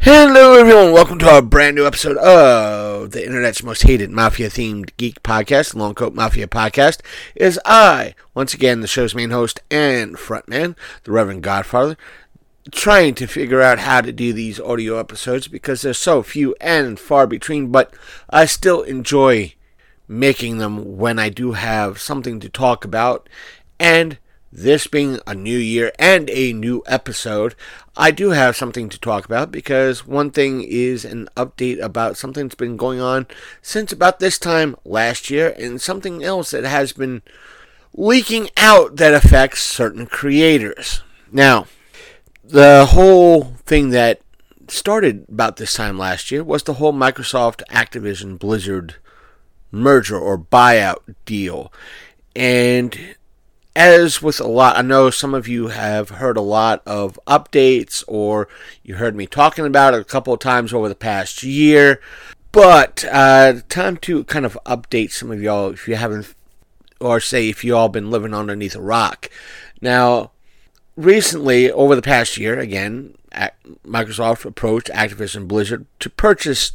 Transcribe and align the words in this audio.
Hello, 0.00 0.54
everyone. 0.54 0.92
Welcome 0.92 1.18
to 1.18 1.28
our 1.28 1.42
brand 1.42 1.76
new 1.76 1.86
episode 1.86 2.16
of 2.16 3.10
the 3.10 3.24
internet's 3.24 3.62
most 3.62 3.82
hated 3.82 4.10
mafia 4.10 4.48
themed 4.48 4.90
geek 4.96 5.22
podcast, 5.22 5.74
Long 5.74 5.94
Coat 5.94 6.14
Mafia 6.14 6.46
Podcast. 6.46 7.00
Is 7.34 7.60
I, 7.64 8.14
once 8.34 8.54
again, 8.54 8.80
the 8.80 8.86
show's 8.86 9.14
main 9.14 9.30
host 9.30 9.60
and 9.70 10.16
frontman, 10.16 10.76
the 11.04 11.12
Reverend 11.12 11.42
Godfather, 11.42 11.96
trying 12.70 13.14
to 13.14 13.26
figure 13.26 13.62
out 13.62 13.80
how 13.80 14.00
to 14.00 14.12
do 14.12 14.32
these 14.32 14.60
audio 14.60 14.98
episodes 14.98 15.48
because 15.48 15.82
they're 15.82 15.94
so 15.94 16.22
few 16.22 16.54
and 16.60 16.98
far 16.98 17.26
between, 17.26 17.70
but 17.70 17.94
I 18.28 18.46
still 18.46 18.82
enjoy 18.82 19.54
making 20.06 20.58
them 20.58 20.96
when 20.96 21.18
I 21.18 21.28
do 21.28 21.52
have 21.52 22.00
something 22.00 22.40
to 22.40 22.48
talk 22.48 22.84
about. 22.84 23.28
And 23.78 24.18
this 24.50 24.86
being 24.86 25.20
a 25.26 25.34
new 25.34 25.58
year 25.58 25.92
and 25.98 26.30
a 26.30 26.52
new 26.52 26.82
episode, 26.86 27.54
I 27.96 28.10
do 28.10 28.30
have 28.30 28.56
something 28.56 28.88
to 28.88 28.98
talk 28.98 29.24
about 29.24 29.52
because 29.52 30.06
one 30.06 30.30
thing 30.30 30.62
is 30.62 31.04
an 31.04 31.28
update 31.36 31.80
about 31.82 32.16
something 32.16 32.46
that's 32.46 32.54
been 32.54 32.76
going 32.76 33.00
on 33.00 33.26
since 33.60 33.92
about 33.92 34.20
this 34.20 34.38
time 34.38 34.76
last 34.84 35.28
year, 35.30 35.54
and 35.58 35.80
something 35.80 36.24
else 36.24 36.52
that 36.52 36.64
has 36.64 36.92
been 36.92 37.22
leaking 37.92 38.48
out 38.56 38.96
that 38.96 39.12
affects 39.12 39.62
certain 39.62 40.06
creators. 40.06 41.02
Now, 41.30 41.66
the 42.48 42.86
whole 42.90 43.44
thing 43.66 43.90
that 43.90 44.20
started 44.68 45.26
about 45.28 45.56
this 45.56 45.74
time 45.74 45.98
last 45.98 46.30
year 46.30 46.42
was 46.42 46.62
the 46.62 46.74
whole 46.74 46.92
Microsoft 46.92 47.62
Activision 47.70 48.38
Blizzard 48.38 48.96
merger 49.70 50.18
or 50.18 50.38
buyout 50.38 51.14
deal. 51.26 51.72
And 52.34 53.16
as 53.76 54.22
with 54.22 54.40
a 54.40 54.46
lot, 54.46 54.76
I 54.76 54.82
know 54.82 55.10
some 55.10 55.34
of 55.34 55.46
you 55.46 55.68
have 55.68 56.08
heard 56.10 56.36
a 56.38 56.42
lot 56.42 56.82
of 56.86 57.18
updates 57.26 58.02
or 58.08 58.48
you 58.82 58.94
heard 58.94 59.14
me 59.14 59.26
talking 59.26 59.66
about 59.66 59.94
it 59.94 60.00
a 60.00 60.04
couple 60.04 60.32
of 60.32 60.40
times 60.40 60.72
over 60.72 60.88
the 60.88 60.94
past 60.94 61.42
year. 61.42 62.00
But 62.50 63.04
uh, 63.12 63.60
time 63.68 63.98
to 63.98 64.24
kind 64.24 64.46
of 64.46 64.58
update 64.64 65.12
some 65.12 65.30
of 65.30 65.42
y'all 65.42 65.70
if 65.70 65.86
you 65.86 65.96
haven't, 65.96 66.34
or 66.98 67.20
say 67.20 67.50
if 67.50 67.62
you 67.62 67.76
all 67.76 67.90
been 67.90 68.10
living 68.10 68.32
underneath 68.32 68.74
a 68.74 68.80
rock. 68.80 69.28
Now, 69.82 70.32
recently, 70.98 71.70
over 71.70 71.94
the 71.94 72.02
past 72.02 72.36
year, 72.36 72.58
again, 72.58 73.14
Microsoft 73.86 74.44
approached 74.44 74.88
Activision 74.88 75.46
Blizzard 75.46 75.86
to 76.00 76.10
purchase 76.10 76.72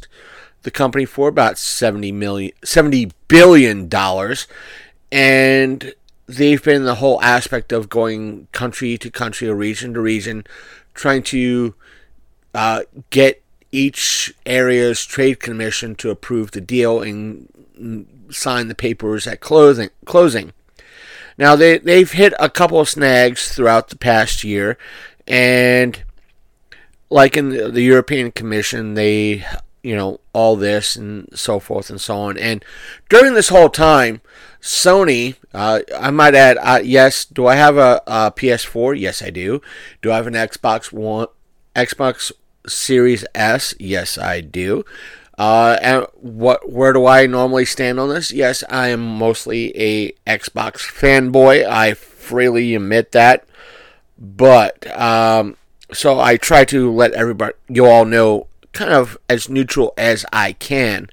the 0.62 0.70
company 0.70 1.04
for 1.04 1.28
about 1.28 1.58
70 1.58 2.10
million 2.10 2.52
70 2.64 3.12
billion 3.28 3.88
dollars. 3.88 4.48
And 5.12 5.94
they've 6.26 6.62
been 6.62 6.84
the 6.84 6.96
whole 6.96 7.22
aspect 7.22 7.70
of 7.70 7.88
going 7.90 8.48
country 8.52 8.96
to 8.98 9.10
country 9.10 9.46
or 9.46 9.54
region 9.54 9.92
to 9.94 10.00
region 10.00 10.44
trying 10.94 11.22
to 11.24 11.74
uh, 12.54 12.82
get 13.10 13.42
each 13.70 14.34
area's 14.46 15.04
trade 15.04 15.40
commission 15.40 15.94
to 15.96 16.10
approve 16.10 16.52
the 16.52 16.60
deal 16.60 17.02
and 17.02 17.48
mm, 17.78 18.34
sign 18.34 18.68
the 18.68 18.74
papers 18.74 19.26
at 19.26 19.40
closing 19.40 19.90
closing 20.06 20.52
now 21.38 21.56
they 21.56 21.78
they've 21.78 22.10
hit 22.10 22.34
a 22.38 22.48
couple 22.48 22.80
of 22.80 22.88
snags 22.88 23.54
throughout 23.54 23.88
the 23.88 23.96
past 23.96 24.44
year, 24.44 24.78
and 25.26 26.02
like 27.10 27.36
in 27.36 27.50
the, 27.50 27.70
the 27.70 27.82
European 27.82 28.32
Commission, 28.32 28.94
they 28.94 29.44
you 29.82 29.94
know 29.96 30.20
all 30.32 30.56
this 30.56 30.96
and 30.96 31.28
so 31.34 31.58
forth 31.58 31.90
and 31.90 32.00
so 32.00 32.16
on. 32.16 32.38
And 32.38 32.64
during 33.08 33.34
this 33.34 33.48
whole 33.48 33.68
time, 33.68 34.20
Sony, 34.64 35.36
uh, 35.52 35.80
I 35.98 36.10
might 36.10 36.34
add, 36.34 36.56
uh, 36.56 36.80
yes, 36.82 37.26
do 37.26 37.46
I 37.46 37.54
have 37.56 37.76
a, 37.76 38.00
a 38.06 38.32
PS4? 38.32 38.98
Yes, 38.98 39.20
I 39.20 39.28
do. 39.28 39.60
Do 40.00 40.10
I 40.10 40.16
have 40.16 40.26
an 40.26 40.32
Xbox 40.32 40.90
One, 40.90 41.26
Xbox 41.76 42.32
Series 42.66 43.26
S? 43.34 43.74
Yes, 43.78 44.16
I 44.16 44.40
do. 44.40 44.82
Uh, 45.36 45.76
and 45.82 46.06
what? 46.14 46.70
Where 46.70 46.92
do 46.92 47.06
I 47.06 47.26
normally 47.26 47.64
stand 47.64 47.98
on 47.98 48.08
this? 48.08 48.30
Yes, 48.30 48.62
I 48.68 48.88
am 48.88 49.18
mostly 49.18 49.76
a 49.76 50.12
Xbox 50.26 50.76
fanboy. 50.78 51.66
I 51.66 51.94
freely 51.94 52.74
admit 52.74 53.12
that. 53.12 53.44
But 54.16 54.86
um, 54.98 55.56
so 55.92 56.20
I 56.20 56.36
try 56.36 56.64
to 56.66 56.90
let 56.90 57.12
everybody, 57.12 57.54
you 57.68 57.86
all 57.86 58.04
know, 58.04 58.46
kind 58.72 58.92
of 58.92 59.18
as 59.28 59.48
neutral 59.48 59.92
as 59.98 60.24
I 60.32 60.52
can. 60.52 61.08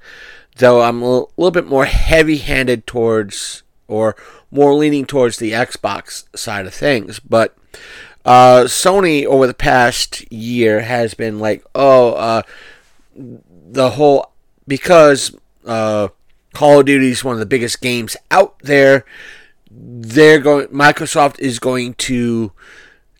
Though 0.58 0.82
I'm 0.82 1.02
a 1.02 1.26
little, 1.38 1.52
bit 1.52 1.66
more 1.66 1.86
heavy-handed 1.86 2.86
towards, 2.86 3.64
or 3.88 4.16
more 4.52 4.76
leaning 4.76 5.06
towards 5.06 5.38
the 5.38 5.53
Xbox 5.53 6.26
side 6.38 6.68
of 6.68 6.74
things. 6.76 7.20
But 7.20 7.58
uh, 8.24 8.66
Sony 8.66 9.26
over 9.26 9.48
the 9.48 9.56
past 9.56 10.32
year 10.32 10.82
has 10.82 11.16
been 11.16 11.40
like, 11.40 11.66
oh. 11.74 12.14
Uh, 12.14 12.42
the 13.72 13.92
whole 13.92 14.32
because 14.68 15.36
uh, 15.66 16.09
Call 16.54 16.80
of 16.80 16.86
Duty 16.86 17.09
is 17.09 17.24
one 17.24 17.34
of 17.34 17.40
the 17.40 17.46
biggest 17.46 17.82
games 17.82 18.18
out 18.30 18.59
there. 18.59 19.06
They're 19.70 20.40
going. 20.40 20.68
Microsoft 20.68 21.40
is 21.40 21.59
going 21.59 21.94
to 21.96 22.52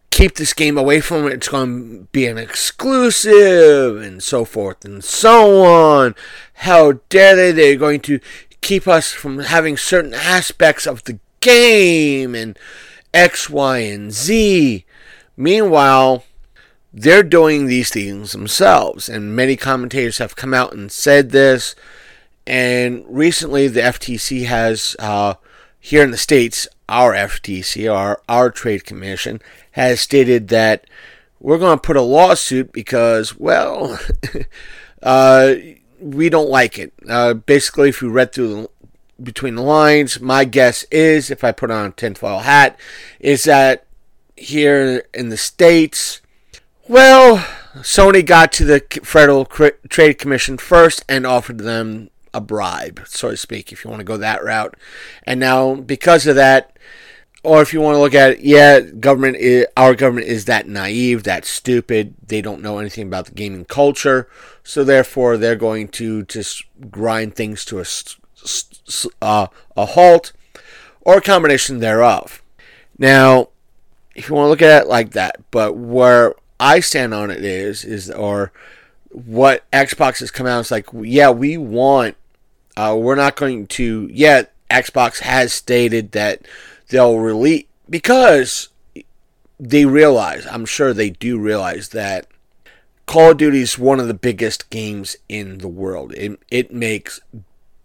keep 0.10 0.36
this 0.36 0.54
game 0.54 0.78
away 0.78 1.00
from 1.00 1.26
it. 1.28 1.34
It's 1.34 1.48
going 1.48 2.00
to 2.00 2.04
be 2.12 2.28
an 2.28 2.38
exclusive 2.38 4.02
and 4.02 4.22
so 4.22 4.44
forth 4.44 4.84
and 4.84 5.04
so 5.04 5.64
on. 5.64 6.16
How 6.54 7.00
dare 7.10 7.36
they? 7.36 7.52
They're 7.54 7.78
going 7.78 8.02
to 8.02 8.20
keep 8.60 8.88
us 8.88 9.14
from 9.14 9.40
having 9.40 9.78
certain 9.78 10.14
aspects 10.14 10.86
of 10.86 11.04
the 11.06 11.20
game 11.40 12.36
and 12.36 12.60
X, 13.14 13.50
Y, 13.50 13.78
and 13.80 14.12
Z. 14.12 14.86
Meanwhile, 15.38 16.26
they're 16.94 17.24
doing 17.24 17.66
these 17.66 17.90
things 17.90 18.34
themselves, 18.34 19.08
and 19.08 19.36
many 19.36 19.56
commentators 19.56 20.18
have 20.18 20.36
come 20.36 20.54
out 20.54 20.74
and 20.74 20.92
said 20.92 21.32
this. 21.32 21.76
And 22.46 23.06
recently, 23.08 23.68
the 23.68 23.82
FTC 23.82 24.46
has, 24.46 24.96
uh, 25.00 25.36
here 25.80 26.04
in 26.04 26.12
the 26.12 26.18
States, 26.18 26.68
our 26.90 27.14
FTC, 27.14 27.92
our, 27.92 28.22
our 28.28 28.50
Trade 28.50 28.86
Commission, 28.86 29.42
has 29.72 30.02
stated 30.02 30.50
that 30.50 30.86
we're 31.40 31.58
going 31.58 31.78
to 31.78 31.82
put 31.82 31.96
a 31.96 32.02
lawsuit 32.02 32.74
because, 32.74 33.38
well, 33.38 33.98
uh, 35.04 35.54
we 36.00 36.30
don't 36.30 36.50
like 36.50 36.78
it. 36.78 36.94
Uh, 37.08 37.34
basically, 37.34 37.90
if 37.90 38.02
you 38.02 38.10
read 38.10 38.34
through 38.34 38.48
the, 38.48 38.70
between 39.24 39.56
the 39.56 39.62
lines, 39.62 40.20
my 40.20 40.44
guess 40.44 40.84
is, 40.92 41.32
if 41.32 41.44
I 41.44 41.52
put 41.52 41.72
on 41.72 41.86
a 41.86 41.92
tinfoil 41.92 42.40
hat, 42.40 42.78
is 43.20 43.46
that 43.46 43.86
here 44.36 45.06
in 45.14 45.30
the 45.30 45.38
States, 45.38 46.21
well, 46.88 47.38
Sony 47.78 48.26
got 48.26 48.52
to 48.54 48.66
the 48.66 48.84
Federal 49.04 49.46
Trade 49.46 50.16
Commission 50.16 50.58
first 50.58 51.04
and 51.08 51.26
offered 51.26 51.60
them 51.60 52.10
a 52.34 52.42
bribe, 52.42 53.02
so 53.08 53.32
to 53.32 53.38
speak, 53.38 53.72
if 53.72 53.84
you 53.84 53.90
want 53.90 54.00
to 54.00 54.06
go 54.06 54.18
that 54.18 54.44
route. 54.44 54.76
And 55.24 55.40
now, 55.40 55.76
because 55.76 56.28
of 56.28 56.36
that, 56.36 56.78
or 57.44 57.62
if 57.62 57.74
you 57.74 57.82
want 57.82 57.96
to 57.96 58.00
look 58.00 58.14
at 58.14 58.32
it, 58.32 58.40
yeah, 58.42 58.80
government, 58.80 59.38
is, 59.38 59.66
our 59.76 59.96
government 59.96 60.28
is 60.28 60.46
that 60.46 60.68
naive, 60.68 61.24
that 61.24 61.46
stupid. 61.46 62.14
They 62.26 62.42
don't 62.42 62.62
know 62.62 62.78
anything 62.78 63.08
about 63.08 63.26
the 63.26 63.32
gaming 63.32 63.66
culture, 63.66 64.30
so 64.64 64.84
therefore 64.84 65.38
they're 65.38 65.56
going 65.56 65.88
to 65.90 66.24
just 66.24 66.64
grind 66.90 67.36
things 67.36 67.66
to 67.66 67.80
a 67.80 67.86
uh, 69.22 69.48
a 69.78 69.86
halt, 69.86 70.34
or 71.02 71.18
a 71.18 71.22
combination 71.22 71.80
thereof. 71.80 72.42
Now, 72.98 73.50
if 74.16 74.30
you 74.30 74.36
want 74.36 74.46
to 74.46 74.50
look 74.50 74.62
at 74.62 74.84
it 74.84 74.88
like 74.88 75.12
that, 75.12 75.40
but 75.52 75.76
where 75.76 76.36
I 76.62 76.80
stand 76.80 77.14
on 77.14 77.32
it 77.32 77.44
is 77.44 77.84
is 77.84 78.10
or 78.10 78.52
what 79.10 79.70
Xbox 79.72 80.20
has 80.20 80.32
come 80.32 80.46
out. 80.46 80.60
It's 80.62 80.72
like 80.72 80.88
yeah, 80.94 81.32
we 81.32 81.58
want. 81.58 82.16
Uh, 82.78 82.96
we're 82.98 83.16
not 83.16 83.36
going 83.36 83.68
to 83.68 84.08
yet. 84.14 84.54
Xbox 84.70 85.20
has 85.20 85.52
stated 85.52 86.14
that 86.14 86.48
they'll 86.88 87.18
release 87.18 87.66
because 87.90 88.70
they 89.60 89.86
realize. 89.86 90.46
I'm 90.46 90.66
sure 90.66 90.94
they 90.94 91.10
do 91.10 91.38
realize 91.38 91.90
that 91.90 92.28
Call 93.08 93.32
of 93.32 93.38
Duty 93.38 93.62
is 93.62 93.78
one 93.78 94.00
of 94.00 94.08
the 94.08 94.14
biggest 94.14 94.70
games 94.70 95.18
in 95.28 95.58
the 95.58 95.68
world. 95.68 96.14
It 96.14 96.40
it 96.50 96.72
makes 96.72 97.20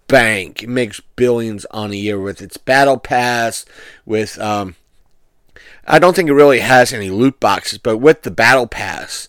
bank. 0.07 0.63
It 0.63 0.69
makes 0.69 1.01
billions 1.01 1.65
on 1.71 1.93
a 1.93 1.97
year 1.97 2.21
with 2.21 2.43
its 2.43 2.59
battle 2.59 2.99
pass, 2.99 3.65
with 4.05 4.39
um, 4.39 4.77
I 5.87 5.99
don't 5.99 6.17
think 6.17 6.29
it 6.29 6.35
really 6.35 6.61
has 6.61 6.93
any 6.93 7.11
loot 7.11 7.39
boxes, 7.41 7.79
but 7.79 7.99
with 7.99 8.23
the 8.23 8.31
battle 8.31 8.67
pass, 8.67 9.29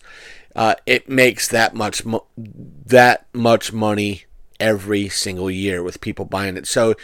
uh, 0.56 0.74
it 0.86 1.08
makes 1.08 1.48
that 1.48 1.74
much 1.74 2.04
mo- 2.04 2.26
that 2.36 3.26
much 3.32 3.72
money 3.72 4.24
every 4.58 5.08
single 5.08 5.50
year 5.50 5.82
with 5.82 6.00
people 6.00 6.24
buying 6.24 6.56
it. 6.56 6.66
So 6.66 6.94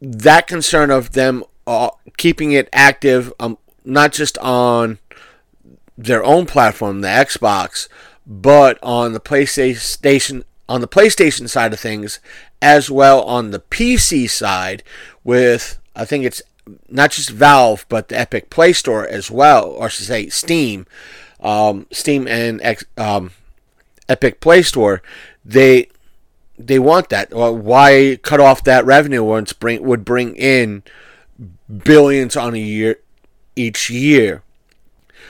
that 0.00 0.46
concern 0.46 0.90
of 0.90 1.12
them 1.12 1.44
uh, 1.66 1.90
keeping 2.16 2.52
it 2.52 2.68
active, 2.72 3.32
um, 3.38 3.58
not 3.84 4.12
just 4.12 4.36
on 4.38 4.98
their 5.96 6.24
own 6.24 6.46
platform, 6.46 7.00
the 7.00 7.08
Xbox, 7.08 7.88
but 8.26 8.78
on 8.82 9.12
the 9.12 9.20
PlayStation 9.20 10.44
on 10.68 10.80
the 10.80 10.88
PlayStation 10.88 11.48
side 11.48 11.72
of 11.72 11.80
things, 11.80 12.20
as 12.62 12.90
well 12.90 13.22
on 13.22 13.50
the 13.50 13.58
PC 13.58 14.30
side, 14.30 14.84
with 15.24 15.78
I 15.96 16.04
think 16.04 16.24
it's 16.24 16.42
not 16.88 17.12
just 17.12 17.30
Valve 17.30 17.86
but 17.88 18.08
the 18.08 18.18
Epic 18.18 18.50
Play 18.50 18.72
Store 18.72 19.06
as 19.06 19.30
well, 19.30 19.66
or 19.70 19.86
I 19.86 19.88
should 19.88 20.06
say 20.06 20.28
Steam, 20.28 20.86
um, 21.40 21.86
Steam 21.90 22.26
and 22.28 22.60
um, 22.96 23.32
Epic 24.08 24.40
Play 24.40 24.62
Store, 24.62 25.02
they 25.44 25.88
they 26.58 26.78
want 26.78 27.08
that. 27.08 27.32
Why 27.32 28.18
cut 28.22 28.40
off 28.40 28.64
that 28.64 28.84
revenue 28.84 29.36
it's 29.36 29.52
bring 29.52 29.82
would 29.82 30.04
bring 30.04 30.36
in 30.36 30.82
billions 31.84 32.36
on 32.36 32.54
a 32.54 32.58
year 32.58 32.96
each 33.56 33.90
year? 33.90 34.42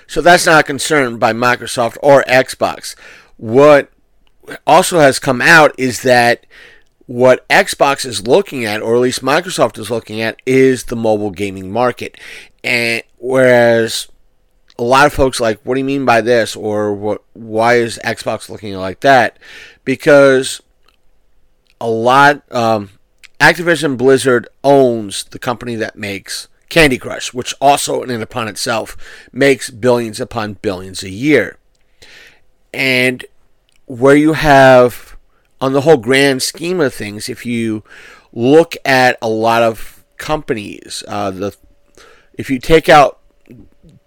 So 0.06 0.20
that's 0.20 0.46
not 0.46 0.60
a 0.60 0.64
concern 0.64 1.18
by 1.18 1.32
Microsoft 1.32 1.96
or 2.02 2.24
Xbox. 2.24 2.96
What 3.36 3.90
also 4.66 4.98
has 4.98 5.18
come 5.20 5.40
out 5.40 5.72
is 5.78 6.02
that 6.02 6.46
what 7.10 7.48
Xbox 7.48 8.06
is 8.06 8.28
looking 8.28 8.64
at, 8.64 8.80
or 8.80 8.94
at 8.94 9.00
least 9.00 9.20
Microsoft 9.20 9.80
is 9.80 9.90
looking 9.90 10.20
at, 10.20 10.40
is 10.46 10.84
the 10.84 10.94
mobile 10.94 11.32
gaming 11.32 11.72
market. 11.72 12.16
And 12.62 13.02
whereas 13.18 14.06
a 14.78 14.84
lot 14.84 15.06
of 15.06 15.12
folks 15.12 15.40
like, 15.40 15.60
what 15.64 15.74
do 15.74 15.80
you 15.80 15.84
mean 15.84 16.04
by 16.04 16.20
this? 16.20 16.54
Or 16.54 16.94
what 16.94 17.24
why 17.32 17.78
is 17.78 17.98
Xbox 18.04 18.48
looking 18.48 18.74
like 18.74 19.00
that? 19.00 19.40
Because 19.84 20.62
a 21.80 21.88
lot 21.88 22.44
um, 22.52 22.90
Activision 23.40 23.96
Blizzard 23.96 24.46
owns 24.62 25.24
the 25.24 25.40
company 25.40 25.74
that 25.74 25.96
makes 25.96 26.46
Candy 26.68 26.96
Crush, 26.96 27.34
which 27.34 27.56
also 27.60 28.04
in 28.04 28.10
and 28.12 28.22
upon 28.22 28.46
itself 28.46 28.96
makes 29.32 29.68
billions 29.68 30.20
upon 30.20 30.58
billions 30.62 31.02
a 31.02 31.10
year. 31.10 31.58
And 32.72 33.24
where 33.86 34.14
you 34.14 34.34
have, 34.34 35.09
on 35.60 35.72
the 35.72 35.82
whole 35.82 35.96
grand 35.96 36.42
scheme 36.42 36.80
of 36.80 36.94
things, 36.94 37.28
if 37.28 37.44
you 37.44 37.84
look 38.32 38.76
at 38.84 39.18
a 39.20 39.28
lot 39.28 39.62
of 39.62 40.04
companies, 40.16 41.04
uh, 41.08 41.30
the 41.30 41.56
if 42.34 42.50
you 42.50 42.58
take 42.58 42.88
out 42.88 43.18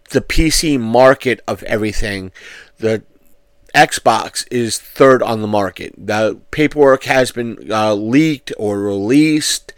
the 0.10 0.22
PC 0.22 0.80
market 0.80 1.42
of 1.48 1.62
everything, 1.64 2.32
the 2.78 3.04
Xbox 3.76 4.46
is 4.52 4.80
third 4.80 5.24
on 5.24 5.42
the 5.42 5.48
market. 5.48 5.94
The 5.98 6.40
paperwork 6.52 7.06
has 7.06 7.32
been 7.32 7.72
uh, 7.72 7.94
leaked 7.96 8.54
or 8.58 8.80
released 8.80 9.74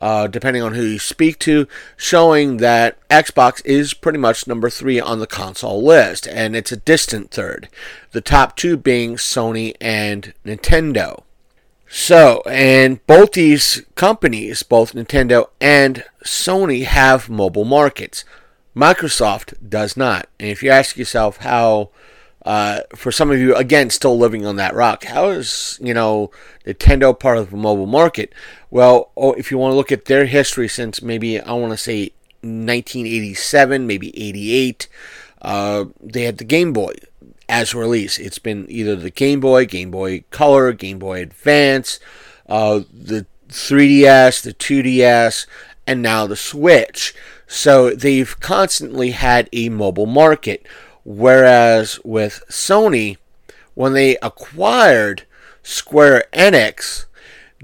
uh, 0.00 0.26
depending 0.26 0.62
on 0.62 0.74
who 0.74 0.82
you 0.82 0.98
speak 0.98 1.38
to, 1.40 1.66
showing 1.96 2.58
that 2.58 2.96
Xbox 3.08 3.64
is 3.64 3.94
pretty 3.94 4.18
much 4.18 4.46
number 4.46 4.70
three 4.70 5.00
on 5.00 5.18
the 5.18 5.26
console 5.26 5.82
list, 5.82 6.26
and 6.28 6.54
it's 6.54 6.72
a 6.72 6.76
distant 6.76 7.30
third. 7.30 7.68
The 8.12 8.20
top 8.20 8.56
two 8.56 8.76
being 8.76 9.16
Sony 9.16 9.74
and 9.80 10.32
Nintendo. 10.44 11.22
So, 11.88 12.42
and 12.46 13.04
both 13.06 13.32
these 13.32 13.82
companies, 13.94 14.62
both 14.62 14.92
Nintendo 14.92 15.48
and 15.60 16.04
Sony, 16.24 16.84
have 16.84 17.30
mobile 17.30 17.64
markets. 17.64 18.24
Microsoft 18.76 19.54
does 19.66 19.96
not. 19.96 20.28
And 20.38 20.50
if 20.50 20.62
you 20.62 20.70
ask 20.70 20.96
yourself 20.96 21.38
how 21.38 21.90
uh, 22.44 22.80
for 22.94 23.10
some 23.12 23.30
of 23.30 23.38
you, 23.38 23.54
again, 23.54 23.90
still 23.90 24.16
living 24.16 24.46
on 24.46 24.56
that 24.56 24.74
rock, 24.74 25.04
how 25.04 25.28
is, 25.28 25.78
you 25.82 25.92
know, 25.92 26.30
Nintendo 26.64 27.18
part 27.18 27.38
of 27.38 27.50
the 27.50 27.56
mobile 27.56 27.86
market? 27.86 28.32
Well, 28.70 29.10
oh, 29.16 29.32
if 29.32 29.50
you 29.50 29.58
want 29.58 29.72
to 29.72 29.76
look 29.76 29.92
at 29.92 30.06
their 30.06 30.26
history 30.26 30.68
since 30.68 31.02
maybe, 31.02 31.40
I 31.40 31.52
want 31.52 31.72
to 31.72 31.76
say 31.76 32.12
1987, 32.42 33.86
maybe 33.86 34.16
88, 34.18 34.88
uh, 35.42 35.86
they 36.00 36.24
had 36.24 36.38
the 36.38 36.44
Game 36.44 36.72
Boy 36.72 36.94
as 37.48 37.74
release. 37.74 38.18
It's 38.18 38.38
been 38.38 38.66
either 38.68 38.96
the 38.96 39.10
Game 39.10 39.40
Boy, 39.40 39.66
Game 39.66 39.90
Boy 39.90 40.24
Color, 40.30 40.72
Game 40.72 40.98
Boy 40.98 41.22
Advance, 41.22 41.98
uh, 42.48 42.80
the 42.92 43.26
3DS, 43.48 44.42
the 44.42 44.54
2DS, 44.54 45.46
and 45.86 46.02
now 46.02 46.26
the 46.26 46.36
Switch. 46.36 47.14
So 47.46 47.90
they've 47.90 48.38
constantly 48.40 49.12
had 49.12 49.48
a 49.52 49.70
mobile 49.70 50.06
market. 50.06 50.66
Whereas 51.10 51.98
with 52.04 52.44
Sony, 52.50 53.16
when 53.72 53.94
they 53.94 54.18
acquired 54.18 55.24
Square 55.62 56.24
Enix, 56.34 57.06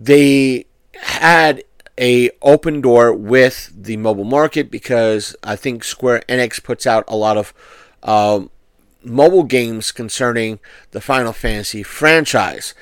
they 0.00 0.64
had 0.94 1.62
a 2.00 2.31
open 2.41 2.81
door 2.81 3.12
with 3.12 3.70
the 3.76 3.99
mobile 3.99 4.25
market 4.25 4.70
because 4.70 5.37
I 5.43 5.56
think 5.56 5.85
Square 5.85 6.23
Enix 6.26 6.64
puts 6.64 6.87
out 6.87 7.05
a 7.06 7.17
lot 7.17 7.37
of 7.37 7.52
um, 8.02 8.49
mobile 9.02 9.44
games 9.44 9.93
concerning 9.93 10.58
the 10.93 11.02
Final 11.02 11.35
Fantasy 11.35 11.82
franchise. 11.82 12.73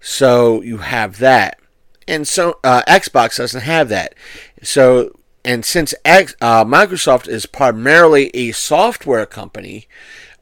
So 0.00 0.62
you 0.62 0.78
have 0.78 1.18
that, 1.18 1.60
and 2.08 2.26
so 2.26 2.58
uh, 2.64 2.82
Xbox 2.88 3.36
doesn't 3.36 3.60
have 3.60 3.88
that. 3.90 4.16
So 4.64 5.12
and 5.48 5.64
since 5.64 5.94
uh, 6.04 6.26
Microsoft 6.66 7.26
is 7.26 7.46
primarily 7.46 8.28
a 8.34 8.52
software 8.52 9.24
company, 9.24 9.88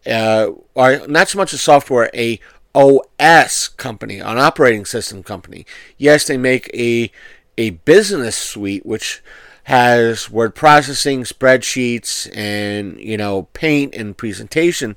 uh, 0.05 0.49
or 0.75 1.07
not 1.07 1.29
so 1.29 1.39
much 1.39 1.53
a 1.53 1.59
software, 1.59 2.11
a 2.13 2.41
OS 2.75 3.69
company, 3.69 4.19
an 4.19 4.37
operating 4.37 4.85
system 4.85 5.23
company. 5.23 5.65
Yes, 5.97 6.27
they 6.27 6.37
make 6.37 6.69
a 6.75 7.13
a 7.57 7.71
business 7.71 8.37
suite 8.37 8.85
which 8.85 9.23
has 9.65 10.29
word 10.29 10.57
processing, 10.57 11.23
spreadsheets, 11.23 12.29
and 12.37 12.99
you 12.99 13.17
know 13.17 13.45
paint 13.53 13.95
and 13.95 14.17
presentation. 14.17 14.97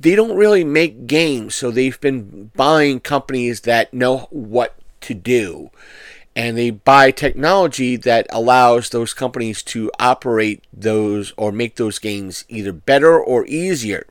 They 0.00 0.14
don't 0.14 0.38
really 0.38 0.64
make 0.64 1.06
games, 1.06 1.54
so 1.54 1.70
they've 1.70 2.00
been 2.00 2.52
buying 2.56 3.00
companies 3.00 3.60
that 3.60 3.92
know 3.92 4.28
what 4.30 4.78
to 5.02 5.12
do 5.12 5.70
and 6.36 6.56
they 6.56 6.68
buy 6.68 7.10
technology 7.10 7.96
that 7.96 8.26
allows 8.28 8.90
those 8.90 9.14
companies 9.14 9.62
to 9.62 9.90
operate 9.98 10.62
those 10.70 11.32
or 11.38 11.50
make 11.50 11.76
those 11.76 11.98
games 11.98 12.44
either 12.50 12.72
better 12.72 13.18
or 13.18 13.46
easier. 13.46 14.06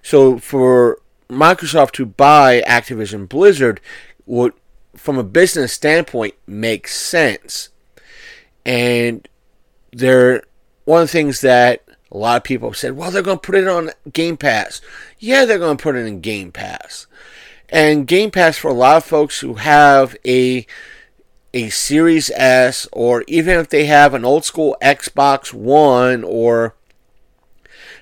So 0.00 0.38
for 0.38 1.00
Microsoft 1.28 1.90
to 1.92 2.06
buy 2.06 2.62
Activision 2.68 3.28
Blizzard 3.28 3.80
would 4.26 4.52
from 4.94 5.18
a 5.18 5.24
business 5.24 5.72
standpoint 5.72 6.34
makes 6.46 6.94
sense. 6.94 7.70
And 8.64 9.28
they're 9.92 10.44
one 10.84 11.02
of 11.02 11.08
the 11.08 11.12
things 11.12 11.40
that 11.40 11.82
a 12.12 12.16
lot 12.16 12.36
of 12.36 12.44
people 12.44 12.72
said, 12.74 12.96
well, 12.96 13.10
they're 13.10 13.22
going 13.22 13.38
to 13.38 13.46
put 13.46 13.56
it 13.56 13.66
on 13.66 13.90
Game 14.12 14.36
Pass. 14.36 14.80
Yeah, 15.18 15.44
they're 15.44 15.58
going 15.58 15.78
to 15.78 15.82
put 15.82 15.96
it 15.96 16.06
in 16.06 16.20
Game 16.20 16.52
Pass. 16.52 17.08
And 17.70 18.06
Game 18.06 18.30
Pass 18.30 18.56
for 18.56 18.68
a 18.68 18.74
lot 18.74 18.98
of 18.98 19.04
folks 19.04 19.40
who 19.40 19.54
have 19.54 20.16
a 20.24 20.64
a 21.54 21.70
Series 21.70 22.30
S, 22.34 22.86
or 22.92 23.24
even 23.28 23.58
if 23.58 23.70
they 23.70 23.86
have 23.86 24.12
an 24.12 24.24
old 24.24 24.44
school 24.44 24.76
Xbox 24.82 25.54
One, 25.54 26.24
or 26.24 26.74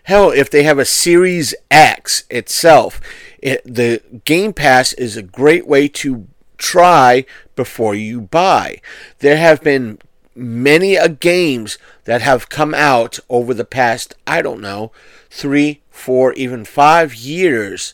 hell, 0.05 0.31
if 0.31 0.51
they 0.51 0.63
have 0.65 0.79
a 0.79 0.87
Series 0.87 1.55
X 1.71 2.25
itself, 2.31 3.01
it, 3.41 3.63
the 3.65 4.03
Game 4.25 4.55
Pass 4.55 4.95
is 4.95 5.17
a 5.17 5.23
great 5.23 5.67
way 5.67 5.87
to 5.89 6.27
try 6.57 7.27
before 7.55 7.95
you 7.95 8.23
buy. 8.23 8.81
There 9.19 9.37
have 9.37 9.63
been 9.63 9.99
many 10.35 10.97
a 10.97 11.11
games 11.11 11.77
that 12.05 12.23
have 12.23 12.49
come 12.49 12.73
out 12.73 13.19
over 13.29 13.53
the 13.53 13.67
past, 13.67 14.15
I 14.27 14.41
don't 14.41 14.63
know, 14.63 14.93
three, 15.31 15.83
four, 15.91 16.33
even 16.35 16.65
five 16.65 17.15
years 17.15 17.93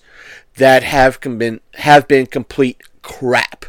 that 0.57 0.85
have 0.85 1.21
been 1.21 1.61
have 1.75 2.07
been 2.07 2.27
complete 2.27 2.81
crap 3.03 3.65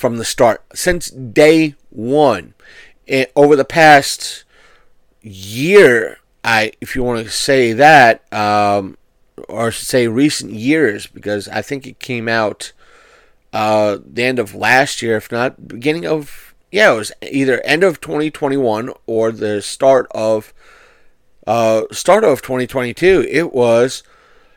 from 0.00 0.16
the 0.16 0.24
start 0.24 0.64
since 0.74 1.10
day 1.10 1.74
one. 1.90 2.54
And 3.06 3.26
over 3.36 3.54
the 3.54 3.66
past 3.66 4.44
year, 5.20 6.20
I 6.42 6.72
if 6.80 6.96
you 6.96 7.02
want 7.02 7.22
to 7.22 7.30
say 7.30 7.74
that, 7.74 8.24
um, 8.32 8.96
or 9.46 9.70
say 9.70 10.08
recent 10.08 10.52
years, 10.52 11.06
because 11.06 11.48
I 11.48 11.60
think 11.60 11.86
it 11.86 11.98
came 11.98 12.28
out 12.28 12.72
uh, 13.52 13.98
the 14.02 14.24
end 14.24 14.38
of 14.38 14.54
last 14.54 15.02
year, 15.02 15.18
if 15.18 15.30
not 15.30 15.68
beginning 15.68 16.06
of 16.06 16.54
yeah, 16.72 16.92
it 16.92 16.96
was 16.96 17.12
either 17.20 17.60
end 17.60 17.84
of 17.84 18.00
2021 18.00 18.94
or 19.06 19.30
the 19.30 19.60
start 19.60 20.06
of 20.12 20.54
uh, 21.46 21.82
start 21.92 22.24
of 22.24 22.40
2022. 22.40 23.26
It 23.28 23.52
was 23.52 24.02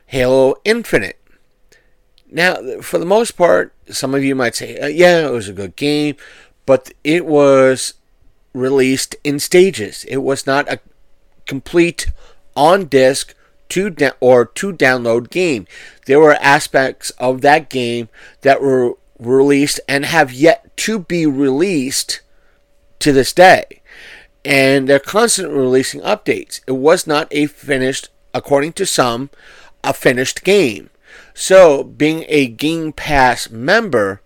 Halo 0.06 0.56
Infinite. 0.64 1.20
Now, 2.34 2.82
for 2.82 2.98
the 2.98 3.06
most 3.06 3.38
part, 3.38 3.74
some 3.92 4.16
of 4.16 4.24
you 4.24 4.34
might 4.34 4.56
say, 4.56 4.76
uh, 4.80 4.88
yeah, 4.88 5.28
it 5.28 5.32
was 5.32 5.48
a 5.48 5.54
good 5.54 5.76
game, 5.76 6.16
but 6.66 6.92
it 7.04 7.28
was 7.28 7.94
released 8.54 9.16
in 9.24 9.38
stages. 9.38 10.04
It 10.06 10.18
was 10.18 10.48
not 10.48 10.68
a 10.68 10.80
complete 11.46 12.08
on 12.56 12.86
disc 12.86 13.36
to 13.70 13.92
da- 13.92 14.18
or 14.20 14.46
to 14.46 14.74
download 14.74 15.30
game. 15.30 15.68
There 16.08 16.20
were 16.20 16.34
aspects 16.42 17.12
of 17.12 17.42
that 17.42 17.70
game 17.70 18.10
that 18.42 18.64
were 18.64 18.98
released 19.20 19.80
and 19.88 20.04
have 20.06 20.34
yet 20.34 20.76
to 20.78 20.98
be 20.98 21.28
released 21.28 22.22
to 22.98 23.12
this 23.12 23.32
day. 23.32 23.82
And 24.44 24.90
they're 24.90 25.00
constantly 25.00 25.56
releasing 25.56 26.02
updates. 26.02 26.62
It 26.66 26.74
was 26.74 27.06
not 27.06 27.28
a 27.30 27.46
finished, 27.46 28.10
according 28.34 28.74
to 28.74 28.88
some, 28.88 29.30
a 29.84 29.94
finished 29.94 30.44
game. 30.44 30.90
So, 31.34 31.84
being 31.84 32.26
a 32.28 32.48
Game 32.48 32.92
Pass 32.92 33.50
member, 33.50 34.22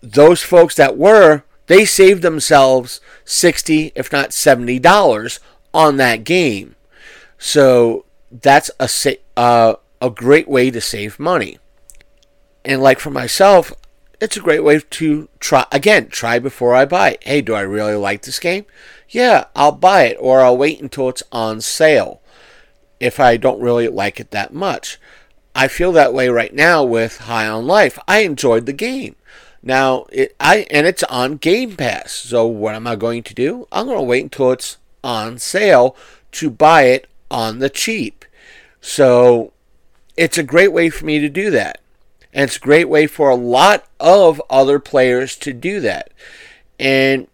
those 0.00 0.42
folks 0.42 0.74
that 0.76 0.96
were, 0.96 1.42
they 1.66 1.84
saved 1.84 2.22
themselves 2.22 3.00
60 3.24 3.92
if 3.94 4.10
not 4.10 4.30
$70 4.30 5.38
on 5.74 5.96
that 5.98 6.24
game. 6.24 6.74
So, 7.38 8.04
that's 8.30 8.70
a 8.78 9.16
uh, 9.36 9.74
a 10.00 10.10
great 10.10 10.48
way 10.48 10.70
to 10.70 10.80
save 10.80 11.18
money. 11.18 11.58
And 12.64 12.82
like 12.82 12.98
for 12.98 13.10
myself, 13.10 13.72
it's 14.20 14.36
a 14.36 14.40
great 14.40 14.62
way 14.62 14.80
to 14.80 15.28
try 15.38 15.66
again, 15.72 16.08
try 16.08 16.38
before 16.38 16.74
I 16.74 16.84
buy 16.84 17.12
it. 17.12 17.24
Hey, 17.24 17.40
do 17.40 17.54
I 17.54 17.60
really 17.62 17.94
like 17.94 18.22
this 18.22 18.38
game? 18.38 18.66
Yeah, 19.08 19.46
I'll 19.56 19.72
buy 19.72 20.04
it 20.04 20.18
or 20.20 20.40
I'll 20.40 20.56
wait 20.56 20.80
until 20.80 21.08
it's 21.08 21.22
on 21.32 21.60
sale 21.60 22.20
if 22.98 23.18
I 23.18 23.36
don't 23.36 23.60
really 23.60 23.88
like 23.88 24.20
it 24.20 24.30
that 24.30 24.52
much. 24.52 24.99
I 25.54 25.68
feel 25.68 25.92
that 25.92 26.14
way 26.14 26.28
right 26.28 26.54
now 26.54 26.84
with 26.84 27.18
High 27.18 27.48
on 27.48 27.66
Life. 27.66 27.98
I 28.06 28.20
enjoyed 28.20 28.66
the 28.66 28.72
game. 28.72 29.16
Now, 29.62 30.06
it, 30.10 30.34
I 30.40 30.66
and 30.70 30.86
it's 30.86 31.02
on 31.04 31.36
Game 31.36 31.76
Pass. 31.76 32.12
So 32.12 32.46
what 32.46 32.74
am 32.74 32.86
I 32.86 32.96
going 32.96 33.22
to 33.24 33.34
do? 33.34 33.66
I'm 33.70 33.86
going 33.86 33.98
to 33.98 34.04
wait 34.04 34.22
until 34.24 34.52
it's 34.52 34.78
on 35.04 35.38
sale 35.38 35.96
to 36.32 36.50
buy 36.50 36.84
it 36.84 37.08
on 37.30 37.58
the 37.58 37.68
cheap. 37.70 38.24
So 38.80 39.52
it's 40.16 40.38
a 40.38 40.42
great 40.42 40.72
way 40.72 40.88
for 40.88 41.04
me 41.04 41.18
to 41.18 41.28
do 41.28 41.50
that. 41.50 41.80
And 42.32 42.44
it's 42.44 42.56
a 42.56 42.60
great 42.60 42.88
way 42.88 43.06
for 43.06 43.28
a 43.28 43.34
lot 43.34 43.84
of 43.98 44.40
other 44.48 44.78
players 44.78 45.36
to 45.36 45.52
do 45.52 45.80
that. 45.80 46.10
And 46.78 47.26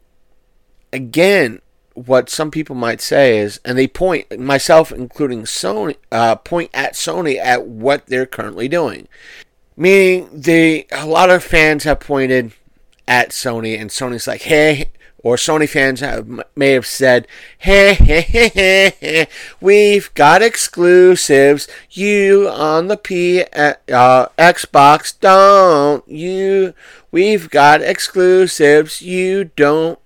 again, 0.93 1.61
what 1.97 2.31
some 2.31 2.51
people 2.51 2.77
might 2.77 3.01
say 3.01 3.39
is, 3.39 3.59
and 3.65 3.77
they 3.77 3.89
point, 3.89 4.39
myself 4.39 4.93
including 4.93 5.43
Sony, 5.43 5.97
uh, 6.13 6.37
point 6.37 6.71
at 6.75 6.93
Sony 6.93 7.39
at 7.39 7.67
what 7.67 8.07
they're 8.07 8.27
currently 8.27 8.69
doing. 8.69 9.09
Meaning, 9.77 10.29
they 10.33 10.87
a 10.93 11.07
lot 11.07 11.31
of 11.31 11.43
fans 11.43 11.85
have 11.85 12.01
pointed 12.01 12.53
at 13.09 13.31
Sony, 13.31 13.81
and 13.81 13.91
Sony's 13.91 14.27
like, 14.27 14.43
hey, 14.43 14.91
or 15.19 15.37
Sony 15.37 15.69
fans 15.69 16.01
have, 16.01 16.29
may 16.55 16.71
have 16.71 16.87
said, 16.87 17.27
hey, 17.59 17.95
hey, 17.95 19.29
we've 19.61 20.13
got 20.15 20.41
exclusives. 20.41 21.67
You 21.91 22.49
on 22.49 22.87
the 22.87 22.97
P, 22.97 23.43
uh, 23.43 23.75
Xbox 23.89 25.19
don't. 25.19 26.07
You, 26.07 26.75
we've 27.11 27.51
got 27.51 27.83
exclusives. 27.83 29.03
You 29.03 29.51
don't. 29.57 29.99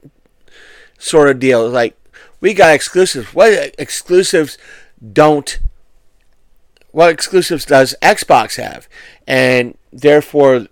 Sort 1.01 1.31
of 1.31 1.41
deal. 1.41 1.69
Like, 1.69 1.97
we 2.41 2.55
got 2.55 2.75
exclusives. 2.75 3.35
What 3.35 3.75
exclusives 3.79 4.59
don't. 5.13 5.59
What 6.93 7.11
exclusives 7.11 7.65
does 7.65 7.95
Xbox 8.03 8.57
have? 8.63 8.89
And 9.27 9.77
therefore, 9.93 10.67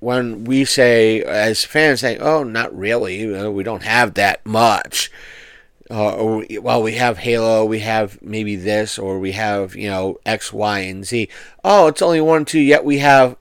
when 0.00 0.44
we 0.44 0.64
say 0.64 1.22
as 1.22 1.64
fans 1.64 2.00
say, 2.00 2.18
"Oh, 2.18 2.42
not 2.42 2.76
really. 2.76 3.26
We 3.48 3.62
don't 3.62 3.84
have 3.84 4.14
that 4.14 4.44
much." 4.44 5.10
Uh, 5.90 6.14
or 6.14 6.44
well, 6.60 6.82
we 6.82 6.92
have 6.92 7.18
Halo, 7.18 7.64
we 7.64 7.78
have 7.80 8.20
maybe 8.20 8.56
this, 8.56 8.98
or 8.98 9.18
we 9.18 9.32
have 9.32 9.74
you 9.74 9.88
know 9.88 10.18
X, 10.26 10.52
Y, 10.52 10.80
and 10.80 11.06
Z. 11.06 11.28
Oh, 11.64 11.86
it's 11.86 12.02
only 12.02 12.20
one, 12.20 12.44
two. 12.44 12.60
Yet 12.60 12.84
we 12.84 12.98
have 12.98 13.36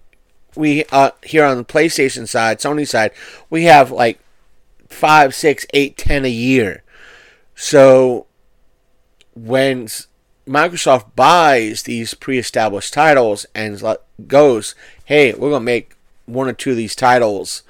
we 0.55 0.85
uh, 0.91 1.11
here 1.23 1.45
on 1.45 1.57
the 1.57 1.65
PlayStation 1.65 2.27
side, 2.27 2.59
Sony 2.59 2.87
side, 2.87 3.11
we 3.49 3.63
have 3.63 3.91
like 3.91 4.19
five, 4.89 5.33
six, 5.35 5.65
eight, 5.73 5.97
ten 5.97 6.25
a 6.25 6.29
year. 6.29 6.83
So 7.55 8.27
when 9.35 9.87
Microsoft 10.47 11.15
buys 11.15 11.83
these 11.83 12.13
pre-established 12.13 12.93
titles 12.93 13.45
and 13.53 13.81
goes, 14.27 14.75
"Hey, 15.05 15.33
we're 15.33 15.49
gonna 15.49 15.63
make 15.63 15.93
one 16.25 16.47
or 16.47 16.53
two 16.53 16.71
of 16.71 16.77
these 16.77 16.95
titles 16.95 17.63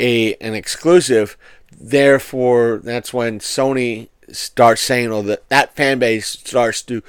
a 0.00 0.34
an 0.34 0.54
exclusive. 0.54 1.36
Therefore, 1.76 2.80
that's 2.82 3.12
when 3.12 3.40
Sony 3.40 4.08
starts 4.30 4.82
saying, 4.82 5.12
"Oh, 5.12 5.22
that 5.22 5.48
that 5.48 5.76
fan 5.76 5.98
base 5.98 6.28
starts 6.28 6.82
to 6.82 7.02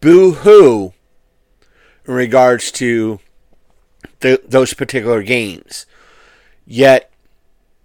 boo-hoo 0.00 0.92
in 2.06 2.14
regards 2.14 2.70
to 2.72 3.20
those 4.20 4.74
particular 4.74 5.22
games." 5.22 5.86
Yet, 6.66 7.10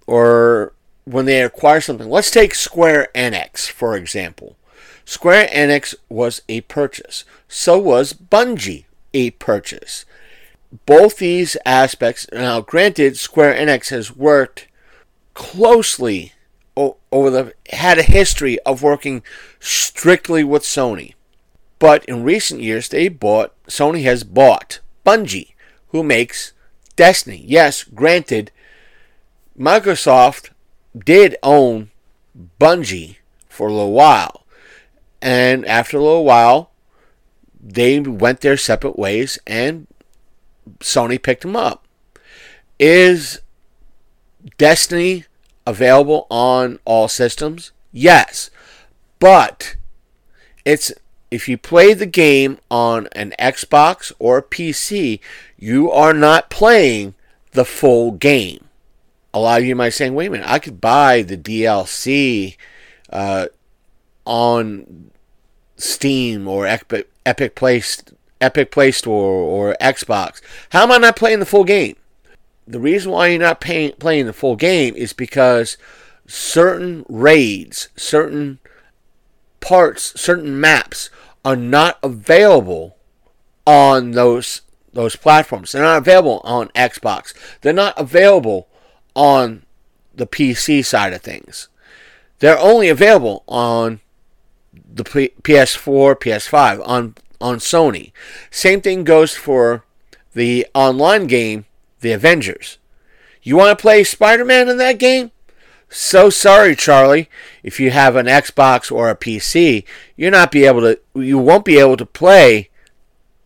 or 0.05 0.73
when 1.05 1.25
they 1.25 1.41
acquire 1.41 1.81
something, 1.81 2.09
let's 2.09 2.31
take 2.31 2.53
Square 2.53 3.09
Enix 3.15 3.69
for 3.69 3.95
example. 3.95 4.55
Square 5.05 5.47
Enix 5.47 5.95
was 6.09 6.41
a 6.49 6.61
purchase. 6.61 7.25
So 7.47 7.77
was 7.77 8.13
Bungie 8.13 8.85
a 9.13 9.31
purchase 9.31 10.05
both 10.85 11.17
these 11.17 11.55
aspects. 11.65 12.27
Now, 12.31 12.61
granted, 12.61 13.17
Square 13.17 13.55
Enix 13.55 13.89
has 13.89 14.15
worked 14.15 14.67
closely 15.33 16.33
over 16.75 17.29
the 17.29 17.53
had 17.71 17.97
a 17.97 18.03
history 18.03 18.59
of 18.65 18.83
working 18.83 19.23
strictly 19.59 20.43
with 20.43 20.63
Sony, 20.63 21.13
but 21.79 22.03
in 22.05 22.23
recent 22.23 22.61
years 22.61 22.89
they 22.89 23.07
bought 23.07 23.53
Sony 23.67 24.03
has 24.03 24.23
bought 24.23 24.79
Bungie, 25.05 25.53
who 25.89 26.03
makes 26.03 26.51
Destiny. 26.97 27.43
Yes, 27.45 27.83
granted, 27.83 28.51
Microsoft 29.57 30.49
did 30.97 31.35
own 31.43 31.91
Bungie 32.59 33.17
for 33.49 33.67
a 33.67 33.73
little 33.73 33.93
while, 33.93 34.45
and 35.21 35.65
after 35.65 35.97
a 35.97 36.03
little 36.03 36.25
while, 36.25 36.71
they 37.61 37.99
went 37.99 38.41
their 38.41 38.57
separate 38.57 38.97
ways 38.97 39.39
and 39.47 39.87
Sony 40.79 41.21
picked 41.21 41.41
them 41.41 41.55
up. 41.55 41.85
Is 42.79 43.41
Destiny 44.57 45.25
available 45.65 46.27
on 46.29 46.79
all 46.85 47.07
systems? 47.07 47.71
Yes. 47.91 48.51
But 49.19 49.75
it's 50.63 50.91
if 51.31 51.49
you 51.49 51.57
play 51.57 51.93
the 51.93 52.05
game 52.05 52.59
on 52.69 53.07
an 53.13 53.33
Xbox 53.39 54.11
or 54.19 54.41
PC, 54.41 55.19
you 55.57 55.91
are 55.91 56.13
not 56.13 56.49
playing 56.49 57.15
the 57.51 57.65
full 57.65 58.11
game. 58.11 58.64
A 59.35 59.39
lot 59.39 59.59
of 59.59 59.67
you 59.67 59.75
might 59.75 59.87
be 59.87 59.91
saying, 59.91 60.15
wait 60.15 60.27
a 60.27 60.29
minute, 60.29 60.49
I 60.49 60.59
could 60.59 60.79
buy 60.79 61.21
the 61.21 61.35
DLC 61.35 62.55
uh, 63.09 63.47
on 64.23 65.11
Steam 65.75 66.47
or 66.47 66.65
Epic, 66.65 67.11
Epic 67.25 67.53
Play 67.53 67.83
Epic 68.39 68.71
Play 68.71 68.91
Store 68.91 69.33
or 69.33 69.75
Xbox. 69.81 70.39
How 70.69 70.83
am 70.83 70.91
I 70.93 70.99
not 70.99 71.17
playing 71.17 71.39
the 71.41 71.45
full 71.45 71.65
game? 71.65 71.97
The 72.65 72.79
reason 72.79 73.11
why 73.11 73.27
you're 73.27 73.39
not 73.41 73.59
playing 73.59 74.25
the 74.25 74.31
full 74.33 74.55
game 74.55 74.95
is 74.95 75.11
because 75.11 75.75
certain 76.25 77.05
raids, 77.09 77.89
certain 77.97 78.59
parts, 79.59 80.17
certain 80.19 80.61
maps 80.61 81.09
are 81.43 81.57
not 81.57 81.99
available 82.01 82.95
on 83.67 84.11
those 84.11 84.61
those 84.93 85.17
platforms. 85.17 85.73
They're 85.73 85.83
not 85.83 85.97
available 85.97 86.39
on 86.45 86.69
Xbox. 86.69 87.33
They're 87.59 87.73
not 87.73 87.99
available 87.99 88.69
on 89.15 89.63
the 90.13 90.27
PC 90.27 90.83
side 90.85 91.13
of 91.13 91.21
things. 91.21 91.69
They're 92.39 92.59
only 92.59 92.89
available 92.89 93.43
on 93.47 94.01
the 94.73 95.03
PS4, 95.03 96.15
PS5, 96.15 96.81
on 96.85 97.15
on 97.41 97.57
Sony. 97.57 98.11
Same 98.49 98.81
thing 98.81 99.03
goes 99.03 99.35
for 99.35 99.83
the 100.33 100.65
online 100.73 101.27
game, 101.27 101.65
The 101.99 102.11
Avengers. 102.11 102.77
You 103.41 103.57
want 103.57 103.77
to 103.77 103.81
play 103.81 104.03
Spider 104.03 104.45
Man 104.45 104.69
in 104.69 104.77
that 104.77 104.97
game? 104.97 105.31
So 105.89 106.29
sorry, 106.29 106.75
Charlie. 106.75 107.29
If 107.61 107.79
you 107.79 107.91
have 107.91 108.15
an 108.15 108.25
Xbox 108.25 108.91
or 108.91 109.09
a 109.09 109.15
PC, 109.15 109.85
you're 110.15 110.31
not 110.31 110.51
be 110.51 110.65
able 110.65 110.81
to. 110.81 110.99
You 111.13 111.37
won't 111.37 111.65
be 111.65 111.77
able 111.77 111.97
to 111.97 112.05
play 112.05 112.69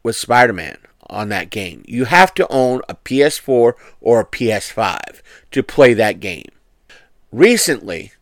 with 0.04 0.16
Spider 0.16 0.54
Man 0.54 0.78
on 1.10 1.30
that 1.30 1.50
game. 1.50 1.84
You 1.88 2.06
have 2.06 2.34
to 2.36 2.48
own 2.50 2.82
a 2.88 2.96
PS4 2.96 3.74
or 4.02 4.20
a 4.20 4.26
PS5 4.26 5.22
to 5.52 5.64
play 5.64 5.94
that 5.94 6.20
game. 6.20 6.50
Recently, 7.32 8.14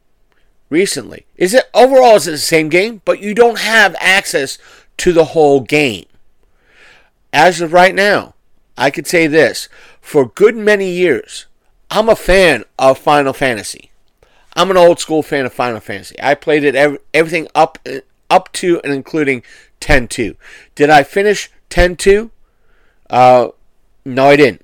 recently, 0.69 1.25
is 1.37 1.53
it 1.53 1.69
overall 1.73 2.15
is 2.15 2.27
it 2.27 2.31
the 2.31 2.37
same 2.37 2.69
game, 2.69 3.01
but 3.05 3.21
you 3.21 3.33
don't 3.33 3.59
have 3.59 3.95
access 3.99 4.57
to 4.97 5.13
the 5.13 5.25
whole 5.25 5.61
game. 5.61 6.05
As 7.31 7.61
of 7.61 7.73
right 7.73 7.95
now, 7.95 8.33
I 8.77 8.91
could 8.91 9.07
say 9.07 9.27
this 9.27 9.69
for 10.01 10.27
good 10.27 10.55
many 10.55 10.89
years, 10.89 11.45
I'm 11.89 12.09
a 12.09 12.15
fan 12.15 12.63
of 12.77 12.97
Final 12.97 13.33
Fantasy. 13.33 13.91
I'm 14.55 14.71
an 14.71 14.77
old 14.77 14.99
school 14.99 15.21
fan 15.21 15.45
of 15.45 15.53
Final 15.53 15.79
Fantasy. 15.79 16.15
I 16.21 16.33
played 16.35 16.63
it 16.63 16.75
every, 16.75 16.99
everything 17.13 17.47
up 17.53 17.77
up 18.29 18.51
to 18.53 18.81
and 18.83 18.91
including 18.91 19.43
10-2. 19.79 20.35
Did 20.75 20.89
I 20.89 21.03
finish 21.03 21.49
10-2? 21.69 22.31
Uh, 23.09 23.49
no, 24.05 24.29
I 24.29 24.35
didn't. 24.35 24.63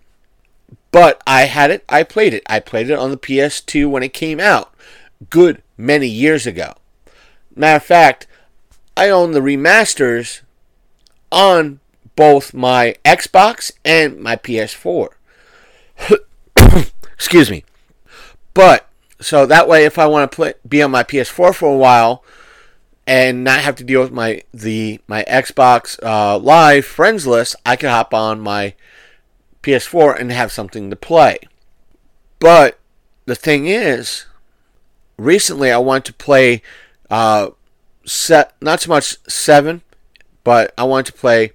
But 0.92 1.22
I 1.26 1.44
had 1.44 1.72
it. 1.72 1.84
I 1.90 2.04
played 2.04 2.34
it. 2.34 2.44
I 2.48 2.60
played 2.60 2.90
it 2.90 3.00
on 3.00 3.12
the 3.12 3.18
PS2 3.18 3.90
when 3.90 4.04
it 4.04 4.14
came 4.14 4.40
out. 4.40 4.74
Good 5.30 5.62
many 5.78 6.08
years 6.08 6.46
ago. 6.46 6.76
Matter 7.56 7.78
of 7.78 7.84
fact, 7.84 8.28
I 8.96 9.10
own 9.10 9.32
the 9.32 9.40
remasters 9.40 10.42
on 11.32 11.80
both 12.16 12.54
my 12.54 12.96
Xbox 13.04 13.72
and 13.84 14.20
my 14.20 14.36
PS4. 14.36 15.10
Excuse 17.14 17.50
me. 17.50 17.64
But 18.54 18.88
so 19.20 19.46
that 19.46 19.68
way, 19.68 19.86
if 19.86 19.98
I 19.98 20.06
want 20.06 20.32
to 20.32 20.36
play, 20.36 20.54
be 20.68 20.82
on 20.84 20.92
my 20.92 21.04
PS4 21.04 21.56
for 21.56 21.74
a 21.74 21.78
while 21.78 22.24
and 23.06 23.44
not 23.44 23.60
have 23.60 23.76
to 23.76 23.84
deal 23.84 24.02
with 24.02 24.12
my 24.12 24.42
the 24.54 25.00
my 25.08 25.24
Xbox 25.24 26.02
uh, 26.04 26.38
Live 26.38 26.86
friends 26.86 27.28
list, 27.28 27.56
I 27.66 27.76
could 27.76 27.90
hop 27.90 28.14
on 28.14 28.40
my 28.40 28.76
PS4 29.62 30.20
and 30.20 30.32
have 30.32 30.52
something 30.52 30.90
to 30.90 30.96
play. 30.96 31.40
But 32.40 32.80
the 33.26 33.36
thing 33.36 33.68
is, 33.68 34.26
recently 35.18 35.72
I 35.72 35.78
wanted 35.78 36.06
to 36.06 36.14
play 36.14 36.62
uh, 37.10 37.50
set 38.06 38.54
not 38.62 38.82
so 38.82 38.90
much 38.90 39.18
seven, 39.28 39.82
but 40.44 40.74
I 40.78 40.84
wanted 40.84 41.14
to 41.14 41.20
play 41.20 41.54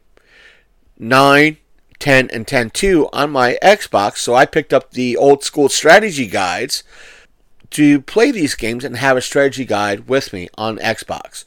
nine, 0.98 1.58
10, 1.98 2.30
and 2.30 2.46
10 2.46 2.70
2 2.70 3.08
on 3.12 3.30
my 3.30 3.58
Xbox. 3.62 4.18
So 4.18 4.34
I 4.34 4.46
picked 4.46 4.72
up 4.72 4.92
the 4.92 5.16
old 5.16 5.44
school 5.44 5.68
strategy 5.68 6.26
guides 6.26 6.82
to 7.70 8.00
play 8.00 8.30
these 8.30 8.54
games 8.54 8.84
and 8.84 8.96
have 8.96 9.16
a 9.16 9.22
strategy 9.22 9.64
guide 9.64 10.08
with 10.08 10.32
me 10.32 10.48
on 10.56 10.78
Xbox. 10.78 11.44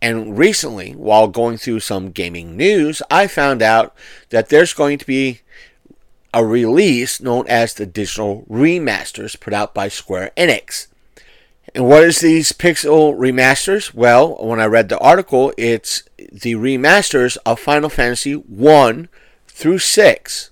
And 0.00 0.36
recently, 0.36 0.92
while 0.92 1.28
going 1.28 1.56
through 1.56 1.80
some 1.80 2.10
gaming 2.10 2.56
news, 2.56 3.00
I 3.10 3.26
found 3.26 3.62
out 3.62 3.94
that 4.30 4.50
there's 4.50 4.74
going 4.74 4.98
to 4.98 5.06
be 5.06 5.40
a 6.32 6.44
release 6.44 7.20
known 7.20 7.46
as 7.48 7.74
the 7.74 7.86
Digital 7.86 8.44
Remasters 8.50 9.38
put 9.38 9.54
out 9.54 9.72
by 9.72 9.88
Square 9.88 10.32
Enix. 10.36 10.88
And 11.74 11.88
what 11.88 12.04
is 12.04 12.20
these 12.20 12.52
pixel 12.52 13.16
remasters? 13.16 13.94
Well, 13.94 14.36
when 14.40 14.60
I 14.60 14.66
read 14.66 14.88
the 14.88 14.98
article, 14.98 15.52
it's 15.56 16.02
the 16.18 16.54
remasters 16.54 17.36
of 17.46 17.58
Final 17.58 17.88
Fantasy 17.88 18.34
1 18.34 19.08
through 19.48 19.78
6. 19.78 20.50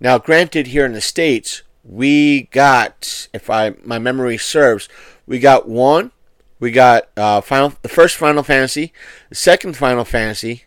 Now, 0.00 0.18
granted, 0.18 0.68
here 0.68 0.86
in 0.86 0.92
the 0.92 1.00
States, 1.00 1.62
we 1.88 2.42
got, 2.44 3.28
if 3.32 3.48
I 3.48 3.74
my 3.84 3.98
memory 3.98 4.38
serves, 4.38 4.88
we 5.26 5.38
got 5.38 5.68
one, 5.68 6.10
we 6.58 6.70
got 6.70 7.08
uh, 7.16 7.40
Final, 7.40 7.74
the 7.82 7.88
first 7.88 8.16
Final 8.16 8.42
Fantasy, 8.42 8.92
the 9.28 9.34
second 9.34 9.76
Final 9.76 10.04
Fantasy. 10.04 10.64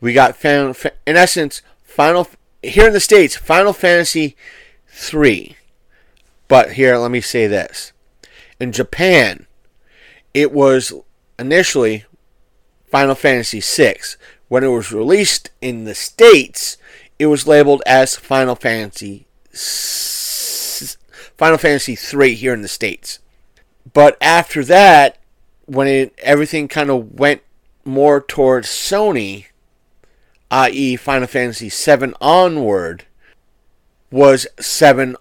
We 0.00 0.12
got 0.12 0.36
Final, 0.36 0.74
in 1.06 1.16
essence, 1.16 1.62
Final 1.82 2.28
here 2.62 2.86
in 2.86 2.92
the 2.92 3.00
states, 3.00 3.36
Final 3.36 3.72
Fantasy 3.72 4.36
three. 4.86 5.56
But 6.48 6.74
here, 6.74 6.96
let 6.96 7.10
me 7.10 7.20
say 7.20 7.46
this: 7.46 7.92
in 8.60 8.72
Japan, 8.72 9.46
it 10.34 10.52
was 10.52 10.92
initially 11.38 12.04
Final 12.90 13.14
Fantasy 13.14 13.60
six. 13.60 14.16
When 14.48 14.62
it 14.62 14.68
was 14.68 14.92
released 14.92 15.50
in 15.60 15.84
the 15.84 15.94
states, 15.94 16.76
it 17.18 17.26
was 17.26 17.48
labeled 17.48 17.82
as 17.84 18.14
Final 18.14 18.54
Fantasy 18.54 19.25
Final 21.36 21.58
Fantasy 21.58 21.96
3 21.96 22.34
here 22.34 22.54
in 22.54 22.62
the 22.62 22.68
states. 22.68 23.18
But 23.92 24.16
after 24.20 24.64
that, 24.64 25.18
when 25.66 25.88
it 25.88 26.14
everything 26.18 26.68
kind 26.68 26.90
of 26.90 27.18
went 27.18 27.42
more 27.84 28.20
towards 28.20 28.68
Sony, 28.68 29.46
i.e., 30.50 30.96
Final 30.96 31.26
Fantasy 31.26 31.68
7 31.68 32.14
onward, 32.20 33.04
was 34.10 34.46
7 34.58 35.16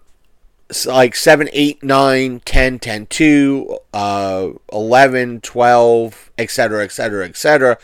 like 0.86 1.15
7 1.15 1.50
8 1.51 1.84
9 1.84 2.39
10 2.44 2.80
10 2.80 3.06
2 3.06 3.77
uh 3.94 4.50
11 4.74 5.42
12 5.42 6.32
etc 6.38 6.84
etc 6.84 7.25
etc 7.25 7.77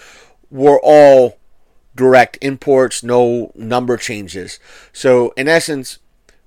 were 0.49 0.79
all 0.81 1.37
direct 1.95 2.39
imports 2.41 3.03
no 3.03 3.51
number 3.53 3.97
changes 3.97 4.59
so 4.91 5.31
in 5.37 5.47
essence 5.47 5.99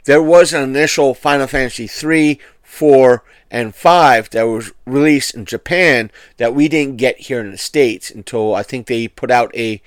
there 0.05 0.23
was 0.23 0.53
an 0.53 0.63
initial 0.63 1.15
Final 1.15 1.47
Fantasy 1.47 1.87
3, 1.87 2.39
4, 2.63 3.25
and 3.51 3.75
5 3.75 4.31
that 4.31 4.43
was 4.43 4.73
released 4.85 5.35
in 5.35 5.45
Japan 5.45 6.11
that 6.39 6.55
we 6.55 6.69
didn't 6.69 6.97
get 6.97 7.19
here 7.21 7.41
in 7.41 7.53
the 7.53 7.59
States 7.59 8.11
until 8.11 8.55
I 8.55 8.63
think 8.63 8.87
they 8.87 9.07
put 9.09 9.31
out 9.31 9.55
a 9.55 9.81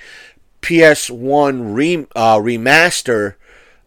PS1 0.61 1.75
re, 1.75 2.07
uh, 2.15 2.37
remaster. 2.37 3.35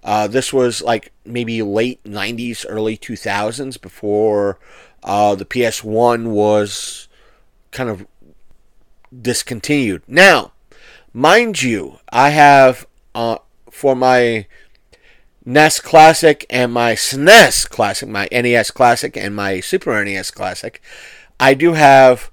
Uh, 0.04 0.26
this 0.26 0.52
was 0.52 0.82
like 0.82 1.12
maybe 1.24 1.62
late 1.62 2.02
90s, 2.04 2.64
early 2.68 2.96
2000s 2.96 3.80
before 3.80 4.58
uh, 5.02 5.34
the 5.34 5.44
PS1 5.44 6.28
was 6.28 7.08
kind 7.70 7.88
of 7.88 8.06
discontinued. 9.18 10.02
Now, 10.06 10.52
mind 11.12 11.62
you, 11.62 11.98
I 12.10 12.30
have 12.30 12.86
uh, 13.14 13.38
for 13.70 13.96
my 13.96 14.46
NES 15.50 15.80
Classic 15.80 16.46
and 16.48 16.72
my 16.72 16.92
SNES 16.92 17.68
Classic, 17.68 18.08
my 18.08 18.28
NES 18.30 18.70
Classic 18.70 19.16
and 19.16 19.34
my 19.34 19.58
Super 19.58 20.04
NES 20.04 20.30
Classic, 20.30 20.80
I 21.40 21.54
do 21.54 21.72
have 21.72 22.30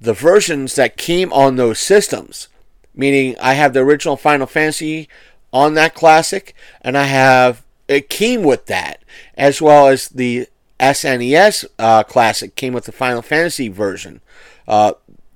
the 0.00 0.12
versions 0.12 0.76
that 0.76 0.96
came 0.96 1.32
on 1.32 1.56
those 1.56 1.80
systems. 1.80 2.46
Meaning, 2.94 3.34
I 3.40 3.54
have 3.54 3.72
the 3.72 3.80
original 3.80 4.16
Final 4.16 4.46
Fantasy 4.46 5.08
on 5.52 5.74
that 5.74 5.94
Classic, 5.94 6.54
and 6.80 6.96
I 6.96 7.04
have 7.04 7.64
it 7.88 8.08
came 8.08 8.44
with 8.44 8.66
that, 8.66 9.02
as 9.36 9.60
well 9.60 9.88
as 9.88 10.08
the 10.08 10.46
SNES 10.78 11.64
uh, 11.80 12.04
Classic 12.04 12.54
came 12.54 12.72
with 12.72 12.84
the 12.84 12.92
Final 12.92 13.20
Fantasy 13.20 13.68
version, 13.68 14.20
uh, 14.68 14.92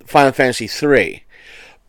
Final 0.07 0.31
Fantasy 0.31 0.69
3. 0.69 1.25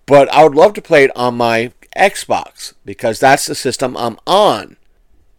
But 0.08 0.28
I 0.34 0.44
would 0.44 0.56
love 0.56 0.74
to 0.74 0.82
play 0.82 1.04
it 1.04 1.16
on 1.16 1.38
my 1.38 1.72
Xbox 1.96 2.74
because 2.84 3.20
that's 3.20 3.46
the 3.46 3.54
system 3.54 3.96
I'm 3.96 4.18
on. 4.26 4.76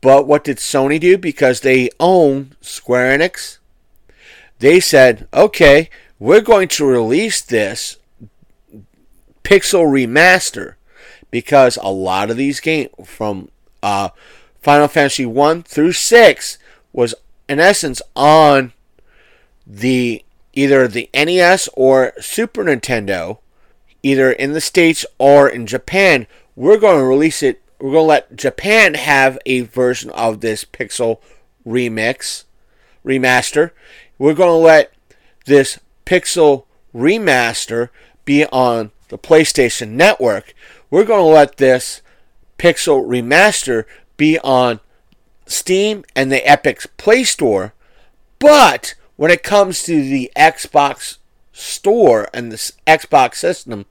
But 0.00 0.26
what 0.26 0.44
did 0.44 0.56
Sony 0.56 0.98
do? 0.98 1.18
Because 1.18 1.60
they 1.60 1.90
own 1.98 2.52
Square 2.60 3.18
Enix, 3.18 3.58
they 4.58 4.80
said, 4.80 5.28
okay, 5.34 5.90
we're 6.18 6.40
going 6.40 6.68
to 6.68 6.84
release 6.86 7.40
this 7.40 7.98
pixel 9.44 9.84
remaster. 9.84 10.74
Because 11.30 11.78
a 11.80 11.90
lot 11.90 12.30
of 12.30 12.36
these 12.36 12.58
games 12.60 12.90
from 13.04 13.50
uh, 13.82 14.08
Final 14.60 14.88
Fantasy 14.88 15.26
1 15.26 15.62
through 15.62 15.92
6 15.92 16.58
was 16.92 17.14
in 17.48 17.60
essence 17.60 18.02
on 18.16 18.72
the 19.66 20.24
either 20.52 20.88
the 20.88 21.08
NES 21.14 21.68
or 21.74 22.12
Super 22.20 22.64
Nintendo 22.64 23.38
either 24.02 24.32
in 24.32 24.52
the 24.52 24.60
states 24.60 25.06
or 25.18 25.48
in 25.48 25.66
Japan. 25.66 26.26
We're 26.56 26.78
going 26.78 26.98
to 26.98 27.04
release 27.04 27.42
it 27.42 27.62
we're 27.80 27.92
going 27.92 28.04
to 28.04 28.08
let 28.08 28.36
Japan 28.36 28.94
have 28.94 29.38
a 29.46 29.62
version 29.62 30.10
of 30.10 30.40
this 30.40 30.64
Pixel 30.64 31.20
remix, 31.66 32.44
remaster. 33.04 33.70
We're 34.18 34.34
going 34.34 34.50
to 34.50 34.66
let 34.66 34.92
this 35.46 35.80
Pixel 36.04 36.64
remaster 36.94 37.88
be 38.24 38.44
on 38.46 38.90
the 39.08 39.18
PlayStation 39.18 39.90
Network. 39.90 40.54
We're 40.90 41.04
going 41.04 41.24
to 41.24 41.34
let 41.34 41.56
this 41.56 42.02
Pixel 42.58 43.06
remaster 43.06 43.84
be 44.16 44.38
on 44.40 44.80
Steam 45.46 46.04
and 46.14 46.30
the 46.30 46.46
Epic 46.46 46.84
Play 46.98 47.24
Store. 47.24 47.72
But 48.38 48.94
when 49.16 49.30
it 49.30 49.42
comes 49.42 49.82
to 49.84 50.02
the 50.02 50.30
Xbox 50.36 51.18
Store 51.52 52.28
and 52.34 52.52
the 52.52 52.72
Xbox 52.86 53.36
system, 53.36 53.86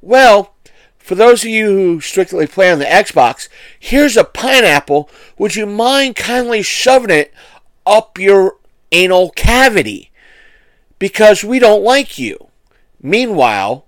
well, 0.00 0.53
for 1.04 1.16
those 1.16 1.44
of 1.44 1.50
you 1.50 1.66
who 1.66 2.00
strictly 2.00 2.46
play 2.46 2.72
on 2.72 2.78
the 2.78 2.86
Xbox, 2.86 3.50
here's 3.78 4.16
a 4.16 4.24
pineapple. 4.24 5.10
Would 5.36 5.54
you 5.54 5.66
mind 5.66 6.16
kindly 6.16 6.62
shoving 6.62 7.10
it 7.10 7.34
up 7.84 8.18
your 8.18 8.56
anal 8.90 9.28
cavity? 9.28 10.10
Because 10.98 11.44
we 11.44 11.58
don't 11.58 11.84
like 11.84 12.18
you. 12.18 12.48
Meanwhile, 13.02 13.84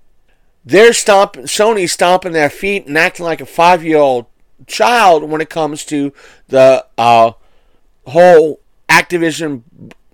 they're 0.62 0.92
stomping, 0.92 1.44
Sony's 1.44 1.92
stomping 1.92 2.32
their 2.32 2.50
feet 2.50 2.86
and 2.86 2.98
acting 2.98 3.24
like 3.24 3.40
a 3.40 3.46
five 3.46 3.82
year 3.82 3.96
old 3.96 4.26
child 4.66 5.22
when 5.24 5.40
it 5.40 5.48
comes 5.48 5.86
to 5.86 6.12
the 6.48 6.84
uh, 6.98 7.32
whole 8.08 8.60
Activision 8.90 9.62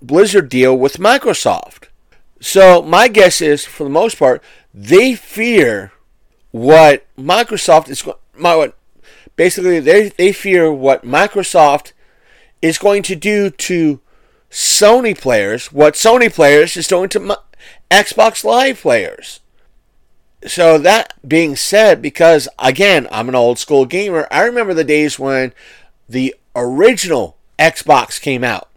Blizzard 0.01 0.49
deal 0.49 0.79
with 0.79 0.99
Microsoft. 0.99 1.87
So, 2.41 2.81
my 2.81 3.09
guess 3.09 3.41
is, 3.41 3.65
for 3.65 3.83
the 3.83 3.91
most 3.91 4.21
part, 4.21 4.41
they 4.73 5.17
fear 5.17 5.91
what 6.53 7.05
Microsoft 7.19 7.89
is 7.89 8.07
what 8.07 8.77
basically 9.37 9.81
they 9.81 10.11
they 10.11 10.33
fear 10.33 10.73
what 10.73 11.05
Microsoft 11.05 11.93
is 12.61 12.79
going 12.79 13.03
to 13.03 13.17
do 13.17 13.51
to 13.51 14.01
Sony 14.51 15.19
players, 15.19 15.73
what 15.73 15.95
Sony 15.95 16.33
players 16.33 16.77
is 16.77 16.87
doing 16.87 17.09
to 17.11 17.39
Xbox 17.91 18.45
Live 18.45 18.81
players. 18.81 19.41
So 20.47 20.77
that 20.79 21.15
being 21.27 21.57
said, 21.57 22.03
because 22.03 22.49
again, 22.59 23.09
I'm 23.11 23.29
an 23.29 23.35
old 23.35 23.59
school 23.59 23.87
gamer, 23.87 24.29
I 24.31 24.43
remember 24.43 24.75
the 24.75 24.85
days 24.85 25.19
when 25.19 25.53
the 26.09 26.35
original 26.55 27.37
Xbox 27.59 28.21
came 28.21 28.45
out. 28.45 28.69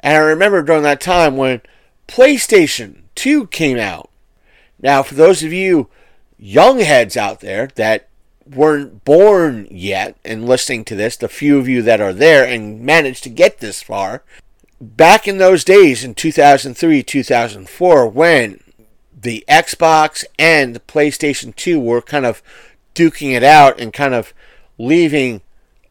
And 0.00 0.14
I 0.14 0.18
remember 0.18 0.62
during 0.62 0.82
that 0.82 1.00
time 1.00 1.36
when 1.36 1.62
PlayStation 2.06 3.02
2 3.14 3.46
came 3.48 3.78
out. 3.78 4.10
Now, 4.80 5.02
for 5.02 5.14
those 5.14 5.42
of 5.42 5.52
you 5.52 5.88
young 6.38 6.80
heads 6.80 7.16
out 7.16 7.40
there 7.40 7.68
that 7.74 8.08
weren't 8.46 9.04
born 9.04 9.66
yet 9.70 10.16
and 10.24 10.48
listening 10.48 10.84
to 10.86 10.96
this, 10.96 11.16
the 11.16 11.28
few 11.28 11.58
of 11.58 11.68
you 11.68 11.82
that 11.82 12.00
are 12.00 12.12
there 12.12 12.44
and 12.44 12.80
managed 12.80 13.24
to 13.24 13.30
get 13.30 13.58
this 13.58 13.82
far, 13.82 14.22
back 14.80 15.26
in 15.26 15.38
those 15.38 15.64
days 15.64 16.04
in 16.04 16.14
2003, 16.14 17.02
2004, 17.02 18.08
when 18.08 18.60
the 19.20 19.44
Xbox 19.48 20.24
and 20.38 20.74
the 20.74 20.80
PlayStation 20.80 21.54
2 21.54 21.80
were 21.80 22.00
kind 22.00 22.24
of 22.24 22.42
duking 22.94 23.34
it 23.34 23.42
out 23.42 23.80
and 23.80 23.92
kind 23.92 24.14
of 24.14 24.32
leaving 24.78 25.40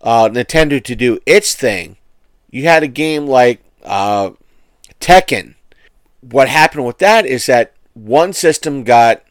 uh, 0.01 0.29
Nintendo 0.29 0.83
to 0.83 0.95
do 0.95 1.19
its 1.25 1.53
thing, 1.53 1.97
you 2.49 2.63
had 2.63 2.83
a 2.83 2.87
game 2.87 3.27
like 3.27 3.61
uh, 3.83 4.31
Tekken. 4.99 5.55
What 6.21 6.49
happened 6.49 6.85
with 6.85 6.97
that 6.99 7.25
is 7.25 7.45
that 7.45 7.73
one 7.93 8.33
system 8.33 8.83
got 8.83 9.21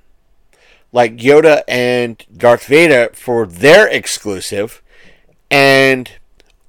like 0.97 1.19
Yoda 1.19 1.63
and 1.69 2.25
Darth 2.35 2.65
Vader 2.65 3.11
for 3.13 3.47
their 3.47 3.87
exclusive, 3.87 4.83
and 5.51 6.11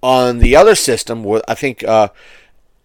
on 0.04 0.40
the 0.40 0.54
other 0.54 0.76
system, 0.76 1.26
I 1.48 1.56
think 1.56 1.82
uh, 1.86 2.10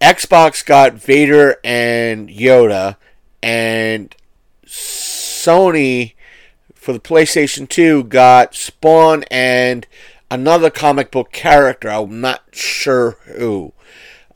Xbox 0.01 0.65
got 0.65 0.93
Vader 0.93 1.57
and 1.65 2.29
Yoda, 2.29 2.95
and 3.43 4.15
Sony 4.65 6.13
for 6.75 6.93
the 6.93 7.01
PlayStation 7.01 7.69
2 7.69 8.05
got 8.05 8.55
Spawn 8.55 9.25
and 9.29 9.85
another 10.31 10.71
comic 10.71 11.11
book 11.11 11.33
character. 11.33 11.89
I'm 11.89 12.21
not 12.21 12.43
sure 12.53 13.19
who. 13.25 13.73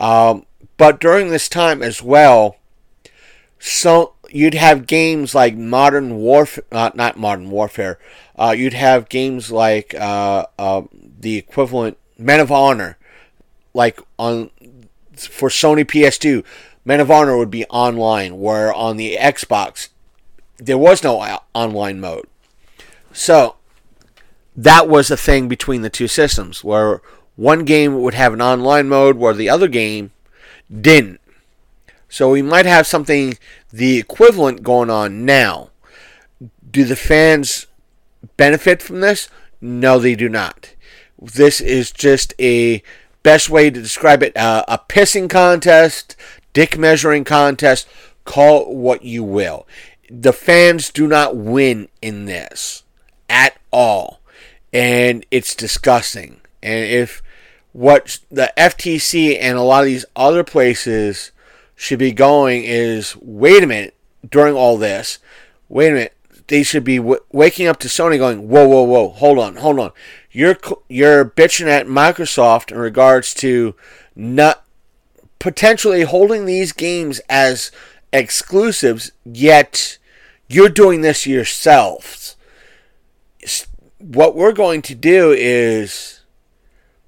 Um, 0.01 0.45
but 0.77 0.99
during 0.99 1.29
this 1.29 1.49
time 1.49 1.85
as 1.85 2.03
well, 2.03 2.57
so 3.61 4.14
you'd 4.30 4.54
have 4.54 4.86
games 4.86 5.34
like 5.34 5.56
Modern 5.56 6.16
Warfare, 6.16 6.64
uh, 6.72 6.90
not 6.94 7.16
Modern 7.16 7.50
Warfare. 7.50 7.98
Uh, 8.36 8.54
you'd 8.56 8.74
have 8.74 9.08
games 9.08 9.50
like 9.50 9.94
uh, 9.94 10.46
uh, 10.58 10.82
the 10.92 11.36
equivalent 11.36 11.98
Men 12.18 12.40
of 12.40 12.52
Honor, 12.52 12.98
like 13.74 14.00
on 14.18 14.50
for 15.16 15.48
Sony 15.48 15.84
PS2. 15.84 16.44
Men 16.84 17.00
of 17.00 17.10
Honor 17.10 17.36
would 17.36 17.50
be 17.50 17.64
online, 17.66 18.38
where 18.38 18.72
on 18.72 18.96
the 18.96 19.16
Xbox 19.16 19.88
there 20.58 20.78
was 20.78 21.02
no 21.02 21.20
online 21.54 22.00
mode. 22.00 22.26
So 23.12 23.56
that 24.56 24.88
was 24.88 25.10
a 25.10 25.16
thing 25.16 25.48
between 25.48 25.82
the 25.82 25.90
two 25.90 26.08
systems, 26.08 26.62
where 26.64 27.02
one 27.36 27.64
game 27.64 28.00
would 28.00 28.14
have 28.14 28.32
an 28.32 28.42
online 28.42 28.88
mode, 28.88 29.16
where 29.16 29.34
the 29.34 29.50
other 29.50 29.68
game 29.68 30.12
didn't. 30.70 31.20
So 32.09 32.31
we 32.31 32.42
might 32.42 32.66
have 32.66 32.87
something 32.87 33.38
the 33.73 33.99
equivalent 33.99 34.62
going 34.62 34.90
on 34.90 35.25
now. 35.25 35.71
Do 36.71 36.85
the 36.85 36.97
fans 36.97 37.66
benefit 38.37 38.83
from 38.83 39.01
this? 39.01 39.29
No, 39.61 39.99
they 39.99 40.14
do 40.14 40.29
not. 40.29 40.75
This 41.21 41.61
is 41.61 41.90
just 41.90 42.35
a 42.38 42.83
best 43.23 43.49
way 43.49 43.71
to 43.71 43.81
describe 43.81 44.23
it 44.23 44.37
uh, 44.37 44.64
a 44.69 44.79
pissing 44.79 45.29
contest, 45.29 46.14
dick 46.53 46.79
measuring 46.79 47.25
contest, 47.25 47.88
call 48.25 48.62
it 48.62 48.69
what 48.69 49.05
you 49.05 49.25
will. 49.25 49.66
The 50.09 50.33
fans 50.33 50.90
do 50.90 51.09
not 51.09 51.37
win 51.37 51.88
in 52.01 52.27
this 52.27 52.85
at 53.29 53.59
all. 53.73 54.21
And 54.73 55.25
it's 55.31 55.55
disgusting. 55.55 56.40
And 56.62 56.85
if 56.85 57.23
what 57.73 58.21
the 58.31 58.53
FTC 58.57 59.38
and 59.40 59.59
a 59.59 59.62
lot 59.62 59.81
of 59.81 59.87
these 59.87 60.05
other 60.14 60.45
places 60.45 61.33
should 61.76 61.98
be 61.98 62.10
going 62.10 62.64
is 62.64 63.16
wait 63.20 63.62
a 63.62 63.66
minute 63.66 63.94
during 64.28 64.54
all 64.54 64.76
this 64.76 65.18
wait 65.68 65.90
a 65.90 65.92
minute 65.92 66.16
they 66.48 66.62
should 66.62 66.84
be 66.84 66.96
w- 66.96 67.20
waking 67.32 67.66
up 67.66 67.78
to 67.78 67.88
Sony 67.88 68.18
going 68.18 68.48
whoa 68.48 68.66
whoa 68.66 68.82
whoa 68.82 69.08
hold 69.08 69.38
on 69.38 69.56
hold 69.56 69.78
on. 69.78 69.92
You're 70.30 70.58
you're 70.88 71.24
bitching 71.24 71.66
at 71.66 71.86
Microsoft 71.86 72.70
in 72.70 72.78
regards 72.78 73.34
to 73.34 73.74
not 74.14 74.64
potentially 75.38 76.02
holding 76.02 76.44
these 76.44 76.72
games 76.72 77.20
as 77.28 77.70
exclusives 78.12 79.12
yet 79.24 79.98
you're 80.48 80.68
doing 80.68 81.00
this 81.00 81.26
yourselves. 81.26 82.36
What 83.98 84.36
we're 84.36 84.52
going 84.52 84.82
to 84.82 84.94
do 84.94 85.32
is 85.32 86.20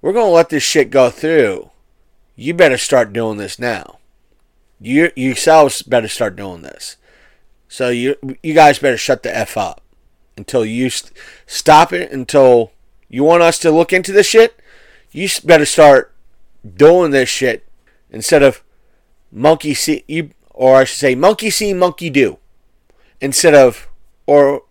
we're 0.02 0.12
going 0.12 0.26
to 0.26 0.30
let 0.30 0.48
this 0.48 0.62
shit 0.62 0.90
go 0.90 1.10
through. 1.10 1.70
You 2.34 2.54
better 2.54 2.78
start 2.78 3.12
doing 3.12 3.38
this 3.38 3.58
now 3.58 3.97
you 4.80 5.10
yourselves 5.16 5.82
better 5.82 6.08
start 6.08 6.36
doing 6.36 6.62
this. 6.62 6.96
So 7.68 7.90
you 7.90 8.16
you 8.42 8.54
guys 8.54 8.78
better 8.78 8.96
shut 8.96 9.22
the 9.22 9.36
f 9.36 9.56
up 9.56 9.82
until 10.36 10.64
you 10.64 10.90
st- 10.90 11.12
stop 11.46 11.92
it. 11.92 12.10
Until 12.10 12.72
you 13.08 13.24
want 13.24 13.42
us 13.42 13.58
to 13.60 13.70
look 13.70 13.92
into 13.92 14.12
this 14.12 14.26
shit, 14.26 14.58
you 15.10 15.28
better 15.44 15.66
start 15.66 16.14
doing 16.76 17.10
this 17.10 17.28
shit 17.28 17.66
instead 18.10 18.42
of 18.42 18.62
monkey 19.30 19.74
see 19.74 20.04
you 20.08 20.30
or 20.54 20.76
I 20.76 20.84
should 20.84 20.98
say 20.98 21.14
monkey 21.14 21.50
see 21.50 21.74
monkey 21.74 22.10
do 22.10 22.38
instead 23.20 23.54
of 23.54 23.88
or 24.26 24.62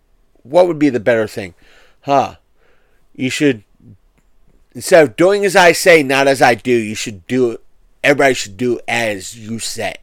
what 0.42 0.66
would 0.66 0.78
be 0.78 0.88
the 0.88 1.00
better 1.00 1.26
thing, 1.26 1.54
huh? 2.02 2.36
You 3.14 3.30
should 3.30 3.62
instead 4.74 5.04
of 5.04 5.16
doing 5.16 5.44
as 5.44 5.54
I 5.56 5.72
say, 5.72 6.02
not 6.02 6.26
as 6.26 6.40
I 6.40 6.54
do. 6.54 6.72
You 6.72 6.94
should 6.94 7.26
do 7.26 7.52
it 7.52 7.64
everybody 8.02 8.34
should 8.34 8.56
do 8.56 8.80
as 8.86 9.38
you 9.38 9.58
say. 9.58 9.94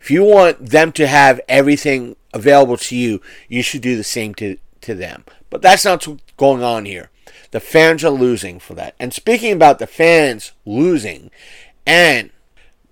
If 0.00 0.10
you 0.10 0.24
want 0.24 0.70
them 0.70 0.92
to 0.92 1.06
have 1.06 1.40
everything 1.48 2.16
available 2.32 2.76
to 2.76 2.96
you, 2.96 3.20
you 3.48 3.62
should 3.62 3.82
do 3.82 3.96
the 3.96 4.04
same 4.04 4.34
to, 4.36 4.58
to 4.82 4.94
them. 4.94 5.24
But 5.50 5.62
that's 5.62 5.84
not 5.84 6.06
what's 6.06 6.22
going 6.36 6.62
on 6.62 6.84
here. 6.84 7.10
The 7.50 7.60
fans 7.60 8.04
are 8.04 8.10
losing 8.10 8.58
for 8.58 8.74
that. 8.74 8.94
And 8.98 9.14
speaking 9.14 9.52
about 9.52 9.78
the 9.78 9.86
fans 9.86 10.52
losing 10.66 11.30
and 11.86 12.30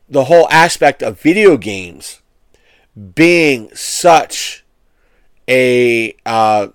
the 0.09 0.25
whole 0.25 0.49
aspect 0.51 1.03
of 1.03 1.21
video 1.21 1.57
games 1.57 2.23
being 3.15 3.75
such 3.75 4.65
a 5.49 6.17
uh, 6.25 6.69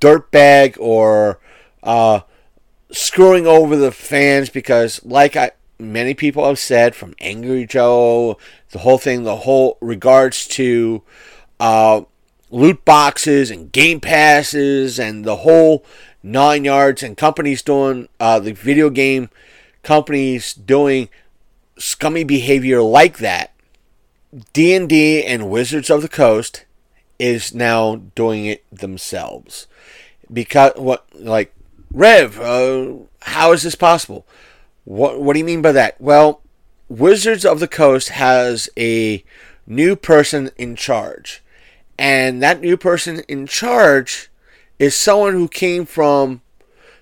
dirtbag 0.00 0.76
or 0.78 1.40
uh, 1.82 2.20
screwing 2.90 3.46
over 3.46 3.76
the 3.76 3.92
fans 3.92 4.48
because, 4.48 5.04
like 5.04 5.36
I, 5.36 5.52
many 5.78 6.14
people 6.14 6.46
have 6.46 6.58
said 6.58 6.94
from 6.94 7.14
Angry 7.20 7.66
Joe, 7.66 8.38
the 8.70 8.80
whole 8.80 8.98
thing, 8.98 9.24
the 9.24 9.36
whole 9.36 9.78
regards 9.80 10.46
to 10.48 11.02
uh, 11.60 12.02
loot 12.50 12.84
boxes 12.84 13.50
and 13.50 13.72
game 13.72 14.00
passes 14.00 14.98
and 14.98 15.24
the 15.24 15.36
whole 15.36 15.84
nine 16.22 16.64
yards 16.64 17.02
and 17.02 17.16
companies 17.16 17.62
doing 17.62 18.08
uh, 18.18 18.38
the 18.38 18.52
video 18.52 18.90
game 18.90 19.30
companies 19.82 20.52
doing 20.52 21.08
scummy 21.78 22.24
behavior 22.24 22.82
like 22.82 23.18
that. 23.18 23.52
D&D 24.52 25.24
and 25.24 25.48
Wizards 25.48 25.88
of 25.88 26.02
the 26.02 26.08
Coast 26.08 26.64
is 27.18 27.54
now 27.54 27.96
doing 28.14 28.46
it 28.46 28.64
themselves. 28.70 29.66
Because 30.30 30.72
what 30.76 31.06
like 31.14 31.54
Rev, 31.92 32.40
uh, 32.40 32.94
how 33.22 33.52
is 33.52 33.62
this 33.62 33.76
possible? 33.76 34.26
What 34.86 35.20
What 35.20 35.32
do 35.34 35.40
you 35.40 35.44
mean 35.44 35.62
by 35.62 35.72
that? 35.72 36.00
Well, 36.00 36.40
Wizards 36.88 37.44
of 37.44 37.58
the 37.58 37.66
Coast 37.68 38.10
has 38.10 38.70
a 38.78 39.24
new 39.66 39.96
person 39.96 40.50
in 40.56 40.76
charge, 40.76 41.42
and 41.98 42.40
that 42.40 42.60
new 42.60 42.76
person 42.76 43.20
in 43.26 43.48
charge 43.48 44.30
is 44.78 44.94
someone 44.94 45.32
who 45.32 45.48
came 45.48 45.86
from 45.86 46.40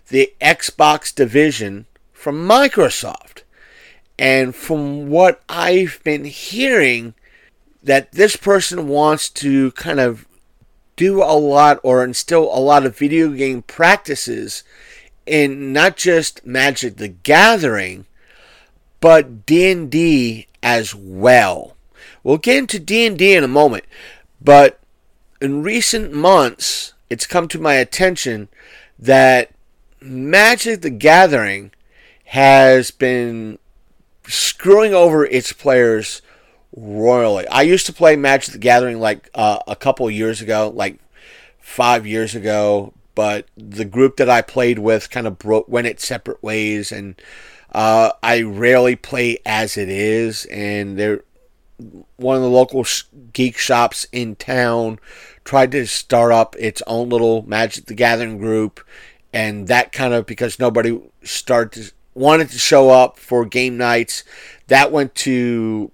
the 0.09 0.33
Xbox 0.41 1.15
division 1.15 1.85
from 2.13 2.49
Microsoft. 2.49 3.43
And 4.19 4.55
from 4.55 5.11
what 5.11 5.43
I've 5.49 6.01
been 6.05 6.25
hearing, 6.25 7.13
that 7.83 8.13
this 8.13 8.37
person 8.37 8.89
wants 8.89 9.29
to 9.31 9.73
kind 9.73 10.01
of 10.01 10.27
do 10.97 11.23
a 11.23 11.37
lot 11.37 11.81
or 11.83 12.03
instill 12.03 12.45
a 12.45 12.61
lot 12.61 12.87
of 12.87 12.97
video 12.97 13.29
game 13.31 13.61
practices 13.61 14.63
in 15.27 15.73
not 15.73 15.97
just 15.97 16.45
Magic 16.47 16.97
the 16.97 17.09
Gathering, 17.09 18.07
but 19.01 19.47
D&D 19.47 20.47
as 20.63 20.95
well. 20.95 21.77
We'll 22.23 22.39
get 22.39 22.57
into 22.57 22.79
D&D 22.79 23.35
in 23.35 23.45
a 23.45 23.49
moment, 23.49 23.85
but 24.41 24.81
in 25.41 25.63
recent 25.63 26.13
months, 26.13 26.95
it's 27.11 27.27
come 27.27 27.49
to 27.49 27.59
my 27.59 27.75
attention 27.75 28.49
that 28.99 29.51
Magic 30.01 30.81
the 30.81 30.91
Gathering 30.91 31.71
has 32.27 32.91
been 32.91 33.59
screwing 34.27 34.95
over 34.95 35.27
its 35.27 35.53
players 35.53 36.23
royally. 36.75 37.47
I 37.49 37.63
used 37.63 37.87
to 37.87 37.93
play 37.93 38.17
Magic 38.17 38.53
the 38.53 38.59
Gathering 38.59 39.01
like 39.01 39.29
uh, 39.35 39.59
a 39.67 39.77
couple 39.77 40.11
years 40.11 40.41
ago, 40.41 40.73
like 40.75 40.99
five 41.61 42.07
years 42.07 42.35
ago, 42.35 42.94
but 43.15 43.47
the 43.57 43.85
group 43.85 44.17
that 44.17 44.31
I 44.31 44.43
played 44.43 44.79
with 44.79 45.11
kind 45.11 45.27
of 45.27 45.39
broke, 45.39 45.69
went 45.69 45.87
its 45.87 46.07
separate 46.07 46.43
ways, 46.43 46.93
and 46.93 47.21
uh, 47.73 48.13
I 48.23 48.43
rarely 48.43 48.97
play 48.97 49.39
as 49.45 49.77
it 49.77 49.89
is. 49.89 50.45
And 50.47 50.99
they're 50.99 51.23
one 52.17 52.37
of 52.37 52.43
the 52.43 52.49
local 52.49 52.87
geek 53.33 53.59
shops 53.59 54.07
in 54.13 54.37
town 54.37 54.99
tried 55.45 55.73
to 55.73 55.87
start 55.87 56.33
up 56.33 56.57
its 56.59 56.83
own 56.87 57.09
little 57.09 57.43
Magic 57.47 57.87
the 57.87 57.95
Gathering 57.95 58.39
group, 58.39 58.81
and 59.33 59.69
that 59.69 59.93
kind 59.93 60.15
of 60.15 60.27
because 60.27 60.59
nobody 60.59 61.01
started 61.23 61.93
wanted 62.15 62.49
to 62.49 62.59
show 62.59 62.91
up 62.91 63.19
for 63.19 63.45
game 63.45 63.77
nights, 63.77 64.25
that 64.69 64.93
went 64.93 65.15
to 65.17 65.91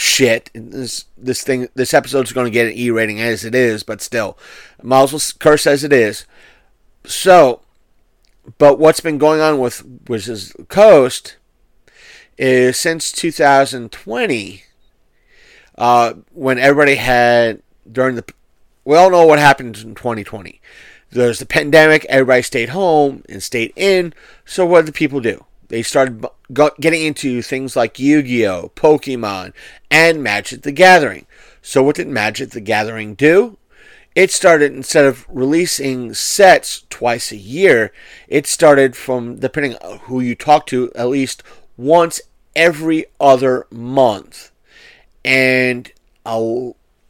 shit. 0.00 0.50
This 0.54 1.04
this 1.16 1.42
thing 1.42 1.68
this 1.74 1.94
episode's 1.94 2.32
going 2.32 2.46
to 2.46 2.50
get 2.50 2.66
an 2.66 2.72
E 2.76 2.90
rating 2.90 3.20
as 3.20 3.44
it 3.44 3.54
is, 3.54 3.82
but 3.82 4.00
still, 4.00 4.36
might 4.82 5.12
well 5.12 5.20
curse 5.38 5.66
as 5.66 5.84
it 5.84 5.92
is. 5.92 6.26
So, 7.04 7.60
but 8.58 8.78
what's 8.78 9.00
been 9.00 9.18
going 9.18 9.40
on 9.40 9.58
with 9.58 9.84
Wizards 10.08 10.52
the 10.52 10.64
Coast 10.64 11.36
is 12.38 12.76
since 12.76 13.12
2020, 13.12 14.64
uh, 15.76 16.14
when 16.32 16.58
everybody 16.58 16.94
had 16.96 17.62
during 17.90 18.16
the 18.16 18.24
we 18.84 18.96
all 18.96 19.10
know 19.10 19.26
what 19.26 19.38
happened 19.38 19.76
in 19.78 19.94
2020. 19.94 20.60
There's 21.10 21.38
the 21.38 21.46
pandemic. 21.46 22.06
Everybody 22.06 22.42
stayed 22.42 22.70
home 22.70 23.24
and 23.28 23.42
stayed 23.42 23.72
in. 23.76 24.14
So 24.44 24.64
what 24.64 24.86
did 24.86 24.94
people 24.94 25.20
do? 25.20 25.44
They 25.68 25.82
started 25.82 26.24
getting 26.52 27.02
into 27.02 27.42
things 27.42 27.76
like 27.76 27.98
Yu-Gi-Oh, 27.98 28.72
Pokemon, 28.74 29.52
and 29.90 30.22
Magic 30.22 30.62
the 30.62 30.72
Gathering. 30.72 31.26
So 31.62 31.82
what 31.82 31.96
did 31.96 32.08
Magic 32.08 32.50
the 32.50 32.60
Gathering 32.60 33.14
do? 33.14 33.56
It 34.14 34.32
started 34.32 34.72
instead 34.72 35.04
of 35.04 35.24
releasing 35.28 36.14
sets 36.14 36.84
twice 36.90 37.30
a 37.30 37.36
year, 37.36 37.92
it 38.26 38.46
started 38.46 38.96
from 38.96 39.36
depending 39.36 39.76
who 40.02 40.20
you 40.20 40.34
talk 40.34 40.66
to, 40.66 40.90
at 40.94 41.08
least 41.08 41.42
once 41.76 42.20
every 42.56 43.06
other 43.20 43.66
month. 43.70 44.50
And 45.24 45.92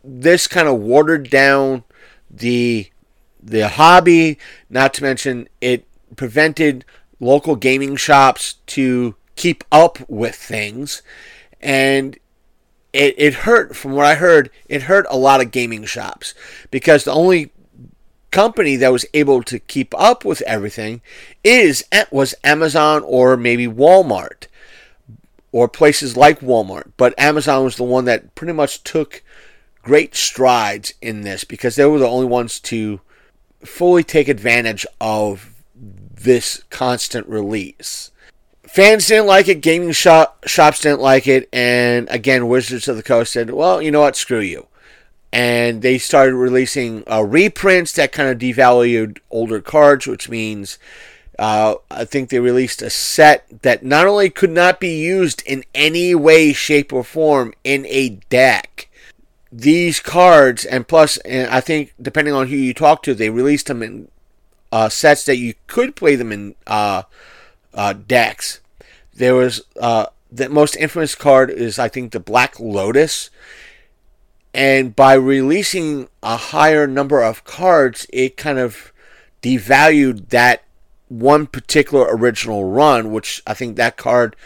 this 0.04 0.46
kind 0.46 0.68
of 0.68 0.78
watered 0.78 1.30
down 1.30 1.84
the 2.30 2.90
the 3.42 3.68
hobby, 3.68 4.38
not 4.68 4.92
to 4.94 5.02
mention 5.02 5.48
it 5.62 5.86
prevented 6.16 6.84
local 7.18 7.56
gaming 7.56 7.96
shops 7.96 8.56
to 8.66 9.14
keep 9.40 9.64
up 9.72 9.98
with 10.06 10.34
things. 10.34 11.00
And 11.62 12.18
it, 12.92 13.14
it 13.16 13.34
hurt, 13.34 13.74
from 13.74 13.92
what 13.92 14.04
I 14.04 14.16
heard, 14.16 14.50
it 14.68 14.82
hurt 14.82 15.06
a 15.08 15.16
lot 15.16 15.40
of 15.40 15.50
gaming 15.50 15.86
shops 15.86 16.34
because 16.70 17.04
the 17.04 17.14
only 17.14 17.50
company 18.30 18.76
that 18.76 18.92
was 18.92 19.06
able 19.14 19.42
to 19.44 19.58
keep 19.58 19.94
up 19.98 20.26
with 20.26 20.42
everything 20.42 21.00
is 21.42 21.82
was 22.12 22.34
Amazon 22.44 23.02
or 23.06 23.34
maybe 23.38 23.66
Walmart 23.66 24.46
or 25.52 25.68
places 25.68 26.18
like 26.18 26.40
Walmart. 26.40 26.92
But 26.98 27.18
Amazon 27.18 27.64
was 27.64 27.76
the 27.76 27.82
one 27.82 28.04
that 28.04 28.34
pretty 28.34 28.52
much 28.52 28.84
took 28.84 29.22
great 29.82 30.14
strides 30.14 30.92
in 31.00 31.22
this 31.22 31.44
because 31.44 31.76
they 31.76 31.86
were 31.86 31.98
the 31.98 32.06
only 32.06 32.26
ones 32.26 32.60
to 32.60 33.00
fully 33.64 34.04
take 34.04 34.28
advantage 34.28 34.84
of 35.00 35.54
this 35.74 36.62
constant 36.68 37.26
release. 37.26 38.10
Fans 38.72 39.08
didn't 39.08 39.26
like 39.26 39.48
it, 39.48 39.62
gaming 39.62 39.90
shop, 39.90 40.46
shops 40.46 40.78
didn't 40.78 41.00
like 41.00 41.26
it, 41.26 41.48
and 41.52 42.08
again, 42.08 42.46
Wizards 42.46 42.86
of 42.86 42.96
the 42.96 43.02
Coast 43.02 43.32
said, 43.32 43.50
well, 43.50 43.82
you 43.82 43.90
know 43.90 44.02
what, 44.02 44.14
screw 44.14 44.38
you. 44.38 44.68
And 45.32 45.82
they 45.82 45.98
started 45.98 46.36
releasing 46.36 47.02
uh, 47.10 47.22
reprints 47.22 47.90
that 47.94 48.12
kind 48.12 48.28
of 48.28 48.38
devalued 48.38 49.18
older 49.28 49.60
cards, 49.60 50.06
which 50.06 50.28
means 50.28 50.78
uh, 51.36 51.74
I 51.90 52.04
think 52.04 52.28
they 52.30 52.38
released 52.38 52.80
a 52.80 52.90
set 52.90 53.62
that 53.62 53.84
not 53.84 54.06
only 54.06 54.30
could 54.30 54.50
not 54.50 54.78
be 54.78 55.00
used 55.00 55.42
in 55.46 55.64
any 55.74 56.14
way, 56.14 56.52
shape, 56.52 56.92
or 56.92 57.02
form 57.02 57.54
in 57.64 57.84
a 57.86 58.20
deck, 58.28 58.88
these 59.50 59.98
cards, 59.98 60.64
and 60.64 60.86
plus, 60.86 61.16
and 61.18 61.50
I 61.50 61.60
think 61.60 61.92
depending 62.00 62.34
on 62.34 62.46
who 62.46 62.56
you 62.56 62.72
talk 62.72 63.02
to, 63.02 63.14
they 63.14 63.30
released 63.30 63.66
them 63.66 63.82
in 63.82 64.08
uh, 64.70 64.88
sets 64.88 65.24
that 65.24 65.38
you 65.38 65.54
could 65.66 65.96
play 65.96 66.14
them 66.14 66.30
in 66.30 66.54
uh, 67.74 67.92
decks. 67.92 68.60
There 69.14 69.34
was 69.34 69.62
uh, 69.80 70.06
the 70.30 70.48
most 70.48 70.76
infamous 70.76 71.14
card 71.14 71.50
is 71.50 71.78
I 71.78 71.88
think 71.88 72.12
the 72.12 72.20
Black 72.20 72.58
Lotus, 72.58 73.30
and 74.54 74.94
by 74.94 75.14
releasing 75.14 76.08
a 76.22 76.36
higher 76.36 76.86
number 76.86 77.22
of 77.22 77.44
cards, 77.44 78.06
it 78.12 78.36
kind 78.36 78.58
of 78.58 78.92
devalued 79.42 80.28
that 80.28 80.64
one 81.08 81.46
particular 81.46 82.06
original 82.08 82.64
run, 82.64 83.12
which 83.12 83.42
I 83.46 83.54
think 83.54 83.76
that 83.76 83.96
card 83.96 84.36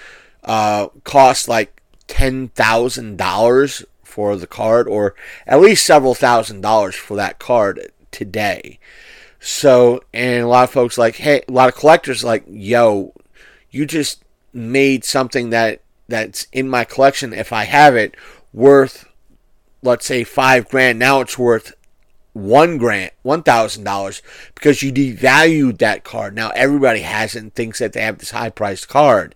uh, 0.42 0.88
cost 1.04 1.48
like 1.48 1.82
ten 2.06 2.48
thousand 2.48 3.16
dollars 3.16 3.84
for 4.02 4.36
the 4.36 4.46
card, 4.46 4.88
or 4.88 5.14
at 5.46 5.60
least 5.60 5.84
several 5.84 6.14
thousand 6.14 6.60
dollars 6.60 6.94
for 6.94 7.16
that 7.16 7.38
card 7.38 7.90
today. 8.10 8.78
So, 9.46 10.02
and 10.14 10.42
a 10.42 10.48
lot 10.48 10.64
of 10.64 10.70
folks 10.70 10.96
like, 10.96 11.16
hey, 11.16 11.42
a 11.46 11.52
lot 11.52 11.68
of 11.68 11.74
collectors 11.74 12.24
like, 12.24 12.44
yo, 12.48 13.12
you 13.70 13.84
just 13.84 14.24
made 14.54 15.04
something 15.04 15.50
that 15.50 15.82
that's 16.08 16.46
in 16.52 16.68
my 16.68 16.84
collection. 16.84 17.34
If 17.34 17.52
I 17.52 17.64
have 17.64 17.94
it, 17.94 18.14
worth, 18.54 19.06
let's 19.82 20.06
say 20.06 20.24
five 20.24 20.68
grand. 20.68 20.98
Now 20.98 21.20
it's 21.20 21.38
worth 21.38 21.74
one 22.32 22.78
grand, 22.78 23.10
one 23.22 23.42
thousand 23.42 23.84
dollars 23.84 24.22
because 24.54 24.82
you 24.82 24.90
devalued 24.90 25.78
that 25.78 26.04
card. 26.04 26.34
Now 26.34 26.50
everybody 26.54 27.00
has 27.00 27.34
it 27.34 27.42
and 27.42 27.54
thinks 27.54 27.80
that 27.80 27.92
they 27.92 28.00
have 28.00 28.18
this 28.18 28.30
high 28.30 28.50
priced 28.50 28.88
card 28.88 29.34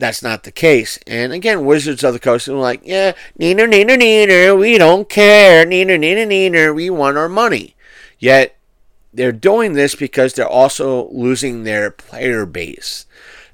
that's 0.00 0.22
not 0.22 0.42
the 0.42 0.50
case. 0.50 0.98
And 1.06 1.32
again, 1.32 1.66
Wizards 1.66 2.02
of 2.02 2.14
the 2.14 2.18
Coast 2.18 2.48
are 2.48 2.54
like, 2.54 2.80
yeah, 2.82 3.12
neener, 3.38 3.70
neener, 3.70 4.00
neener, 4.00 4.58
we 4.58 4.78
don't 4.78 5.08
care. 5.08 5.66
Neener, 5.66 5.98
neener, 5.98 6.26
neener, 6.26 6.74
we 6.74 6.88
want 6.88 7.18
our 7.18 7.28
money. 7.28 7.76
Yet, 8.18 8.56
they're 9.12 9.32
doing 9.32 9.72
this 9.72 9.94
because 9.94 10.34
they're 10.34 10.46
also 10.46 11.08
losing 11.10 11.64
their 11.64 11.90
player 11.90 12.46
base. 12.46 13.06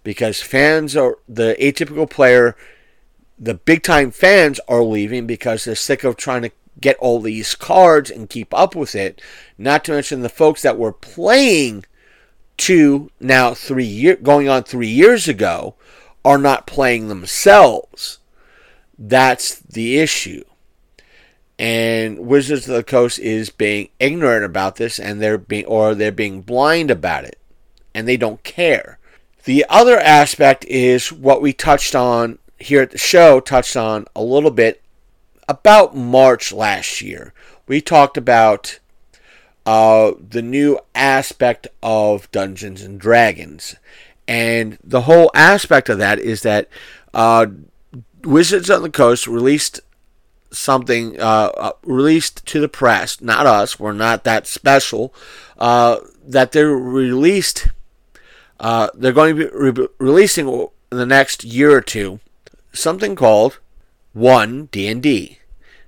Because 0.03 0.41
fans 0.41 0.97
are, 0.97 1.19
the 1.29 1.57
atypical 1.61 2.09
player, 2.09 2.57
the 3.39 3.55
big 3.55 3.83
time 3.83 4.11
fans 4.11 4.61
are 4.69 4.83
leaving 4.83 5.27
because 5.27 5.65
they're 5.65 5.75
sick 5.75 6.05
of 6.05 6.17
trying 6.17 6.43
to 6.43 6.53
get 6.81 6.97
all 6.99 7.21
these 7.21 7.55
cards 7.55 8.11
and 8.11 8.31
keep 8.31 8.53
up 8.55 8.75
with 8.75 8.95
it. 8.95 9.21
Not 9.59 9.85
to 9.85 9.93
mention 9.93 10.23
the 10.23 10.29
folks 10.29 10.63
that 10.63 10.79
were 10.79 10.93
playing 10.93 11.85
two, 12.57 13.11
now 13.21 13.55
three 13.55 13.85
year, 13.85 14.17
going 14.17 14.49
on 14.49 14.63
three 14.63 14.89
years 14.89 15.29
ago 15.29 15.75
are 16.25 16.39
not 16.39 16.67
playing 16.67 17.09
themselves. 17.09 18.19
That's 18.99 19.59
the 19.61 19.99
issue. 19.99 20.45
And 21.59 22.27
Wizards 22.27 22.69
of 22.69 22.75
the 22.75 22.85
Coast 22.85 23.19
is 23.19 23.51
being 23.51 23.89
ignorant 23.99 24.45
about 24.45 24.77
this 24.77 24.99
and 24.99 25.21
they're 25.21 25.39
being 25.39 25.65
or 25.65 25.95
they're 25.95 26.13
being 26.13 26.43
blind 26.43 26.91
about 26.91 27.25
it. 27.25 27.39
And 27.95 28.07
they 28.07 28.17
don't 28.17 28.43
care. 28.45 28.99
The 29.45 29.65
other 29.69 29.99
aspect 29.99 30.65
is 30.67 31.13
what 31.13 31.41
we 31.41 31.53
touched 31.53 31.95
on 31.95 32.39
here 32.59 32.83
at 32.83 32.91
the 32.91 32.99
show, 32.99 33.41
touched 33.41 33.77
on 33.77 34.07
a 34.15 34.23
little 34.23 34.51
bit 34.51 34.83
about 35.49 35.97
March 35.97 36.53
last 36.53 37.01
year. 37.01 37.33
We 37.67 37.81
talked 37.81 38.17
about 38.17 38.81
uh, 39.65 40.13
the 40.19 40.43
new 40.43 40.79
aspect 40.95 41.69
of 41.83 42.31
Dungeons 42.33 42.83
and 42.83 43.01
Dragons 43.01 43.77
and 44.29 44.79
the 44.83 45.03
whole 45.03 45.31
aspect 45.35 45.89
of 45.89 45.99
that 45.99 46.19
is 46.19 46.43
that 46.43 46.69
uh, 47.15 47.47
Wizards 48.25 48.71
of 48.71 48.83
the 48.83 48.91
Coast 48.91 49.27
released 49.27 49.81
something, 50.57 51.21
uh, 51.21 51.51
uh, 51.57 51.73
released 51.83 52.45
to 52.47 52.61
the 52.61 52.69
press, 52.69 53.21
not 53.21 53.47
us, 53.47 53.79
we're 53.79 53.93
not 53.93 54.25
that 54.25 54.47
special, 54.47 55.15
uh, 55.59 55.99
that 56.27 56.53
they're 56.53 56.77
released, 56.77 57.69
uh, 58.59 58.89
they're 58.95 59.13
going 59.13 59.37
to 59.37 59.45
be 59.45 59.81
re- 59.81 59.89
releasing 59.99 60.49
in 60.49 60.69
the 60.99 61.07
next 61.07 61.45
year 61.45 61.71
or 61.71 61.81
two 61.81 62.21
something 62.73 63.15
called 63.17 63.59
One 64.13 64.67
D&D. 64.67 65.39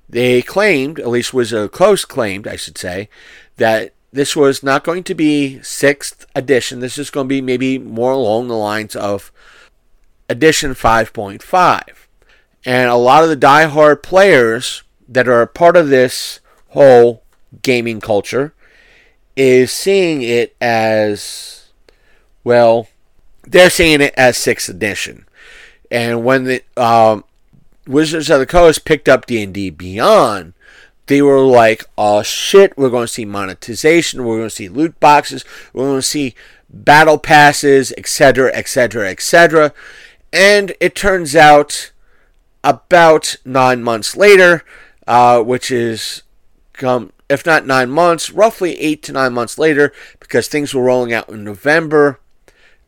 They 0.08 0.42
claimed, 0.42 0.98
at 0.98 1.08
least 1.08 1.34
of 1.34 1.50
the 1.50 1.68
Coast 1.68 2.08
claimed, 2.08 2.46
I 2.46 2.56
should 2.56 2.78
say, 2.78 3.08
that 3.56 3.92
this 4.12 4.34
was 4.34 4.62
not 4.62 4.84
going 4.84 5.04
to 5.04 5.14
be 5.14 5.60
sixth 5.62 6.26
edition. 6.34 6.80
This 6.80 6.96
is 6.96 7.10
going 7.10 7.26
to 7.26 7.28
be 7.28 7.42
maybe 7.42 7.78
more 7.78 8.12
along 8.12 8.48
the 8.48 8.56
lines 8.56 8.96
of 8.96 9.30
edition 10.28 10.72
5.5. 10.72 12.07
And 12.68 12.90
a 12.90 12.96
lot 12.96 13.22
of 13.22 13.30
the 13.30 13.36
die-hard 13.36 14.02
players 14.02 14.82
that 15.08 15.26
are 15.26 15.40
a 15.40 15.46
part 15.46 15.74
of 15.74 15.88
this 15.88 16.40
whole 16.68 17.22
gaming 17.62 17.98
culture 17.98 18.52
is 19.36 19.72
seeing 19.72 20.20
it 20.20 20.54
as 20.60 21.70
well 22.44 22.88
they're 23.46 23.70
seeing 23.70 24.02
it 24.02 24.12
as 24.18 24.36
sixth 24.36 24.68
edition 24.68 25.24
and 25.90 26.22
when 26.22 26.44
the 26.44 26.62
um, 26.76 27.24
wizards 27.86 28.28
of 28.28 28.38
the 28.38 28.44
coast 28.44 28.84
picked 28.84 29.08
up 29.08 29.24
d&d 29.24 29.70
beyond 29.70 30.52
they 31.08 31.22
were 31.22 31.40
like, 31.40 31.84
oh 31.96 32.22
shit, 32.22 32.76
we're 32.76 32.90
going 32.90 33.06
to 33.06 33.12
see 33.12 33.24
monetization, 33.24 34.24
we're 34.24 34.36
going 34.36 34.50
to 34.50 34.54
see 34.54 34.68
loot 34.68 35.00
boxes, 35.00 35.44
we're 35.72 35.84
going 35.84 35.98
to 35.98 36.02
see 36.02 36.34
battle 36.68 37.18
passes, 37.18 37.92
etc., 37.96 38.50
etc., 38.54 39.10
etc. 39.10 39.72
And 40.32 40.74
it 40.80 40.94
turns 40.94 41.34
out 41.34 41.92
about 42.62 43.36
nine 43.44 43.82
months 43.82 44.16
later, 44.16 44.64
uh, 45.06 45.42
which 45.42 45.70
is 45.70 46.22
come 46.72 47.12
if 47.28 47.44
not 47.44 47.66
nine 47.66 47.90
months, 47.90 48.30
roughly 48.30 48.78
eight 48.80 49.02
to 49.04 49.12
nine 49.12 49.32
months 49.32 49.58
later, 49.58 49.92
because 50.18 50.48
things 50.48 50.72
were 50.72 50.82
rolling 50.82 51.12
out 51.12 51.28
in 51.28 51.44
November, 51.44 52.20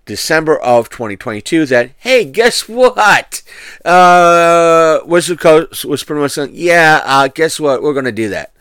December 0.06 0.58
of 0.58 0.88
2022, 0.88 1.66
that, 1.66 1.90
hey, 1.98 2.24
guess 2.24 2.68
what? 2.68 3.42
Uh, 3.84 5.00
Wizard 5.04 5.40
Coast 5.40 5.84
was 5.84 6.02
pretty 6.02 6.22
much 6.22 6.32
saying, 6.32 6.50
yeah, 6.54 7.02
uh, 7.04 7.28
guess 7.28 7.60
what? 7.60 7.82
We're 7.82 7.92
going 7.92 8.06
to 8.06 8.12
do 8.12 8.30
that. 8.30 8.52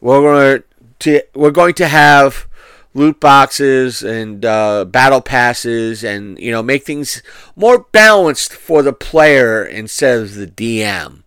We're 0.00 0.20
going 0.20 0.62
to, 1.00 1.22
we're 1.34 1.50
going 1.50 1.74
to 1.74 1.88
have 1.88 2.46
loot 2.94 3.20
boxes 3.20 4.02
and 4.02 4.44
uh, 4.44 4.84
battle 4.84 5.20
passes 5.20 6.04
and, 6.04 6.38
you 6.38 6.50
know, 6.50 6.62
make 6.62 6.84
things 6.84 7.22
more 7.56 7.86
balanced 7.92 8.52
for 8.52 8.82
the 8.82 8.92
player 8.92 9.64
instead 9.64 10.20
of 10.20 10.34
the 10.34 10.46
DM 10.46 11.22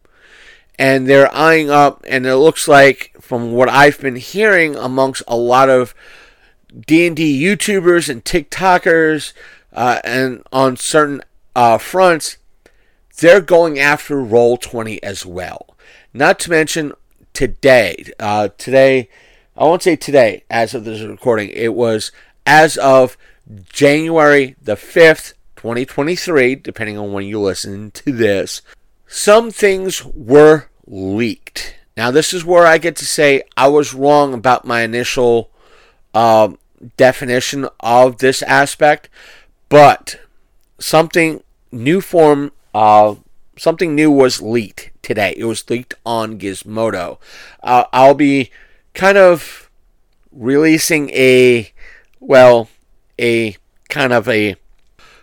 and 0.77 1.07
they're 1.07 1.33
eyeing 1.33 1.69
up, 1.69 2.03
and 2.07 2.25
it 2.25 2.35
looks 2.35 2.67
like, 2.67 3.11
from 3.19 3.53
what 3.53 3.69
I've 3.69 3.99
been 3.99 4.17
hearing 4.17 4.75
amongst 4.75 5.23
a 5.27 5.37
lot 5.37 5.69
of 5.69 5.95
D&D 6.85 7.41
YouTubers 7.41 8.09
and 8.09 8.23
TikTokers, 8.23 9.33
uh, 9.71 9.99
and 10.03 10.43
on 10.51 10.75
certain 10.77 11.21
uh, 11.55 11.77
fronts, 11.77 12.37
they're 13.17 13.41
going 13.41 13.79
after 13.79 14.17
Roll20 14.17 14.99
as 15.01 15.25
well. 15.25 15.75
Not 16.13 16.39
to 16.41 16.49
mention 16.49 16.93
today, 17.33 18.11
uh, 18.19 18.49
today, 18.57 19.09
I 19.57 19.63
won't 19.63 19.83
say 19.83 19.95
today, 19.95 20.43
as 20.49 20.73
of 20.73 20.83
this 20.83 21.01
recording, 21.01 21.49
it 21.49 21.73
was 21.73 22.11
as 22.45 22.75
of 22.77 23.17
January 23.71 24.55
the 24.61 24.75
5th, 24.75 25.33
2023, 25.55 26.55
depending 26.55 26.97
on 26.97 27.13
when 27.13 27.25
you 27.25 27.39
listen 27.39 27.91
to 27.91 28.11
this, 28.11 28.61
some 29.07 29.51
things 29.51 30.03
were 30.03 30.65
leaked. 30.85 31.75
Now, 31.95 32.11
this 32.11 32.33
is 32.33 32.43
where 32.43 32.65
I 32.65 32.77
get 32.77 32.97
to 32.97 33.05
say 33.05 33.43
I 33.55 33.69
was 33.69 33.93
wrong 33.93 34.33
about 34.33 34.65
my 34.65 34.81
initial 34.81 35.49
um, 36.13 36.57
definition 36.97 37.69
of 37.79 38.17
this 38.17 38.41
aspect, 38.43 39.07
but 39.69 40.19
something 40.79 41.41
new 41.71 42.01
form 42.01 42.51
of 42.73 43.23
something 43.57 43.95
new 43.95 44.11
was 44.11 44.41
leaked 44.41 44.91
today. 45.01 45.33
It 45.37 45.45
was 45.45 45.69
leaked 45.69 45.93
on 46.05 46.37
Gizmodo. 46.37 47.19
Uh, 47.63 47.85
I'll 47.93 48.13
be 48.13 48.51
kind 48.95 49.17
of 49.17 49.69
releasing 50.31 51.09
a 51.11 51.71
well, 52.19 52.69
a 53.19 53.55
kind 53.89 54.11
of 54.11 54.27
a 54.27 54.55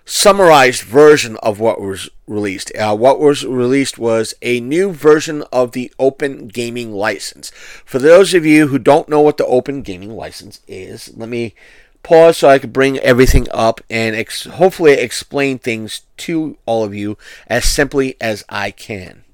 summarized 0.05 0.83
version 0.83 1.37
of 1.43 1.59
what 1.59 1.81
was 1.81 2.09
released. 2.27 2.75
Uh, 2.77 2.95
what 2.97 3.19
was 3.19 3.45
released 3.45 3.99
was 3.99 4.35
a 4.43 4.61
new 4.61 4.93
version 4.93 5.43
of 5.53 5.73
the 5.73 5.93
Open 5.99 6.49
Gaming 6.49 6.93
License. 6.93 7.51
For 7.85 7.99
those 7.99 8.35
of 8.35 8.45
you 8.45 8.69
who 8.69 8.79
don't 8.79 9.09
know 9.09 9.21
what 9.21 9.37
the 9.37 9.47
Open 9.47 9.83
Gaming 9.83 10.15
License 10.15 10.61
is, 10.67 11.13
let 11.17 11.29
me 11.29 11.55
pause 12.03 12.39
so 12.39 12.49
I 12.49 12.59
can 12.59 12.71
bring 12.71 12.99
everything 12.99 13.47
up 13.53 13.81
and 13.89 14.17
ex- 14.17 14.45
hopefully 14.45 14.93
explain 14.93 15.59
things 15.59 16.03
to 16.19 16.59
all 16.67 16.85
of 16.85 16.95
you 16.95 17.17
as 17.47 17.65
simply 17.65 18.17
as 18.21 18.45
I 18.49 18.71
can. 18.71 19.25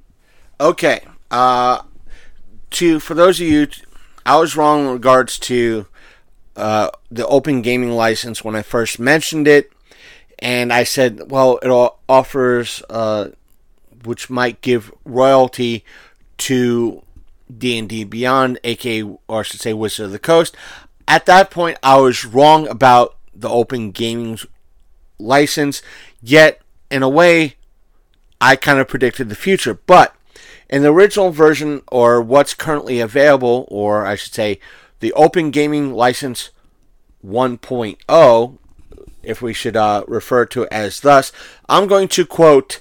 Okay, 0.61 1.01
uh, 1.31 1.83
to 2.71 3.01
for 3.01 3.15
those 3.15 3.41
of 3.41 3.47
you, 3.47 3.69
I 4.29 4.37
was 4.37 4.57
wrong 4.57 4.85
in 4.85 4.93
regards 4.93 5.39
to 5.39 5.87
uh, 6.55 6.91
the 7.11 7.27
Open 7.27 7.63
Gaming 7.63 7.93
License 7.93 8.45
when 8.45 8.55
I 8.55 8.61
first 8.61 8.99
mentioned 8.99 9.49
it 9.49 9.73
and 10.39 10.71
I 10.71 10.85
said, 10.85 11.31
well, 11.31 11.59
it 11.63 11.71
offers, 12.11 12.83
uh, 12.91 13.31
which 14.05 14.29
might 14.29 14.61
give 14.61 14.93
royalty 15.07 15.83
to 16.37 17.03
D&D 17.57 18.05
Beyond, 18.05 18.61
aka, 18.65 19.03
or 19.03 19.41
I 19.41 19.43
should 19.45 19.63
say, 19.63 19.73
Wizard 19.73 20.05
of 20.05 20.13
the 20.13 20.19
Coast. 20.19 20.55
At 21.09 21.25
that 21.25 21.51
point, 21.51 21.79
I 21.83 21.97
was 21.97 22.27
wrong 22.27 22.69
about 22.69 23.17
the 23.35 23.49
open 23.49 23.93
gaming 23.93 24.39
license, 25.19 25.81
yet, 26.21 26.61
in 26.91 27.03
a 27.03 27.09
way, 27.09 27.55
I 28.43 28.57
kind 28.57 28.79
of 28.79 28.89
predicted 28.89 29.31
the 29.31 29.35
future. 29.35 29.73
But 29.73 30.15
in 30.69 30.83
the 30.83 30.93
original 30.93 31.31
version, 31.31 31.83
or 31.89 32.21
what's 32.21 32.55
currently 32.55 33.01
available, 33.01 33.67
or 33.69 34.07
I 34.07 34.15
should 34.15 34.35
say, 34.35 34.61
the 35.01 35.13
open 35.13 35.51
gaming 35.51 35.93
license 35.93 36.51
1.0, 37.25 38.59
if 39.23 39.43
we 39.43 39.53
should 39.53 39.77
uh, 39.77 40.05
refer 40.07 40.47
to 40.47 40.63
it 40.63 40.69
as 40.71 41.01
thus. 41.01 41.33
I'm 41.69 41.87
going 41.87 42.09
to 42.09 42.27
quote 42.27 42.81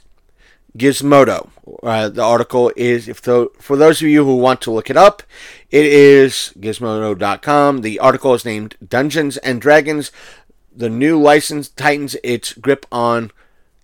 Gizmodo. 0.78 1.50
Uh, 1.84 2.10
the 2.10 2.23
article 2.23 2.71
is, 2.76 3.08
if 3.08 3.21
the, 3.21 3.50
for 3.60 3.76
those 3.76 4.02
of 4.02 4.08
you 4.08 4.23
who 4.23 4.38
want 4.38 4.62
to 4.62 4.71
look 4.71 4.89
it 4.89 4.97
up, 4.97 5.23
it 5.69 5.86
is 5.86 6.54
gizmodo.com. 6.60 7.82
The 7.82 8.00
article 8.00 8.34
is 8.34 8.45
named 8.45 8.76
Dungeons 8.88 9.38
and 9.38 9.62
Dragons. 9.62 10.12
The 10.76 10.89
new 10.89 11.19
license 11.19 11.69
tightens 11.69 12.15
its 12.23 12.54
grip 12.54 12.86
on 12.91 13.32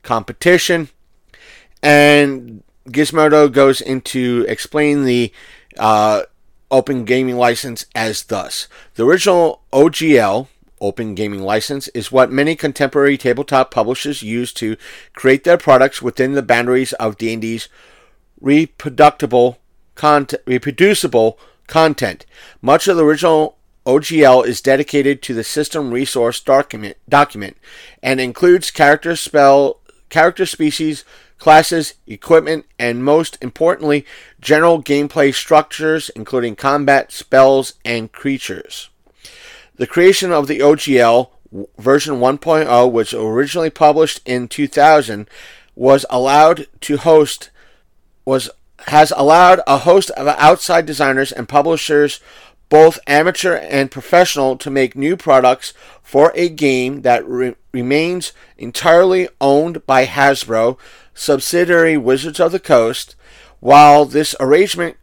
competition. 0.04 0.90
And 1.82 2.64
Gizmodo 2.88 3.52
goes 3.52 3.82
into 3.82 4.46
explaining 4.48 5.06
the 5.06 5.32
uh, 5.78 6.24
open 6.70 7.06
gaming 7.06 7.38
license 7.38 7.86
as 7.96 8.24
thus. 8.24 8.68
The 8.96 9.06
original 9.06 9.62
OGL, 9.72 10.48
Open 10.82 11.16
Gaming 11.16 11.42
License 11.42 11.88
is 11.90 12.12
what 12.12 12.30
many 12.30 12.58
contemporary 12.58 13.18
tabletop 13.18 13.72
publishers 13.72 14.22
use 14.22 14.52
to 14.54 14.76
create 15.14 15.46
their 15.46 15.58
products 15.58 16.02
within 16.02 16.34
the 16.34 16.42
boundaries 16.42 16.92
of 16.94 17.18
D&D's 17.18 17.70
reproducible 18.42 19.60
content, 19.96 20.42
reproducible 20.46 21.40
content. 21.68 22.26
Much 22.62 22.90
of 22.90 22.98
the 22.98 23.06
original 23.06 23.58
OGL 23.86 24.46
is 24.46 24.62
dedicated 24.62 25.22
to 25.22 25.34
the 25.34 25.44
system 25.44 25.92
resource 25.92 26.42
document, 26.42 26.98
document 27.08 27.58
and 28.02 28.20
includes 28.20 28.70
character 28.70 29.16
spell, 29.16 29.80
character 30.10 30.46
species, 30.46 31.06
classes, 31.44 31.96
equipment, 32.08 32.66
and 32.80 33.04
most 33.04 33.38
importantly, 33.42 34.06
general 34.40 34.82
gameplay 34.82 35.34
structures, 35.34 36.08
including 36.16 36.56
combat, 36.56 37.12
spells, 37.12 37.74
and 37.84 38.14
creatures. 38.14 38.90
The 39.76 39.86
creation 39.86 40.32
of 40.32 40.48
the 40.48 40.60
OGL 40.60 41.32
version 41.78 42.16
1.0, 42.16 42.92
which 42.94 43.14
originally 43.14 43.70
published 43.70 44.22
in 44.26 44.48
2000, 44.48 45.30
was 45.76 46.06
allowed 46.10 46.66
to 46.80 46.96
host 46.96 47.50
was 48.24 48.50
has 48.88 49.12
allowed 49.18 49.60
a 49.68 49.80
host 49.80 50.12
of 50.12 50.28
outside 50.28 50.86
designers 50.86 51.34
and 51.34 51.50
publishers 51.50 52.22
both 52.70 53.00
amateur 53.06 53.56
and 53.56 53.92
professional 53.92 54.56
to 54.56 54.72
make 54.72 54.96
new 54.96 55.18
products 55.18 55.74
for 56.02 56.32
a 56.36 56.48
game 56.48 57.02
that 57.02 57.28
re- 57.28 57.56
remains 57.74 58.32
entirely 58.58 59.28
owned 59.42 59.86
by 59.86 60.06
Hasbro 60.06 60.78
subsidiary 61.14 61.98
Wizards 61.98 62.40
of 62.40 62.52
the 62.52 62.60
Coast 62.60 63.16
while 63.60 64.06
this 64.06 64.36
arrangement 64.40 64.98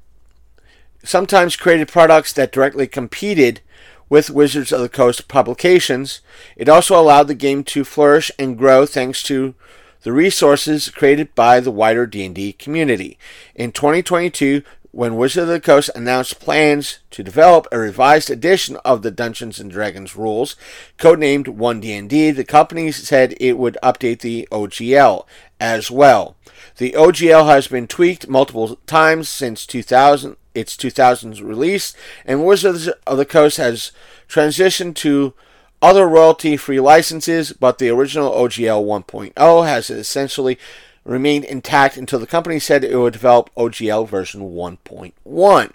sometimes 1.03 1.57
created 1.57 1.89
products 1.89 2.33
that 2.33 2.53
directly 2.53 2.87
competed 2.87 3.61
with 4.09 4.29
Wizards 4.29 4.73
of 4.73 4.81
the 4.81 4.89
Coast 4.89 5.29
publications. 5.29 6.21
It 6.57 6.69
also 6.69 7.01
allowed 7.01 7.29
the 7.29 7.35
game 7.35 7.65
to 7.65 7.85
flourish 7.85 8.31
and 8.39 8.59
grow 8.59 8.85
thanks 8.85 9.23
to 9.25 9.55
the 10.03 10.13
resources 10.13 10.89
created 10.91 11.35
by 11.35 11.61
the 11.61 11.71
wider 11.71 12.07
D&D 12.07 12.55
community. 12.55 13.19
In 13.55 13.71
2022, 13.71 14.63
when 14.93 15.17
Wizards 15.17 15.43
of 15.45 15.49
the 15.49 15.61
Coast 15.61 15.91
announced 15.95 16.41
plans 16.41 16.99
to 17.13 17.23
develop 17.23 17.69
a 17.71 17.79
revised 17.79 18.29
edition 18.29 18.77
of 18.85 19.03
the 19.03 19.13
Dungeons 19.13 19.61
and 19.61 19.71
Dragons 19.71 20.17
rules, 20.17 20.57
codenamed 20.99 21.45
1D&D, 21.45 22.33
the 22.33 22.45
company 22.45 22.91
said 22.91 23.37
it 23.39 23.57
would 23.57 23.79
update 23.83 24.21
the 24.21 24.49
OGL 24.51 25.27
as 25.61 25.91
well. 25.91 26.37
The 26.79 26.93
OGL 26.93 27.47
has 27.47 27.69
been 27.69 27.87
tweaked 27.87 28.27
multiple 28.27 28.77
times 28.87 29.29
since 29.29 29.67
2000 29.67 30.37
its 30.53 30.77
2000s 30.77 31.41
release, 31.43 31.95
and 32.25 32.45
Wizards 32.45 32.89
of 33.07 33.17
the 33.19 33.25
Coast 33.25 33.57
has 33.59 33.93
transitioned 34.29 34.97
to 34.97 35.33
other 35.81 36.09
royalty 36.09 36.57
free 36.57 36.81
licenses, 36.81 37.53
but 37.53 37.79
the 37.79 37.89
original 37.89 38.33
OGL 38.33 38.85
1.0 38.85 39.67
has 39.67 39.91
essentially 39.91 40.59
remained 41.05 41.45
intact 41.45 41.97
until 41.97 42.19
the 42.19 42.27
company 42.27 42.59
said 42.59 42.85
it 42.85 42.97
would 42.97 43.13
develop 43.13 43.51
OGL 43.57 44.09
version 44.09 44.41
1.1. 44.41 45.73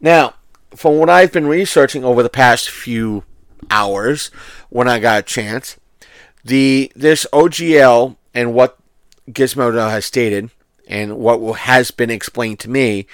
Now, 0.00 0.34
from 0.74 0.98
what 0.98 1.10
I've 1.10 1.32
been 1.32 1.46
researching 1.46 2.04
over 2.04 2.22
the 2.22 2.30
past 2.30 2.70
few 2.70 3.24
hours 3.70 4.30
when 4.68 4.88
I 4.88 4.98
got 4.98 5.20
a 5.20 5.22
chance, 5.22 5.76
the 6.44 6.92
this 6.94 7.26
OGL 7.32 8.16
and 8.34 8.54
what 8.54 8.78
Gizmodo 9.30 9.90
has 9.90 10.04
stated 10.04 10.50
and 10.88 11.16
what 11.16 11.38
has 11.60 11.90
been 11.90 12.10
explained 12.10 12.58
to 12.60 12.70
me 12.70 13.06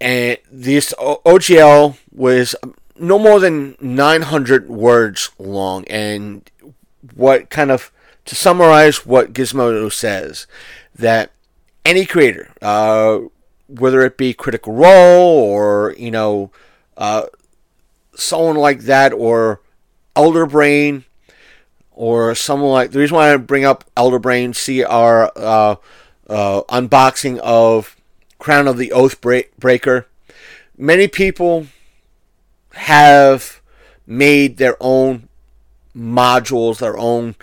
and 0.00 0.38
this 0.50 0.94
OGL 0.98 1.98
was 2.10 2.54
no 2.98 3.18
more 3.18 3.38
than 3.38 3.76
900 3.80 4.68
words 4.68 5.30
long. 5.38 5.84
And 5.88 6.48
what 7.14 7.50
kind 7.50 7.70
of 7.70 7.92
to 8.24 8.34
summarize 8.34 9.04
what 9.06 9.32
Gizmodo 9.32 9.92
says 9.92 10.46
that 10.94 11.32
any 11.84 12.06
creator, 12.06 12.50
uh, 12.62 13.20
whether 13.68 14.02
it 14.02 14.16
be 14.16 14.32
Critical 14.32 14.72
Role 14.72 15.42
or 15.42 15.94
you 15.98 16.10
know 16.10 16.50
uh, 16.96 17.24
someone 18.14 18.56
like 18.56 18.80
that 18.80 19.12
or 19.12 19.60
Elder 20.16 20.46
Brain 20.46 21.04
or 22.00 22.34
someone 22.34 22.70
like 22.70 22.92
the 22.92 22.98
reason 22.98 23.14
why 23.14 23.30
I 23.30 23.36
bring 23.36 23.66
up 23.66 23.84
Elder 23.94 24.18
Brain, 24.18 24.54
see 24.54 24.82
our 24.82 25.30
uh, 25.36 25.76
uh, 26.30 26.62
unboxing 26.70 27.36
of 27.40 27.94
Crown 28.38 28.66
of 28.66 28.78
the 28.78 28.90
Oath 28.90 29.20
Breaker. 29.20 30.06
Many 30.78 31.08
people 31.08 31.66
have 32.72 33.60
made 34.06 34.56
their 34.56 34.78
own 34.80 35.28
modules, 35.94 36.78
their 36.78 36.96
own 36.96 37.34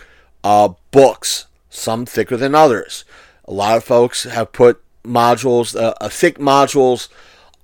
uh, 0.43 0.70
books, 0.89 1.45
some 1.70 2.08
thicker 2.08 2.36
than 2.36 2.55
others. 2.55 3.05
A 3.45 3.53
lot 3.53 3.78
of 3.78 3.84
folks 3.84 4.24
have 4.24 4.53
put 4.53 4.84
modules, 5.03 5.80
uh, 5.80 5.93
uh, 6.01 6.10
thick 6.10 6.39
modules 6.39 7.10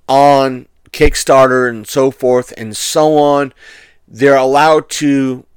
on 0.07 0.67
Kickstarter 0.91 1.67
and 1.67 1.87
so 1.87 2.11
forth 2.11 2.53
and 2.55 2.77
so 2.77 3.17
on. 3.17 3.51
They're 4.07 4.35
allowed 4.35 4.91
to 4.91 5.47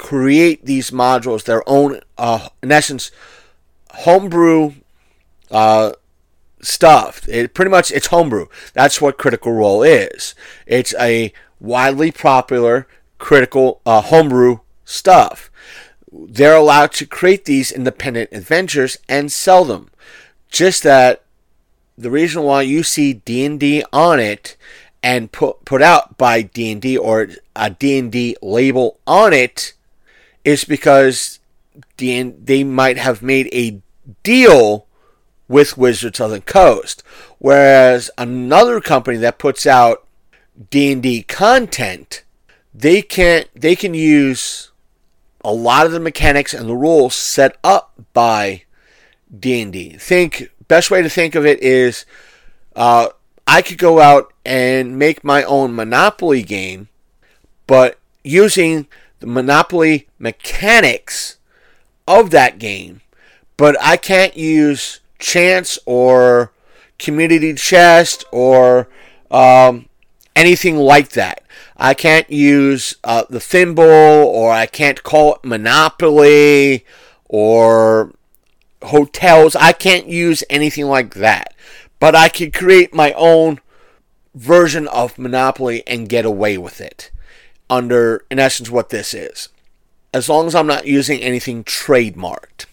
create 0.00 0.64
these 0.64 0.90
modules, 0.90 1.44
their 1.44 1.62
own, 1.68 2.00
uh, 2.16 2.48
in 2.62 2.72
essence, 2.72 3.10
homebrew 3.90 4.72
uh, 5.50 5.92
stuff. 6.62 7.28
It 7.28 7.52
pretty 7.52 7.70
much 7.70 7.92
it's 7.92 8.06
homebrew. 8.06 8.46
That's 8.72 9.00
what 9.00 9.18
Critical 9.18 9.52
Role 9.52 9.82
is. 9.82 10.34
It's 10.66 10.94
a 10.98 11.34
widely 11.60 12.10
popular 12.10 12.88
critical 13.18 13.82
uh, 13.84 14.00
homebrew 14.00 14.60
stuff. 14.86 15.50
They're 16.10 16.56
allowed 16.56 16.92
to 16.92 17.06
create 17.06 17.44
these 17.44 17.70
independent 17.70 18.30
adventures 18.32 18.96
and 19.06 19.30
sell 19.30 19.66
them. 19.66 19.90
Just 20.50 20.82
that 20.82 21.22
the 21.98 22.10
reason 22.10 22.42
why 22.42 22.62
you 22.62 22.82
see 22.82 23.12
D&D 23.12 23.84
on 23.92 24.18
it 24.18 24.56
and 25.02 25.30
put 25.30 25.64
put 25.66 25.82
out 25.82 26.16
by 26.16 26.40
D&D 26.40 26.96
or 26.96 27.28
a 27.54 27.68
D&D 27.68 28.36
label 28.40 28.98
on 29.06 29.34
it 29.34 29.74
is 30.44 30.64
because 30.64 31.38
they 31.96 32.64
might 32.64 32.98
have 32.98 33.22
made 33.22 33.48
a 33.52 33.80
deal 34.22 34.86
with 35.48 35.76
Wizards 35.76 36.20
of 36.20 36.30
the 36.30 36.40
Coast 36.40 37.02
whereas 37.38 38.10
another 38.16 38.80
company 38.80 39.16
that 39.18 39.38
puts 39.38 39.66
out 39.66 40.06
D&D 40.70 41.22
content 41.24 42.22
they 42.74 43.02
can't 43.02 43.48
they 43.54 43.74
can 43.74 43.94
use 43.94 44.70
a 45.44 45.52
lot 45.52 45.86
of 45.86 45.92
the 45.92 46.00
mechanics 46.00 46.54
and 46.54 46.68
the 46.68 46.76
rules 46.76 47.14
set 47.14 47.56
up 47.64 47.92
by 48.12 48.62
D&D. 49.38 49.96
Think 49.98 50.50
best 50.68 50.90
way 50.90 51.02
to 51.02 51.10
think 51.10 51.34
of 51.34 51.46
it 51.46 51.60
is 51.62 52.04
uh, 52.76 53.08
I 53.46 53.62
could 53.62 53.78
go 53.78 54.00
out 54.00 54.32
and 54.44 54.98
make 54.98 55.24
my 55.24 55.42
own 55.44 55.74
Monopoly 55.74 56.42
game, 56.42 56.88
but 57.66 57.98
using 58.22 58.86
the 59.20 59.26
Monopoly 59.26 60.08
mechanics 60.18 61.36
of 62.08 62.30
that 62.30 62.58
game, 62.58 63.02
but 63.56 63.76
I 63.80 63.96
can't 63.96 64.36
use 64.36 65.00
chance 65.18 65.78
or 65.86 66.52
community 66.98 67.54
chest 67.54 68.24
or 68.32 68.88
um, 69.30 69.88
anything 70.34 70.76
like 70.76 71.10
that. 71.10 71.44
I 71.76 71.94
can't 71.94 72.30
use 72.30 72.96
uh, 73.04 73.24
the 73.30 73.40
thimble 73.40 73.84
or 73.84 74.50
I 74.50 74.66
can't 74.66 75.02
call 75.02 75.34
it 75.34 75.44
Monopoly 75.44 76.84
or 77.28 78.12
hotels. 78.82 79.54
I 79.54 79.72
can't 79.72 80.06
use 80.06 80.42
anything 80.50 80.86
like 80.86 81.14
that. 81.14 81.54
But 81.98 82.16
I 82.16 82.30
can 82.30 82.50
create 82.50 82.94
my 82.94 83.12
own 83.12 83.60
version 84.34 84.88
of 84.88 85.18
Monopoly 85.18 85.82
and 85.86 86.08
get 86.08 86.24
away 86.24 86.56
with 86.56 86.80
it 86.80 87.10
under, 87.70 88.24
in 88.30 88.38
essence, 88.38 88.68
what 88.68 88.90
this 88.90 89.14
is. 89.14 89.48
As 90.12 90.28
long 90.28 90.48
as 90.48 90.54
I'm 90.54 90.66
not 90.66 90.86
using 90.86 91.20
anything 91.20 91.64
trademarked. 91.64 92.66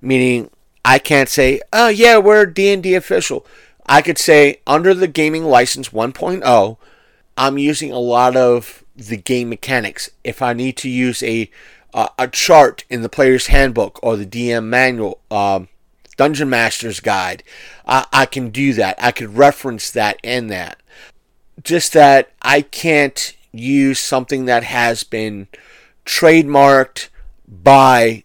Meaning, 0.00 0.50
I 0.84 0.98
can't 0.98 1.28
say, 1.28 1.60
oh 1.72 1.88
yeah, 1.88 2.18
we're 2.18 2.46
D&D 2.46 2.94
official. 2.94 3.46
I 3.86 4.02
could 4.02 4.18
say, 4.18 4.60
under 4.66 4.94
the 4.94 5.06
gaming 5.06 5.44
license 5.44 5.90
1.0, 5.90 6.76
I'm 7.36 7.58
using 7.58 7.92
a 7.92 7.98
lot 7.98 8.36
of 8.36 8.82
the 8.96 9.16
game 9.16 9.48
mechanics. 9.48 10.10
If 10.22 10.40
I 10.40 10.52
need 10.52 10.76
to 10.78 10.88
use 10.88 11.22
a 11.22 11.50
uh, 11.92 12.08
a 12.18 12.26
chart 12.26 12.84
in 12.90 13.02
the 13.02 13.08
player's 13.08 13.46
handbook 13.46 14.00
or 14.02 14.16
the 14.16 14.26
DM 14.26 14.64
manual, 14.64 15.20
um, 15.30 15.68
Dungeon 16.16 16.50
Master's 16.50 16.98
Guide, 16.98 17.44
I, 17.86 18.06
I 18.12 18.26
can 18.26 18.50
do 18.50 18.72
that. 18.74 18.96
I 18.98 19.12
could 19.12 19.36
reference 19.36 19.90
that 19.90 20.18
in 20.22 20.48
that. 20.48 20.80
Just 21.62 21.92
that 21.92 22.32
I 22.42 22.62
can't 22.62 23.36
use 23.54 24.00
something 24.00 24.44
that 24.46 24.64
has 24.64 25.04
been 25.04 25.48
trademarked 26.04 27.08
by 27.48 28.24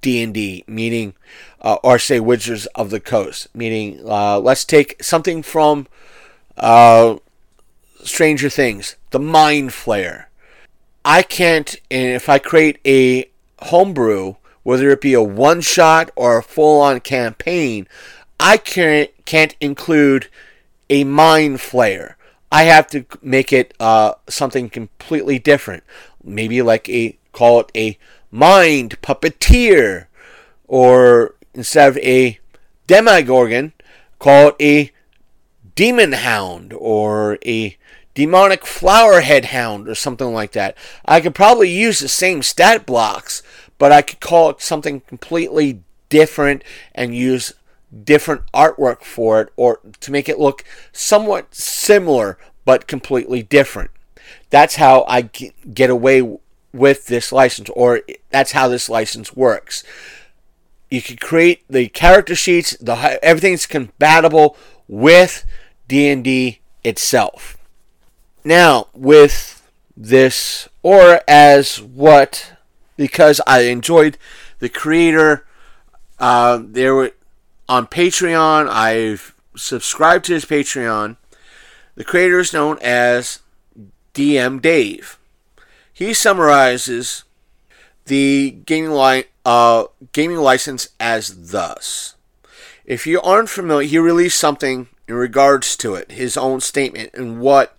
D&D, 0.00 0.64
meaning, 0.66 1.14
uh, 1.60 1.76
or 1.82 1.98
say 1.98 2.20
Wizards 2.20 2.66
of 2.74 2.90
the 2.90 3.00
Coast, 3.00 3.48
meaning, 3.54 4.00
uh, 4.04 4.38
let's 4.38 4.64
take 4.64 5.02
something 5.02 5.42
from 5.42 5.86
uh, 6.56 7.16
Stranger 8.02 8.50
Things, 8.50 8.96
the 9.10 9.20
Mind 9.20 9.70
Flayer. 9.70 10.26
I 11.04 11.22
can't, 11.22 11.74
and 11.90 12.14
if 12.14 12.28
I 12.28 12.38
create 12.38 12.78
a 12.86 13.30
homebrew, 13.60 14.36
whether 14.62 14.90
it 14.90 15.00
be 15.00 15.14
a 15.14 15.22
one 15.22 15.60
shot 15.60 16.10
or 16.14 16.38
a 16.38 16.42
full 16.42 16.80
on 16.80 17.00
campaign, 17.00 17.88
I 18.38 18.56
can't, 18.56 19.10
can't 19.24 19.54
include 19.60 20.28
a 20.90 21.04
mind 21.04 21.58
flayer. 21.58 22.14
I 22.52 22.64
have 22.64 22.86
to 22.88 23.06
make 23.22 23.50
it 23.50 23.72
uh, 23.80 24.12
something 24.28 24.68
completely 24.68 25.38
different. 25.38 25.84
Maybe 26.22 26.60
like 26.60 26.86
a, 26.90 27.18
call 27.32 27.60
it 27.60 27.72
a 27.74 27.98
mind 28.30 29.00
puppeteer, 29.00 30.06
or 30.68 31.34
instead 31.54 31.88
of 31.88 31.98
a 31.98 32.38
demogorgon, 32.86 33.72
call 34.18 34.48
it 34.48 34.56
a 34.60 34.92
demon 35.74 36.12
hound 36.12 36.74
or 36.74 37.38
a 37.44 37.78
demonic 38.14 38.66
flower 38.66 39.22
head 39.22 39.46
hound 39.46 39.88
or 39.88 39.94
something 39.94 40.34
like 40.34 40.52
that. 40.52 40.76
I 41.06 41.22
could 41.22 41.34
probably 41.34 41.70
use 41.70 42.00
the 42.00 42.08
same 42.08 42.42
stat 42.42 42.84
blocks, 42.84 43.42
but 43.78 43.92
I 43.92 44.02
could 44.02 44.20
call 44.20 44.50
it 44.50 44.60
something 44.60 45.00
completely 45.00 45.80
different 46.10 46.62
and 46.94 47.16
use 47.16 47.54
different 48.04 48.42
artwork 48.52 49.02
for 49.02 49.40
it 49.40 49.52
or 49.56 49.80
to 50.00 50.10
make 50.10 50.28
it 50.28 50.38
look 50.38 50.64
somewhat 50.92 51.54
similar 51.54 52.38
but 52.64 52.86
completely 52.86 53.42
different. 53.42 53.90
That's 54.50 54.76
how 54.76 55.04
I 55.08 55.22
get 55.22 55.90
away 55.90 56.38
with 56.72 57.06
this 57.06 57.32
license 57.32 57.68
or 57.70 58.02
that's 58.30 58.52
how 58.52 58.68
this 58.68 58.88
license 58.88 59.34
works. 59.34 59.84
You 60.90 61.02
can 61.02 61.16
create 61.16 61.64
the 61.68 61.88
character 61.88 62.34
sheets, 62.34 62.76
the 62.78 63.18
everything's 63.22 63.66
compatible 63.66 64.56
with 64.88 65.46
D&D 65.88 66.60
itself. 66.84 67.56
Now, 68.44 68.88
with 68.92 69.62
this, 69.96 70.68
or 70.82 71.20
as 71.28 71.80
what, 71.80 72.52
because 72.96 73.40
I 73.46 73.60
enjoyed 73.62 74.18
the 74.58 74.68
creator, 74.68 75.46
uh, 76.18 76.60
there 76.62 76.94
were 76.94 77.12
on 77.68 77.86
Patreon, 77.86 78.68
I've 78.68 79.34
subscribed 79.56 80.26
to 80.26 80.34
his 80.34 80.44
Patreon. 80.44 81.16
The 81.94 82.04
creator 82.04 82.38
is 82.38 82.52
known 82.52 82.78
as 82.80 83.40
DM 84.14 84.60
Dave. 84.60 85.18
He 85.92 86.14
summarizes 86.14 87.24
the 88.06 88.50
gaming, 88.66 88.92
li- 88.92 89.24
uh, 89.44 89.84
gaming 90.12 90.38
license 90.38 90.88
as 90.98 91.50
thus. 91.50 92.14
If 92.84 93.06
you 93.06 93.20
aren't 93.20 93.48
familiar, 93.48 93.86
he 93.86 93.98
released 93.98 94.40
something 94.40 94.88
in 95.06 95.14
regards 95.14 95.76
to 95.78 95.94
it, 95.94 96.12
his 96.12 96.36
own 96.36 96.60
statement, 96.60 97.10
and 97.14 97.40
what 97.40 97.76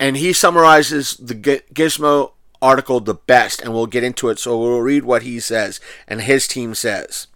and 0.00 0.16
he 0.16 0.32
summarizes 0.32 1.16
the 1.16 1.34
Gizmo 1.34 2.32
article 2.60 3.00
the 3.00 3.14
best, 3.14 3.60
and 3.60 3.72
we'll 3.72 3.86
get 3.86 4.02
into 4.02 4.28
it. 4.28 4.38
So 4.38 4.58
we'll 4.58 4.80
read 4.80 5.04
what 5.04 5.22
he 5.22 5.38
says 5.40 5.80
and 6.08 6.22
his 6.22 6.48
team 6.48 6.74
says. 6.74 7.26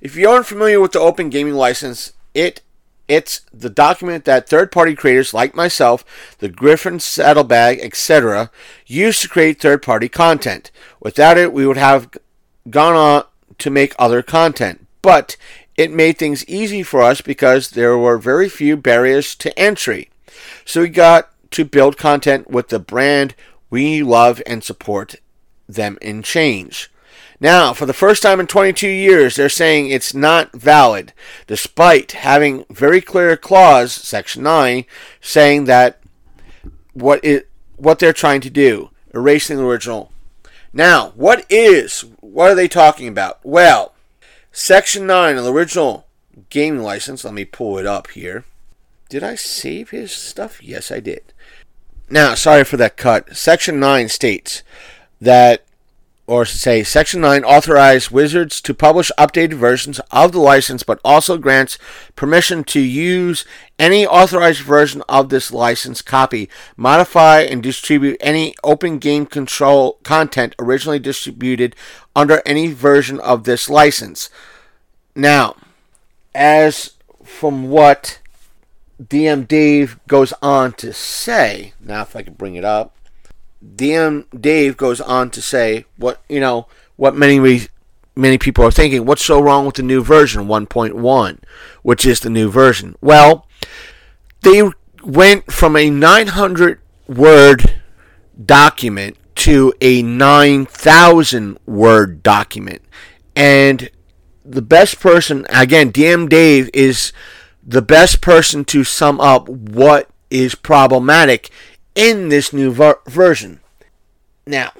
If 0.00 0.16
you 0.16 0.28
aren't 0.28 0.46
familiar 0.46 0.80
with 0.80 0.92
the 0.92 1.00
Open 1.00 1.30
Gaming 1.30 1.54
License, 1.54 2.12
it 2.34 2.62
it's 3.08 3.42
the 3.52 3.70
document 3.70 4.24
that 4.24 4.48
third-party 4.48 4.96
creators 4.96 5.32
like 5.32 5.54
myself, 5.54 6.04
the 6.38 6.48
Griffon 6.48 6.98
Saddlebag, 6.98 7.78
etc., 7.80 8.50
use 8.84 9.20
to 9.20 9.28
create 9.28 9.60
third-party 9.60 10.08
content. 10.08 10.72
Without 11.00 11.38
it, 11.38 11.52
we 11.52 11.66
would 11.66 11.76
have 11.76 12.10
gone 12.68 12.94
on 12.96 13.24
to 13.58 13.70
make 13.70 13.94
other 13.96 14.22
content. 14.22 14.86
But 15.02 15.36
it 15.76 15.92
made 15.92 16.18
things 16.18 16.44
easy 16.48 16.82
for 16.82 17.00
us 17.00 17.20
because 17.20 17.70
there 17.70 17.96
were 17.96 18.18
very 18.18 18.48
few 18.48 18.76
barriers 18.76 19.36
to 19.36 19.56
entry. 19.56 20.10
So 20.64 20.80
we 20.80 20.88
got 20.88 21.30
to 21.52 21.64
build 21.64 21.96
content 21.96 22.50
with 22.50 22.68
the 22.68 22.80
brand 22.80 23.36
we 23.70 24.02
love 24.02 24.42
and 24.46 24.64
support 24.64 25.16
them 25.68 25.96
in 26.02 26.22
change. 26.22 26.90
Now, 27.38 27.72
for 27.74 27.84
the 27.84 27.92
first 27.92 28.22
time 28.22 28.40
in 28.40 28.46
22 28.46 28.88
years, 28.88 29.36
they're 29.36 29.48
saying 29.48 29.88
it's 29.88 30.14
not 30.14 30.52
valid, 30.52 31.12
despite 31.46 32.12
having 32.12 32.64
very 32.70 33.00
clear 33.00 33.36
clause, 33.36 33.92
Section 33.92 34.42
9, 34.42 34.84
saying 35.20 35.64
that 35.64 36.00
what 36.94 37.22
it 37.22 37.48
what 37.76 37.98
they're 37.98 38.14
trying 38.14 38.40
to 38.40 38.48
do, 38.48 38.90
erasing 39.14 39.58
the 39.58 39.66
original. 39.66 40.12
Now, 40.72 41.12
what 41.14 41.44
is, 41.50 42.06
what 42.20 42.50
are 42.50 42.54
they 42.54 42.68
talking 42.68 43.06
about? 43.08 43.38
Well, 43.44 43.92
Section 44.50 45.06
9 45.06 45.36
of 45.36 45.44
the 45.44 45.52
original 45.52 46.06
gaming 46.48 46.82
license, 46.82 47.22
let 47.22 47.34
me 47.34 47.44
pull 47.44 47.76
it 47.78 47.84
up 47.84 48.08
here. 48.08 48.44
Did 49.10 49.22
I 49.22 49.34
save 49.34 49.90
his 49.90 50.10
stuff? 50.10 50.62
Yes, 50.62 50.90
I 50.90 51.00
did. 51.00 51.34
Now, 52.08 52.34
sorry 52.34 52.64
for 52.64 52.78
that 52.78 52.96
cut. 52.96 53.36
Section 53.36 53.78
9 53.78 54.08
states 54.08 54.62
that, 55.20 55.65
or 56.26 56.44
say, 56.44 56.82
Section 56.82 57.20
9 57.20 57.44
authorizes 57.44 58.10
Wizards 58.10 58.60
to 58.62 58.74
publish 58.74 59.12
updated 59.16 59.54
versions 59.54 60.00
of 60.10 60.32
the 60.32 60.40
license, 60.40 60.82
but 60.82 61.00
also 61.04 61.38
grants 61.38 61.78
permission 62.16 62.64
to 62.64 62.80
use 62.80 63.44
any 63.78 64.04
authorized 64.04 64.62
version 64.62 65.02
of 65.08 65.28
this 65.28 65.52
license 65.52 66.02
copy, 66.02 66.48
modify, 66.76 67.40
and 67.42 67.62
distribute 67.62 68.16
any 68.20 68.54
open 68.64 68.98
game 68.98 69.26
control 69.26 69.98
content 70.02 70.54
originally 70.58 70.98
distributed 70.98 71.76
under 72.16 72.42
any 72.44 72.72
version 72.72 73.20
of 73.20 73.44
this 73.44 73.70
license. 73.70 74.28
Now, 75.14 75.56
as 76.34 76.94
from 77.22 77.68
what 77.68 78.18
DM 79.00 79.46
Dave 79.46 80.00
goes 80.08 80.32
on 80.42 80.72
to 80.74 80.92
say, 80.92 81.72
now 81.78 82.02
if 82.02 82.16
I 82.16 82.22
can 82.22 82.34
bring 82.34 82.56
it 82.56 82.64
up, 82.64 82.95
DM 83.74 84.26
Dave 84.38 84.76
goes 84.76 85.00
on 85.00 85.30
to 85.30 85.42
say 85.42 85.84
what 85.96 86.22
you 86.28 86.40
know 86.40 86.66
what 86.96 87.14
many 87.14 87.66
many 88.14 88.38
people 88.38 88.64
are 88.64 88.70
thinking. 88.70 89.04
What's 89.04 89.24
so 89.24 89.40
wrong 89.40 89.66
with 89.66 89.76
the 89.76 89.82
new 89.82 90.02
version 90.02 90.46
1.1, 90.46 91.38
which 91.82 92.06
is 92.06 92.20
the 92.20 92.30
new 92.30 92.50
version? 92.50 92.96
Well, 93.00 93.46
they 94.42 94.62
went 95.02 95.52
from 95.52 95.76
a 95.76 95.90
900 95.90 96.80
word 97.06 97.80
document 98.42 99.16
to 99.36 99.74
a 99.80 100.02
9,000 100.02 101.58
word 101.66 102.22
document, 102.22 102.82
and 103.34 103.90
the 104.44 104.62
best 104.62 105.00
person 105.00 105.46
again, 105.50 105.92
DM 105.92 106.28
Dave 106.28 106.70
is 106.72 107.12
the 107.62 107.82
best 107.82 108.20
person 108.20 108.64
to 108.64 108.84
sum 108.84 109.20
up 109.20 109.48
what 109.48 110.08
is 110.30 110.54
problematic 110.54 111.50
in 111.96 112.28
this 112.28 112.52
new 112.52 112.70
ver- 112.70 113.00
version. 113.06 113.60
Now, 114.46 114.72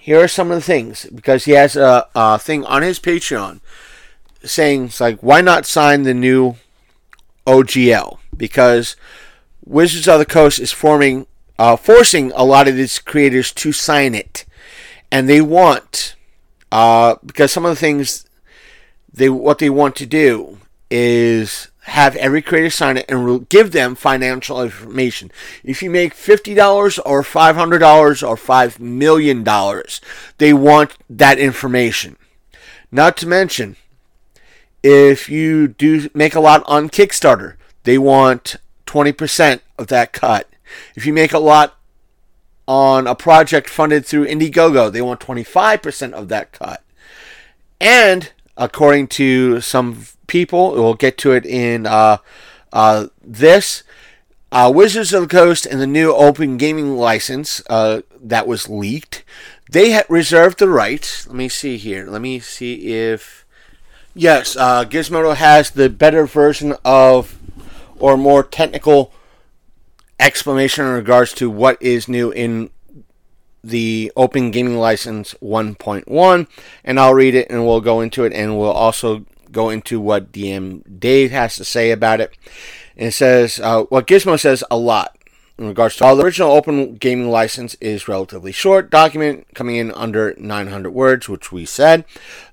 here 0.00 0.20
are 0.20 0.28
some 0.28 0.50
of 0.50 0.56
the 0.56 0.62
things 0.62 1.06
because 1.14 1.44
he 1.44 1.52
has 1.52 1.76
a, 1.76 2.08
a 2.16 2.38
thing 2.38 2.64
on 2.64 2.82
his 2.82 2.98
Patreon 2.98 3.60
saying 4.42 4.86
it's 4.86 5.00
like, 5.00 5.20
why 5.20 5.40
not 5.40 5.66
sign 5.66 6.02
the 6.02 6.14
new 6.14 6.56
OGL? 7.46 8.18
Because 8.36 8.96
Wizards 9.64 10.08
of 10.08 10.18
the 10.18 10.26
Coast 10.26 10.58
is 10.58 10.72
forming, 10.72 11.26
uh, 11.58 11.76
forcing 11.76 12.32
a 12.34 12.44
lot 12.44 12.66
of 12.66 12.76
these 12.76 12.98
creators 12.98 13.52
to 13.52 13.70
sign 13.70 14.14
it, 14.14 14.44
and 15.12 15.28
they 15.28 15.40
want 15.40 16.16
uh, 16.72 17.16
because 17.24 17.52
some 17.52 17.64
of 17.64 17.70
the 17.70 17.80
things 17.80 18.26
they 19.12 19.28
what 19.28 19.58
they 19.58 19.70
want 19.70 19.96
to 19.96 20.06
do 20.06 20.58
is 20.90 21.68
have 21.86 22.16
every 22.16 22.42
creator 22.42 22.68
sign 22.68 22.96
it 22.96 23.04
and 23.08 23.24
will 23.24 23.38
give 23.38 23.70
them 23.70 23.94
financial 23.94 24.60
information. 24.60 25.30
If 25.62 25.82
you 25.82 25.90
make 25.90 26.14
$50 26.14 26.98
or 27.06 27.22
$500 27.22 28.28
or 28.28 28.36
$5 28.36 28.80
million, 28.80 29.44
they 30.38 30.52
want 30.52 30.96
that 31.08 31.38
information. 31.38 32.16
Not 32.90 33.16
to 33.18 33.28
mention, 33.28 33.76
if 34.82 35.28
you 35.28 35.68
do 35.68 36.10
make 36.12 36.34
a 36.34 36.40
lot 36.40 36.64
on 36.66 36.90
Kickstarter, 36.90 37.54
they 37.84 37.98
want 37.98 38.56
20% 38.86 39.60
of 39.78 39.86
that 39.86 40.12
cut. 40.12 40.48
If 40.96 41.06
you 41.06 41.12
make 41.12 41.32
a 41.32 41.38
lot 41.38 41.78
on 42.66 43.06
a 43.06 43.14
project 43.14 43.70
funded 43.70 44.04
through 44.04 44.26
Indiegogo, 44.26 44.90
they 44.90 45.02
want 45.02 45.20
25% 45.20 46.12
of 46.12 46.28
that 46.28 46.50
cut. 46.50 46.82
And 47.80 48.32
according 48.56 49.08
to 49.08 49.60
some 49.60 50.06
people. 50.26 50.72
We'll 50.72 50.94
get 50.94 51.18
to 51.18 51.32
it 51.32 51.46
in 51.46 51.86
uh, 51.86 52.18
uh, 52.72 53.08
this. 53.22 53.82
Uh, 54.52 54.72
Wizards 54.74 55.12
of 55.12 55.22
the 55.22 55.28
Coast 55.28 55.66
and 55.66 55.80
the 55.80 55.86
new 55.86 56.14
open 56.14 56.56
gaming 56.56 56.96
license 56.96 57.60
uh, 57.68 58.02
that 58.20 58.46
was 58.46 58.68
leaked, 58.68 59.24
they 59.70 59.90
had 59.90 60.06
reserved 60.08 60.58
the 60.58 60.68
right. 60.68 61.24
Let 61.26 61.36
me 61.36 61.48
see 61.48 61.76
here. 61.76 62.06
Let 62.06 62.22
me 62.22 62.38
see 62.38 62.94
if. 62.94 63.44
Yes, 64.14 64.56
uh, 64.56 64.84
Gizmodo 64.84 65.34
has 65.34 65.70
the 65.70 65.90
better 65.90 66.26
version 66.26 66.74
of, 66.84 67.38
or 67.98 68.16
more 68.16 68.42
technical 68.42 69.12
explanation 70.18 70.86
in 70.86 70.92
regards 70.92 71.34
to 71.34 71.50
what 71.50 71.80
is 71.82 72.08
new 72.08 72.30
in 72.30 72.70
the 73.66 74.12
Open 74.16 74.50
Gaming 74.50 74.78
License 74.78 75.34
1.1, 75.42 76.46
and 76.84 77.00
I'll 77.00 77.14
read 77.14 77.34
it 77.34 77.48
and 77.50 77.66
we'll 77.66 77.80
go 77.80 78.00
into 78.00 78.24
it, 78.24 78.32
and 78.32 78.58
we'll 78.58 78.70
also 78.70 79.24
go 79.50 79.70
into 79.70 80.00
what 80.00 80.32
DM 80.32 81.00
Dave 81.00 81.30
has 81.30 81.56
to 81.56 81.64
say 81.64 81.90
about 81.90 82.20
it. 82.20 82.36
And 82.96 83.08
it 83.08 83.12
says, 83.12 83.60
uh, 83.60 83.84
what 83.84 84.06
Gizmo 84.06 84.38
says 84.38 84.64
a 84.70 84.76
lot 84.76 85.16
in 85.58 85.66
regards 85.66 85.96
to 85.96 86.04
all 86.04 86.16
the 86.16 86.24
original 86.24 86.52
open 86.52 86.96
gaming 86.96 87.30
license 87.30 87.74
is 87.76 88.08
relatively 88.08 88.52
short 88.52 88.90
document 88.90 89.46
coming 89.54 89.76
in 89.76 89.90
under 89.92 90.34
900 90.38 90.90
words 90.90 91.28
which 91.28 91.50
we 91.50 91.64
said 91.64 92.04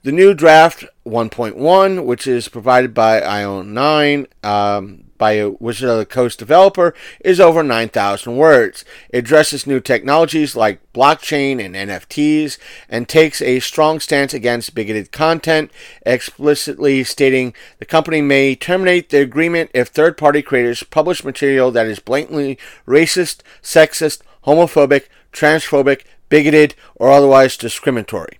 the 0.03 0.11
new 0.11 0.33
draft 0.33 0.85
1.1 1.05 2.05
which 2.05 2.25
is 2.25 2.47
provided 2.47 2.93
by 2.93 3.19
io9 3.19 4.27
um, 4.45 5.03
by 5.23 5.31
a 5.35 5.51
Wizard 5.51 5.89
of 5.89 5.97
the 5.99 6.05
Coast 6.05 6.37
developer 6.37 6.93
is 7.21 7.39
over 7.39 7.63
9,000 7.63 8.35
words. 8.35 8.83
It 9.09 9.19
addresses 9.19 9.65
new 9.65 9.79
technologies 9.79 10.53
like 10.53 10.81
blockchain 10.91 11.63
and 11.63 11.75
NFTs 11.75 12.57
and 12.89 13.07
takes 13.07 13.41
a 13.41 13.61
strong 13.61 14.01
stance 14.01 14.33
against 14.33 14.75
bigoted 14.75 15.13
content, 15.13 15.71
explicitly 16.05 17.05
stating 17.05 17.53
the 17.79 17.85
company 17.85 18.19
may 18.21 18.53
terminate 18.53 19.11
the 19.11 19.21
agreement 19.21 19.71
if 19.73 19.87
third 19.87 20.17
party 20.17 20.41
creators 20.41 20.83
publish 20.83 21.23
material 21.23 21.71
that 21.71 21.87
is 21.87 21.99
blatantly 21.99 22.59
racist, 22.85 23.43
sexist, 23.61 24.23
homophobic, 24.45 25.05
transphobic, 25.31 26.01
bigoted, 26.27 26.75
or 26.95 27.09
otherwise 27.09 27.55
discriminatory. 27.55 28.39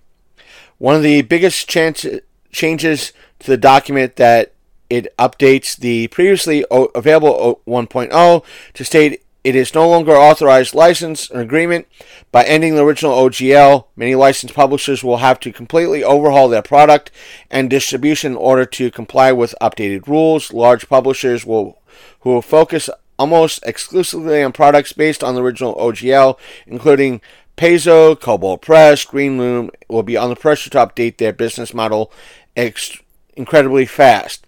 One 0.76 0.96
of 0.96 1.02
the 1.02 1.22
biggest 1.22 1.66
changes 1.66 3.12
to 3.38 3.46
the 3.50 3.56
document 3.56 4.16
that 4.16 4.50
it 4.94 5.16
updates 5.16 5.76
the 5.76 6.08
previously 6.08 6.64
available 6.70 7.60
1.0 7.66 8.44
to 8.74 8.84
state 8.84 9.20
it 9.42 9.54
is 9.54 9.74
no 9.74 9.86
longer 9.86 10.12
authorized 10.12 10.74
license 10.74 11.30
or 11.30 11.40
agreement. 11.40 11.86
By 12.32 12.44
ending 12.44 12.74
the 12.74 12.84
original 12.84 13.12
OGL, 13.12 13.84
many 13.94 14.14
licensed 14.14 14.54
publishers 14.54 15.04
will 15.04 15.18
have 15.18 15.38
to 15.40 15.52
completely 15.52 16.02
overhaul 16.02 16.48
their 16.48 16.62
product 16.62 17.10
and 17.50 17.68
distribution 17.68 18.32
in 18.32 18.38
order 18.38 18.64
to 18.64 18.90
comply 18.90 19.32
with 19.32 19.54
updated 19.60 20.06
rules. 20.06 20.50
Large 20.50 20.88
publishers 20.88 21.44
will 21.44 21.78
who 22.20 22.30
will 22.30 22.42
focus 22.42 22.88
almost 23.18 23.62
exclusively 23.66 24.42
on 24.42 24.52
products 24.52 24.94
based 24.94 25.22
on 25.22 25.34
the 25.34 25.42
original 25.42 25.74
OGL, 25.74 26.38
including 26.66 27.20
Paizo, 27.56 28.18
Kobold 28.18 28.62
Press, 28.62 29.04
Green 29.04 29.38
Greenloom, 29.38 29.70
will 29.88 30.02
be 30.02 30.16
under 30.16 30.34
pressure 30.34 30.70
to 30.70 30.78
update 30.78 31.18
their 31.18 31.32
business 31.32 31.74
model 31.74 32.10
ex- 32.56 32.98
incredibly 33.36 33.84
fast. 33.84 34.43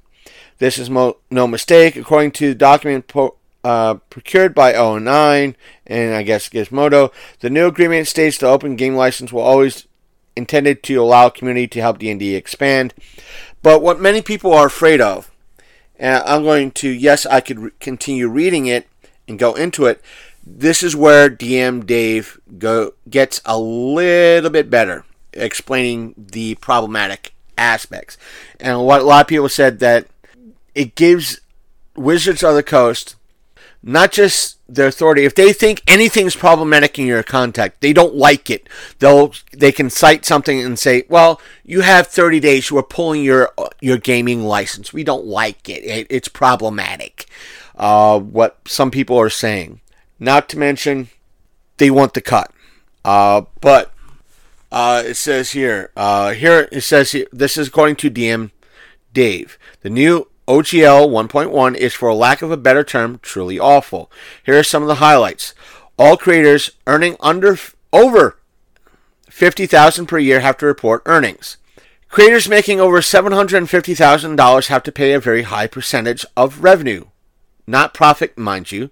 This 0.59 0.78
is 0.78 0.88
mo- 0.88 1.18
no 1.30 1.46
mistake. 1.46 1.96
According 1.96 2.32
to 2.32 2.48
the 2.48 2.54
document 2.54 3.09
po- 3.09 3.36
uh, 3.64 3.94
procured 4.11 4.54
by 4.54 4.72
O9 4.72 5.54
and 5.86 6.14
I 6.14 6.22
guess 6.22 6.48
Gizmodo, 6.48 7.12
the 7.40 7.50
new 7.50 7.66
agreement 7.66 8.07
states 8.07 8.38
the 8.38 8.46
open 8.46 8.76
game 8.76 8.94
license 8.94 9.32
will 9.32 9.42
always 9.42 9.86
intended 10.36 10.82
to 10.84 11.02
allow 11.02 11.28
community 11.28 11.66
to 11.66 11.80
help 11.80 11.98
D&D 11.98 12.34
expand. 12.34 12.94
But 13.62 13.82
what 13.82 14.00
many 14.00 14.22
people 14.22 14.52
are 14.52 14.66
afraid 14.66 15.00
of, 15.00 15.30
and 15.98 16.22
I'm 16.24 16.42
going 16.42 16.70
to, 16.72 16.88
yes, 16.88 17.26
I 17.26 17.40
could 17.40 17.59
re- 17.59 17.70
continue 17.80 18.28
reading 18.28 18.66
it 18.66 18.86
and 19.26 19.38
go 19.38 19.54
into 19.54 19.86
it. 19.86 20.00
This 20.46 20.82
is 20.82 20.94
where 20.94 21.28
DM 21.28 21.84
Dave 21.84 22.38
go 22.59 22.92
gets 23.11 23.40
a 23.44 23.59
little 23.59 24.50
bit 24.50 24.70
better 24.70 25.04
explaining 25.32 26.14
the 26.16 26.54
problematic 26.57 27.32
aspects. 27.59 28.16
And 28.61 28.84
what 28.84 29.00
a 29.00 29.04
lot 29.04 29.22
of 29.22 29.28
people 29.28 29.48
said 29.48 29.80
that 29.80 30.07
it 30.77 30.95
gives 30.95 31.41
Wizards 31.97 32.43
of 32.43 32.55
the 32.55 32.62
Coast 32.62 33.16
not 33.83 34.11
just 34.11 34.59
their 34.66 34.89
authority. 34.89 35.24
If 35.24 35.37
they 35.37 35.53
think 35.53 35.81
anything's 35.87 36.35
problematic 36.35 36.99
in 36.99 37.07
your 37.07 37.22
contact, 37.22 37.81
they 37.81 37.93
don't 37.93 38.16
like 38.16 38.51
it. 38.51 38.68
They'll 38.99 39.33
they 39.53 39.70
can 39.70 39.91
cite 39.91 40.24
something 40.24 40.61
and 40.61 40.77
say, 40.77 41.05
"Well, 41.09 41.41
you 41.64 41.83
have 41.83 42.09
30 42.09 42.41
days. 42.41 42.72
We're 42.72 42.83
pulling 42.83 43.22
your 43.22 43.53
your 43.81 43.97
gaming 43.97 44.45
license. 44.45 44.93
We 44.93 45.05
don't 45.05 45.24
like 45.24 45.68
it. 45.68 45.85
it 45.85 46.07
it's 46.11 46.29
problematic." 46.29 47.27
Uh, 47.77 48.18
what 48.18 48.59
some 48.66 48.91
people 48.91 49.18
are 49.18 49.31
saying. 49.31 49.81
Not 50.18 50.49
to 50.49 50.59
mention, 50.59 51.09
they 51.77 51.91
want 51.91 52.14
the 52.14 52.22
cut. 52.22 52.51
Uh, 53.05 53.43
but 53.61 53.93
uh, 54.72 55.03
it 55.05 55.14
says 55.14 55.51
here, 55.51 55.91
uh, 55.95 56.33
here 56.33 56.68
it 56.72 56.81
says 56.81 57.12
here, 57.12 57.27
this 57.33 57.57
is 57.59 57.68
according 57.68 57.97
to 57.97 58.11
DM 58.11 58.51
Dave. 59.12 59.59
The 59.83 59.91
new 59.91 60.27
OGL 60.49 61.09
1.1 61.09 61.76
is, 61.76 61.94
for 61.94 62.14
lack 62.14 62.40
of 62.40 62.51
a 62.51 62.57
better 62.57 62.84
term, 62.84 63.18
truly 63.20 63.59
awful. 63.59 64.11
Here 64.44 64.59
are 64.59 64.62
some 64.62 64.82
of 64.82 64.88
the 64.88 64.97
highlights. 64.97 65.55
All 65.99 66.16
creators 66.16 66.70
earning 66.86 67.16
under 67.20 67.59
over 67.92 68.38
50,000 69.28 70.07
per 70.07 70.18
year 70.18 70.40
have 70.40 70.57
to 70.59 70.66
report 70.66 71.03
earnings. 71.07 71.57
Creators 72.09 72.49
making 72.49 72.80
over 72.80 73.01
$750,000 73.01 74.66
have 74.68 74.82
to 74.84 74.92
pay 74.92 75.12
a 75.12 75.20
very 75.20 75.42
high 75.42 75.66
percentage 75.66 76.24
of 76.36 76.62
revenue, 76.62 77.05
not 77.66 77.92
profit, 77.92 78.38
mind 78.38 78.70
you. 78.70 78.90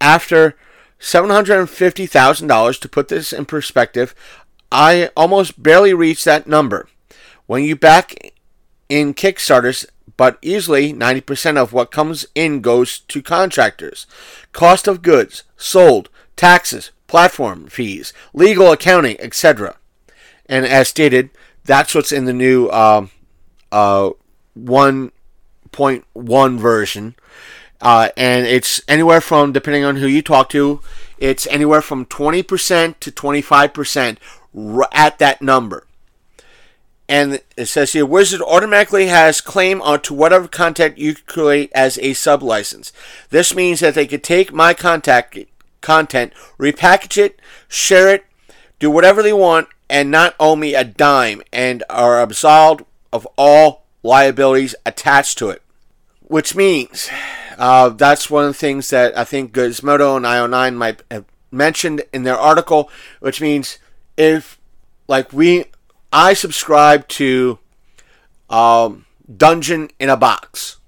After 0.00 0.56
$750,000, 1.00 2.80
to 2.80 2.88
put 2.88 3.08
this 3.08 3.32
in 3.32 3.44
perspective, 3.44 4.14
I 4.72 5.10
almost 5.16 5.62
barely 5.62 5.94
reached 5.94 6.24
that 6.24 6.46
number. 6.46 6.88
When 7.46 7.62
you 7.62 7.76
back 7.76 8.34
in 8.88 9.14
Kickstarters, 9.14 9.86
but 10.18 10.36
easily 10.42 10.92
90% 10.92 11.56
of 11.56 11.72
what 11.72 11.92
comes 11.92 12.26
in 12.34 12.60
goes 12.60 12.98
to 12.98 13.22
contractors. 13.22 14.06
Cost 14.52 14.86
of 14.86 15.00
goods 15.00 15.44
sold, 15.56 16.10
taxes, 16.36 16.90
platform 17.06 17.68
fees, 17.68 18.12
legal 18.34 18.72
accounting, 18.72 19.16
etc. 19.20 19.76
And 20.46 20.66
as 20.66 20.88
stated, 20.88 21.30
that's 21.64 21.94
what's 21.94 22.12
in 22.12 22.26
the 22.26 22.34
new 22.34 22.68
um, 22.70 23.10
uh, 23.70 24.10
1.1 24.58 26.58
version. 26.58 27.14
Uh, 27.80 28.08
and 28.16 28.44
it's 28.44 28.80
anywhere 28.88 29.20
from, 29.20 29.52
depending 29.52 29.84
on 29.84 29.96
who 29.96 30.08
you 30.08 30.20
talk 30.20 30.48
to, 30.48 30.80
it's 31.18 31.46
anywhere 31.46 31.80
from 31.80 32.04
20% 32.04 32.98
to 32.98 33.12
25% 33.12 34.16
at 34.92 35.18
that 35.20 35.40
number. 35.40 35.86
And 37.08 37.40
it 37.56 37.66
says 37.66 37.94
here, 37.94 38.04
Wizard 38.04 38.42
automatically 38.42 39.06
has 39.06 39.40
claim 39.40 39.80
onto 39.80 40.12
whatever 40.12 40.46
content 40.46 40.98
you 40.98 41.14
create 41.14 41.72
as 41.74 41.98
a 41.98 42.12
sub 42.12 42.42
license. 42.42 42.92
This 43.30 43.54
means 43.54 43.80
that 43.80 43.94
they 43.94 44.06
could 44.06 44.22
take 44.22 44.52
my 44.52 44.74
contact 44.74 45.38
content, 45.80 46.34
repackage 46.58 47.16
it, 47.16 47.40
share 47.66 48.08
it, 48.08 48.26
do 48.78 48.90
whatever 48.90 49.22
they 49.22 49.32
want, 49.32 49.68
and 49.88 50.10
not 50.10 50.34
owe 50.38 50.54
me 50.54 50.74
a 50.74 50.84
dime, 50.84 51.42
and 51.50 51.82
are 51.88 52.20
absolved 52.20 52.84
of 53.10 53.26
all 53.38 53.84
liabilities 54.02 54.74
attached 54.84 55.38
to 55.38 55.48
it. 55.48 55.62
Which 56.20 56.54
means 56.54 57.08
uh, 57.56 57.88
that's 57.88 58.28
one 58.28 58.44
of 58.44 58.50
the 58.50 58.58
things 58.58 58.90
that 58.90 59.16
I 59.16 59.24
think 59.24 59.52
Gizmodo 59.52 60.16
and 60.16 60.26
IO9 60.26 60.76
might 60.76 61.02
have 61.10 61.24
mentioned 61.50 62.02
in 62.12 62.24
their 62.24 62.38
article, 62.38 62.90
which 63.20 63.40
means 63.40 63.78
if, 64.18 64.58
like, 65.06 65.32
we, 65.32 65.64
I 66.12 66.34
subscribe 66.34 67.06
to 67.08 67.58
um, 68.48 69.06
Dungeon 69.34 69.90
in 69.98 70.08
a 70.08 70.16
Box, 70.16 70.78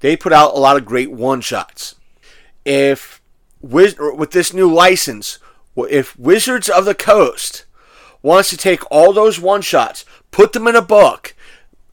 they 0.00 0.16
put 0.16 0.32
out 0.32 0.54
a 0.54 0.58
lot 0.58 0.76
of 0.76 0.86
great 0.86 1.10
one 1.10 1.40
shots. 1.40 1.94
If 2.64 3.20
with, 3.60 3.98
with 3.98 4.30
this 4.30 4.54
new 4.54 4.72
license, 4.72 5.38
if 5.76 6.18
Wizards 6.18 6.68
of 6.68 6.84
the 6.84 6.94
Coast 6.94 7.66
wants 8.22 8.50
to 8.50 8.56
take 8.56 8.90
all 8.90 9.12
those 9.12 9.38
one 9.38 9.62
shots, 9.62 10.04
put 10.30 10.52
them 10.52 10.66
in 10.66 10.76
a 10.76 10.82
book, 10.82 11.34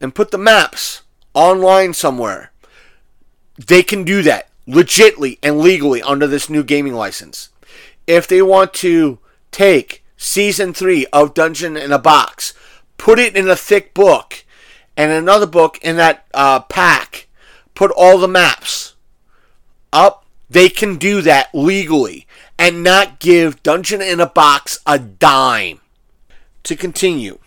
and 0.00 0.14
put 0.14 0.30
the 0.30 0.38
maps 0.38 1.02
online 1.34 1.92
somewhere, 1.92 2.52
they 3.66 3.82
can 3.82 4.04
do 4.04 4.22
that 4.22 4.48
legitly 4.66 5.38
and 5.42 5.58
legally 5.58 6.02
under 6.02 6.26
this 6.26 6.48
new 6.48 6.62
gaming 6.62 6.94
license. 6.94 7.50
If 8.06 8.26
they 8.26 8.42
want 8.42 8.72
to 8.74 9.18
take 9.50 10.04
season 10.16 10.72
three 10.72 11.06
of 11.12 11.34
Dungeon 11.34 11.76
in 11.76 11.92
a 11.92 11.98
Box, 11.98 12.54
put 12.98 13.18
it 13.18 13.34
in 13.34 13.48
a 13.48 13.56
thick 13.56 13.94
book, 13.94 14.44
and 14.96 15.10
another 15.10 15.46
book 15.46 15.78
in 15.80 15.96
that 15.96 16.26
uh, 16.34 16.60
pack, 16.60 17.28
put 17.74 17.90
all 17.92 18.18
the 18.18 18.28
maps 18.28 18.94
up, 19.92 20.26
they 20.50 20.68
can 20.68 20.96
do 20.96 21.22
that 21.22 21.54
legally 21.54 22.26
and 22.58 22.82
not 22.82 23.20
give 23.20 23.62
Dungeon 23.62 24.02
in 24.02 24.20
a 24.20 24.26
Box 24.26 24.80
a 24.86 24.98
dime. 24.98 25.80
To 26.64 26.76
continue, 26.76 27.38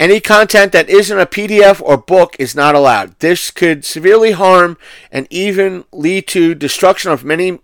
any 0.00 0.20
content 0.20 0.72
that 0.72 0.90
isn't 0.90 1.18
a 1.18 1.26
PDF 1.26 1.80
or 1.80 1.96
book 1.96 2.36
is 2.38 2.54
not 2.54 2.74
allowed. 2.74 3.18
This 3.20 3.50
could 3.50 3.84
severely 3.84 4.32
harm 4.32 4.76
and 5.10 5.26
even 5.30 5.84
lead 5.92 6.26
to 6.28 6.54
destruction 6.54 7.10
of 7.10 7.24
many 7.24 7.60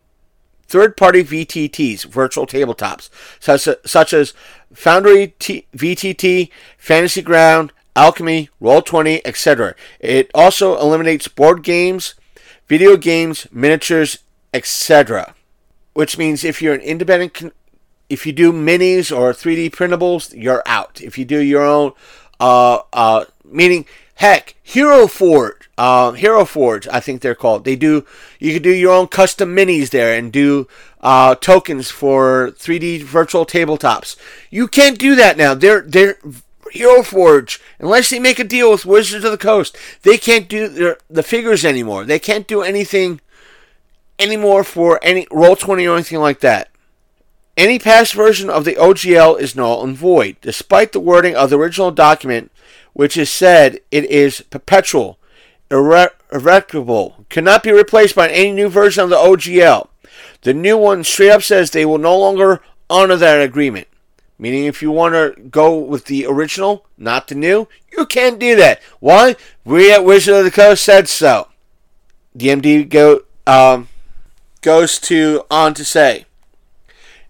third 0.66 0.96
party 0.96 1.22
VTTs, 1.22 2.06
virtual 2.06 2.46
tabletops, 2.46 3.10
such, 3.38 3.68
such 3.84 4.12
as 4.12 4.32
Foundry 4.74 5.34
T- 5.38 5.66
VTT, 5.76 6.50
Fantasy 6.78 7.22
Ground, 7.22 7.72
Alchemy, 7.96 8.48
Roll20, 8.60 9.20
etc. 9.24 9.74
It 10.00 10.30
also 10.34 10.78
eliminates 10.78 11.28
board 11.28 11.62
games, 11.62 12.14
video 12.66 12.96
games, 12.96 13.46
miniatures, 13.52 14.18
etc. 14.52 15.34
Which 15.92 16.18
means 16.18 16.44
if 16.44 16.60
you're 16.60 16.74
an 16.74 16.80
independent, 16.80 17.34
con- 17.34 17.52
if 18.08 18.26
you 18.26 18.32
do 18.32 18.52
minis 18.52 19.16
or 19.16 19.32
3D 19.32 19.70
printables, 19.70 20.34
you're 20.36 20.62
out. 20.66 21.00
If 21.00 21.16
you 21.18 21.24
do 21.24 21.38
your 21.38 21.62
own 21.62 21.92
uh, 22.40 22.80
uh, 22.92 23.24
meaning 23.44 23.86
heck, 24.16 24.56
Hero 24.62 25.06
Forge, 25.06 25.63
uh, 25.76 26.12
Hero 26.12 26.44
Forge, 26.44 26.86
I 26.88 27.00
think 27.00 27.20
they're 27.20 27.34
called. 27.34 27.64
They 27.64 27.76
do. 27.76 28.04
You 28.38 28.52
can 28.52 28.62
do 28.62 28.70
your 28.70 28.92
own 28.92 29.08
custom 29.08 29.54
minis 29.54 29.90
there 29.90 30.16
and 30.16 30.32
do 30.32 30.68
uh, 31.00 31.34
tokens 31.34 31.90
for 31.90 32.52
3D 32.52 33.02
virtual 33.02 33.44
tabletops. 33.44 34.16
You 34.50 34.68
can't 34.68 34.98
do 34.98 35.14
that 35.16 35.36
now. 35.36 35.54
They're 35.54 35.82
they're 35.82 36.18
Hero 36.74 37.02
Forge, 37.02 37.60
unless 37.78 38.10
they 38.10 38.18
make 38.18 38.40
a 38.40 38.44
deal 38.44 38.72
with 38.72 38.84
Wizards 38.84 39.24
of 39.24 39.30
the 39.30 39.38
Coast, 39.38 39.76
they 40.02 40.18
can't 40.18 40.48
do 40.48 40.66
their, 40.66 40.96
the 41.08 41.22
figures 41.22 41.64
anymore. 41.64 42.04
They 42.04 42.18
can't 42.18 42.48
do 42.48 42.62
anything 42.62 43.20
anymore 44.18 44.64
for 44.64 44.98
any 45.02 45.26
roll 45.30 45.54
twenty 45.56 45.86
or 45.86 45.94
anything 45.94 46.18
like 46.18 46.40
that. 46.40 46.70
Any 47.56 47.78
past 47.78 48.12
version 48.14 48.50
of 48.50 48.64
the 48.64 48.74
OGL 48.74 49.38
is 49.38 49.54
null 49.54 49.84
and 49.84 49.96
void, 49.96 50.36
despite 50.40 50.90
the 50.90 50.98
wording 50.98 51.36
of 51.36 51.50
the 51.50 51.58
original 51.58 51.92
document, 51.92 52.50
which 52.92 53.16
is 53.16 53.30
said 53.30 53.78
it 53.92 54.04
is 54.06 54.40
perpetual, 54.40 55.18
irre- 55.70 56.10
irrevocable, 56.32 57.24
cannot 57.28 57.62
be 57.62 57.72
replaced 57.72 58.14
by 58.14 58.28
any 58.28 58.52
new 58.52 58.68
version 58.68 59.04
of 59.04 59.10
the 59.10 59.16
OGL. 59.16 59.88
The 60.42 60.54
new 60.54 60.76
one 60.76 61.04
straight 61.04 61.30
up 61.30 61.42
says 61.42 61.70
they 61.70 61.86
will 61.86 61.98
no 61.98 62.18
longer 62.18 62.60
honor 62.90 63.16
that 63.16 63.40
agreement. 63.40 63.88
Meaning, 64.38 64.64
if 64.64 64.82
you 64.82 64.90
want 64.90 65.14
to 65.14 65.40
go 65.42 65.78
with 65.78 66.06
the 66.06 66.26
original, 66.26 66.84
not 66.98 67.28
the 67.28 67.34
new, 67.34 67.68
you 67.96 68.04
can't 68.04 68.38
do 68.38 68.56
that. 68.56 68.82
Why? 69.00 69.36
We 69.64 69.92
at 69.92 70.04
Wizard 70.04 70.34
of 70.34 70.44
the 70.44 70.50
Coast 70.50 70.84
said 70.84 71.08
so. 71.08 71.48
DMD 72.36 72.88
go 72.88 73.22
um, 73.46 73.88
goes 74.60 74.98
to 75.00 75.44
on 75.50 75.72
to 75.74 75.84
say. 75.84 76.26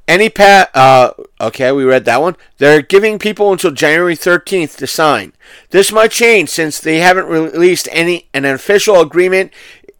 Any 0.06 0.28
pat, 0.28 0.70
uh, 0.74 1.12
okay, 1.40 1.72
we 1.72 1.84
read 1.84 2.04
that 2.04 2.20
one. 2.20 2.36
They're 2.58 2.82
giving 2.82 3.18
people 3.18 3.52
until 3.52 3.70
January 3.70 4.14
13th 4.14 4.76
to 4.76 4.86
sign. 4.86 5.32
This 5.70 5.90
might 5.92 6.10
change 6.10 6.50
since 6.50 6.78
they 6.78 6.98
haven't 6.98 7.26
released 7.26 7.88
any 7.90 8.28
an 8.34 8.44
official 8.44 9.00
agreement. 9.00 9.52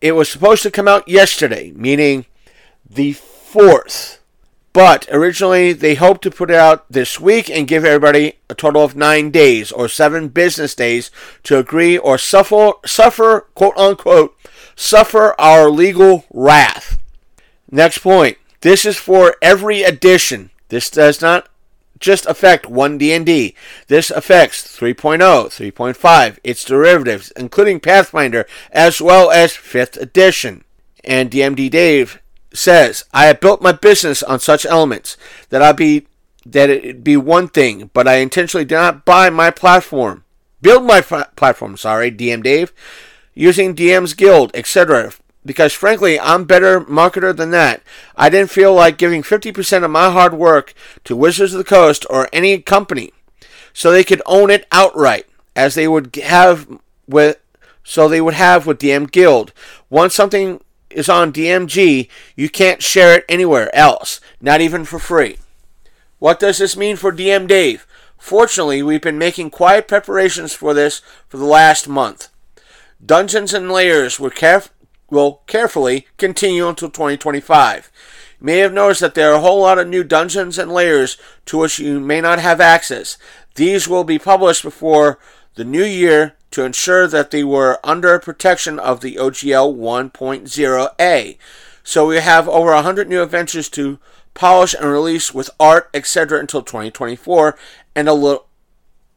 It 0.03 0.13
was 0.13 0.29
supposed 0.29 0.63
to 0.65 0.71
come 0.71 0.89
out 0.89 1.09
yesterday, 1.09 1.73
meaning 1.75 2.27
the 2.89 3.13
4th. 3.13 4.19
But 4.75 5.07
originally, 5.11 5.73
they 5.73 5.95
hoped 5.95 6.23
to 6.23 6.33
put 6.33 6.51
it 6.51 6.57
out 6.57 6.85
this 6.91 7.21
week 7.21 7.49
and 7.49 7.69
give 7.69 7.85
everybody 7.85 8.35
a 8.51 8.55
total 8.55 8.83
of 8.83 8.97
nine 8.97 9.31
days 9.31 9.71
or 9.71 9.89
seven 9.89 10.29
business 10.29 10.75
days 10.75 11.13
to 11.45 11.59
agree 11.59 11.97
or 11.97 12.19
suffer, 12.19 12.73
suffer 12.85 13.47
quote 13.55 13.77
unquote, 13.77 14.37
suffer 14.75 15.35
our 15.41 15.71
legal 15.71 16.25
wrath. 16.31 16.99
Next 17.71 17.99
point. 17.99 18.37
This 18.65 18.87
is 18.87 18.97
for 18.97 19.37
every 19.43 19.83
edition. 19.83 20.49
This 20.71 20.89
does 20.89 21.21
not 21.21 21.51
just 21.99 22.25
affect 22.25 22.65
one 22.65 22.97
D&D. 22.97 23.55
This 23.89 24.11
affects 24.11 24.63
3.0, 24.63 25.19
3.5, 25.21 26.39
its 26.43 26.65
derivatives, 26.65 27.31
including 27.33 27.79
Pathfinder, 27.79 28.47
as 28.73 29.03
well 29.03 29.31
as 29.31 29.53
5th 29.53 30.01
edition. 30.01 30.65
And 31.05 31.31
DMD 31.31 31.71
Dave 31.71 32.23
says, 32.55 33.05
I 33.13 33.27
have 33.27 33.41
built 33.41 33.61
my 33.61 33.73
business 33.73 34.23
on 34.23 34.41
such 34.41 34.65
elements 34.65 35.19
that 35.51 35.61
I 35.61 35.73
be 35.73 36.07
that 36.47 36.71
it 36.71 37.05
be 37.05 37.19
one 37.19 37.49
thing, 37.49 37.91
but 37.93 38.09
I 38.09 38.15
intentionally 38.15 38.65
did 38.65 38.77
not 38.77 39.05
buy 39.05 39.29
my 39.29 39.51
platform, 39.51 40.25
build 40.63 40.85
my 40.85 41.03
platform. 41.03 41.77
Sorry, 41.77 42.11
DM 42.11 42.43
Dave, 42.43 42.73
using 43.35 43.77
DM's 43.77 44.15
Guild, 44.15 44.53
etc. 44.55 45.13
Because 45.47 45.73
frankly, 45.73 46.19
I'm 46.19 46.45
better 46.45 46.81
marketer 46.81 47.37
than 47.37 47.51
that. 47.51 47.83
I 48.17 48.29
didn't 48.31 48.51
feel 48.51 48.73
like 48.73 48.97
giving 48.97 49.23
50% 49.23 49.85
of 49.85 49.91
my 49.91 50.11
hard 50.11 50.35
work 50.35 50.73
to 51.05 51.17
Wizards 51.17 51.53
of 51.53 51.59
the 51.59 51.65
Coast 51.65 52.07
or 52.09 52.29
any 52.33 52.61
company, 52.61 53.13
so 53.73 53.91
they 53.91 54.05
could 54.05 54.23
own 54.25 54.51
it 54.51 54.67
outright, 54.73 55.27
as 55.55 55.75
they 55.75 55.87
would 55.87 56.15
have 56.17 56.67
with 57.07 57.39
so 57.87 58.09
they 58.09 58.21
would 58.21 58.35
have 58.35 58.67
with 58.67 58.79
DM 58.79 59.11
Guild. 59.11 59.53
Once 59.91 60.15
something 60.15 60.63
is 60.89 61.09
on 61.09 61.33
DMG, 61.33 62.09
you 62.35 62.49
can't 62.49 62.83
share 62.83 63.19
it 63.19 63.25
anywhere 63.29 63.75
else, 63.75 64.21
not 64.41 64.63
even 64.63 64.85
for 64.87 64.99
free. 64.99 65.37
What 66.19 66.41
does 66.41 66.59
this 66.59 66.77
mean 66.77 66.97
for 66.97 67.13
DM 67.13 67.47
Dave? 67.47 67.87
Fortunately, 68.17 68.83
we've 68.83 69.03
been 69.03 69.19
making 69.19 69.51
quiet 69.51 69.87
preparations 69.87 70.55
for 70.55 70.73
this 70.73 71.03
for 71.29 71.37
the 71.37 71.45
last 71.45 71.87
month. 71.87 72.29
Dungeons 73.05 73.53
and 73.53 73.71
Lairs 73.71 74.19
will 75.15 75.41
carefully 75.47 76.07
continue 76.19 76.69
until 76.69 76.91
2025, 76.91 77.91
You 78.41 78.47
may 78.47 78.59
have 78.59 78.73
noticed 78.73 79.01
that 79.01 79.15
there 79.15 79.33
are 79.33 79.37
a 79.37 79.41
whole 79.41 79.61
lot 79.61 79.79
of 79.79 79.89
new 79.89 80.05
dungeons 80.05 80.59
and 80.59 80.71
lairs 80.71 81.17
to 81.47 81.59
which 81.59 81.79
you 81.79 82.01
may 82.01 82.21
not 82.21 82.41
have 82.41 82.61
access. 82.61 83.17
These 83.55 83.89
will 83.89 84.05
be 84.05 84.19
published 84.19 84.63
before 84.63 85.19
the 85.55 85.65
new 85.65 85.85
year 85.85 86.35
to 86.51 86.65
ensure 86.65 87.07
that 87.07 87.31
they 87.31 87.45
were 87.45 87.79
under 87.83 88.19
protection 88.19 88.79
of 88.79 89.01
the 89.01 89.17
OGL 89.17 89.77
1.0A. 89.77 91.39
So 91.83 92.07
we 92.07 92.17
have 92.17 92.49
over 92.49 92.73
100 92.73 93.09
new 93.09 93.23
adventures 93.23 93.69
to 93.71 93.99
polish 94.35 94.75
and 94.75 94.87
release 94.91 95.33
with 95.33 95.51
art, 95.61 95.89
etc. 95.95 96.41
until 96.41 96.63
2024 96.63 97.57
and 97.95 98.09
a 98.09 98.13
little 98.13 98.47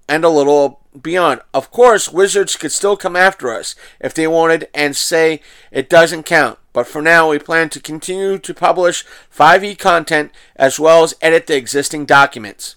and 0.07 0.23
a 0.23 0.29
little 0.29 0.81
beyond. 1.01 1.41
Of 1.53 1.71
course, 1.71 2.11
Wizards 2.11 2.55
could 2.55 2.71
still 2.71 2.97
come 2.97 3.15
after 3.15 3.51
us 3.53 3.75
if 3.99 4.13
they 4.13 4.27
wanted 4.27 4.69
and 4.73 4.95
say 4.95 5.41
it 5.71 5.89
doesn't 5.89 6.23
count. 6.23 6.59
But 6.73 6.87
for 6.87 7.01
now, 7.01 7.29
we 7.29 7.39
plan 7.39 7.69
to 7.69 7.79
continue 7.79 8.37
to 8.37 8.53
publish 8.53 9.05
5e 9.35 9.77
content 9.77 10.31
as 10.55 10.79
well 10.79 11.03
as 11.03 11.15
edit 11.21 11.47
the 11.47 11.55
existing 11.55 12.05
documents. 12.05 12.75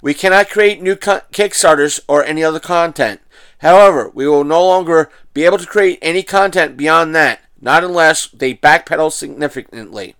We 0.00 0.14
cannot 0.14 0.50
create 0.50 0.82
new 0.82 0.96
co- 0.96 1.22
Kickstarters 1.32 2.00
or 2.08 2.24
any 2.24 2.42
other 2.42 2.60
content. 2.60 3.20
However, 3.58 4.10
we 4.14 4.28
will 4.28 4.44
no 4.44 4.64
longer 4.64 5.10
be 5.34 5.44
able 5.44 5.58
to 5.58 5.66
create 5.66 5.98
any 6.00 6.22
content 6.22 6.76
beyond 6.76 7.14
that, 7.14 7.40
not 7.60 7.82
unless 7.82 8.28
they 8.28 8.54
backpedal 8.54 9.12
significantly. 9.12 10.14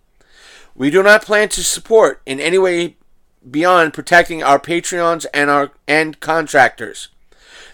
We 0.75 0.91
do 0.91 1.03
not 1.03 1.23
plan 1.25 1.49
to 1.51 1.65
support 1.65 2.21
in 2.27 2.41
any 2.41 2.59
way 2.59 2.97
beyond 3.49 3.95
protecting 3.95 4.43
our 4.43 4.59
Patreons 4.59 5.27
and 5.33 5.51
our 5.51 5.73
and 5.87 6.19
contractors. 6.21 7.09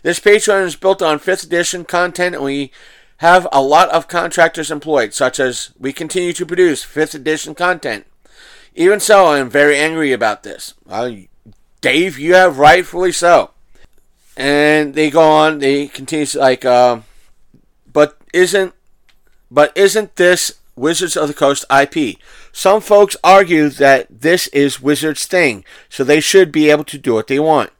This 0.02 0.20
Patreon 0.20 0.64
is 0.64 0.76
built 0.76 1.00
on 1.00 1.18
5th 1.18 1.44
edition 1.44 1.84
content 1.84 2.34
and 2.34 2.44
we 2.44 2.70
have 3.18 3.46
a 3.52 3.62
lot 3.62 3.88
of 3.90 4.08
contractors 4.08 4.70
employed, 4.70 5.14
such 5.14 5.40
as 5.40 5.70
we 5.78 5.92
continue 5.92 6.32
to 6.32 6.44
produce 6.44 6.84
5th 6.84 7.14
edition 7.14 7.54
content. 7.54 8.06
Even 8.74 9.00
so, 9.00 9.26
I 9.26 9.38
am 9.38 9.48
very 9.48 9.78
angry 9.78 10.12
about 10.12 10.42
this. 10.42 10.74
Uh, 10.88 11.10
Dave, 11.80 12.18
you 12.18 12.34
have 12.34 12.58
rightfully 12.58 13.12
so. 13.12 13.52
And 14.36 14.94
they 14.94 15.10
go 15.10 15.22
on, 15.22 15.60
they 15.60 15.86
continue 15.86 16.26
like, 16.34 16.64
uh, 16.64 17.00
but 17.90 18.18
isn't, 18.32 18.74
but 19.50 19.72
isn't 19.76 20.16
this 20.16 20.54
Wizards 20.76 21.16
of 21.16 21.28
the 21.28 21.34
Coast 21.34 21.64
IP? 21.70 22.16
Some 22.52 22.80
folks 22.80 23.16
argue 23.22 23.68
that 23.70 24.20
this 24.20 24.48
is 24.48 24.80
Wizards' 24.80 25.26
thing, 25.26 25.64
so 25.88 26.04
they 26.04 26.20
should 26.20 26.52
be 26.52 26.70
able 26.70 26.84
to 26.84 26.98
do 26.98 27.14
what 27.14 27.26
they 27.26 27.38
want. 27.38 27.70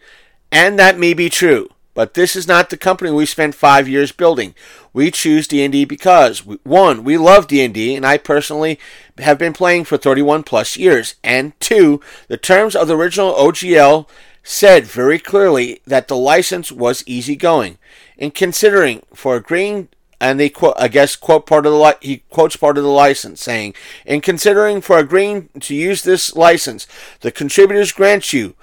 And 0.50 0.78
that 0.78 0.98
may 0.98 1.14
be 1.14 1.28
true. 1.28 1.68
But 1.94 2.14
this 2.14 2.34
is 2.34 2.48
not 2.48 2.70
the 2.70 2.76
company 2.76 3.12
we 3.12 3.24
spent 3.24 3.54
five 3.54 3.88
years 3.88 4.10
building. 4.10 4.54
We 4.92 5.12
choose 5.12 5.46
D&D 5.46 5.84
because 5.84 6.40
one, 6.44 7.04
we 7.04 7.16
love 7.16 7.46
D&D, 7.46 7.94
and 7.94 8.04
I 8.04 8.18
personally 8.18 8.80
have 9.18 9.38
been 9.38 9.52
playing 9.52 9.84
for 9.84 9.96
31 9.96 10.42
plus 10.42 10.76
years. 10.76 11.14
And 11.22 11.58
two, 11.60 12.00
the 12.26 12.36
terms 12.36 12.74
of 12.74 12.88
the 12.88 12.96
original 12.96 13.32
OGL 13.34 14.08
said 14.42 14.86
very 14.86 15.20
clearly 15.20 15.80
that 15.86 16.08
the 16.08 16.16
license 16.16 16.72
was 16.72 17.04
easygoing. 17.06 17.78
In 18.18 18.32
considering 18.32 19.02
for 19.14 19.36
agreeing, 19.36 19.88
and 20.24 20.40
they 20.40 20.48
quote, 20.48 20.74
I 20.78 20.88
guess 20.88 21.16
quote 21.16 21.44
part 21.44 21.66
of 21.66 21.72
the 21.72 21.78
li- 21.78 21.92
he 22.00 22.22
quotes 22.30 22.56
part 22.56 22.78
of 22.78 22.84
the 22.84 22.90
license, 22.90 23.42
saying, 23.42 23.74
in 24.06 24.22
considering 24.22 24.80
for 24.80 24.98
agreeing 24.98 25.50
to 25.60 25.74
use 25.74 26.02
this 26.02 26.34
license, 26.34 26.86
the 27.20 27.30
contributors 27.30 27.92
grant 27.92 28.32
you 28.32 28.54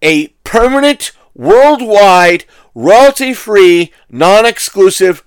a 0.00 0.28
permanent 0.44 1.10
worldwide 1.34 2.44
royalty 2.72 3.34
free, 3.34 3.92
non 4.08 4.46
exclusive 4.46 5.24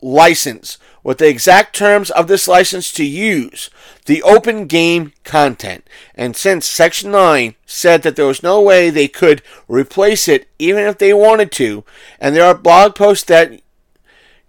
license 0.00 0.78
with 1.02 1.18
the 1.18 1.28
exact 1.28 1.74
terms 1.74 2.12
of 2.12 2.28
this 2.28 2.46
license 2.46 2.92
to 2.92 3.04
use 3.04 3.70
the 4.06 4.22
open 4.22 4.66
game 4.66 5.12
content. 5.24 5.84
And 6.14 6.36
since 6.36 6.64
Section 6.64 7.10
9 7.10 7.56
said 7.66 8.02
that 8.02 8.14
there 8.14 8.26
was 8.26 8.42
no 8.42 8.60
way 8.60 8.88
they 8.88 9.08
could 9.08 9.42
replace 9.66 10.28
it 10.28 10.46
even 10.60 10.84
if 10.84 10.98
they 10.98 11.12
wanted 11.12 11.50
to, 11.52 11.82
and 12.20 12.36
there 12.36 12.44
are 12.44 12.54
blog 12.54 12.94
posts 12.94 13.24
that 13.24 13.60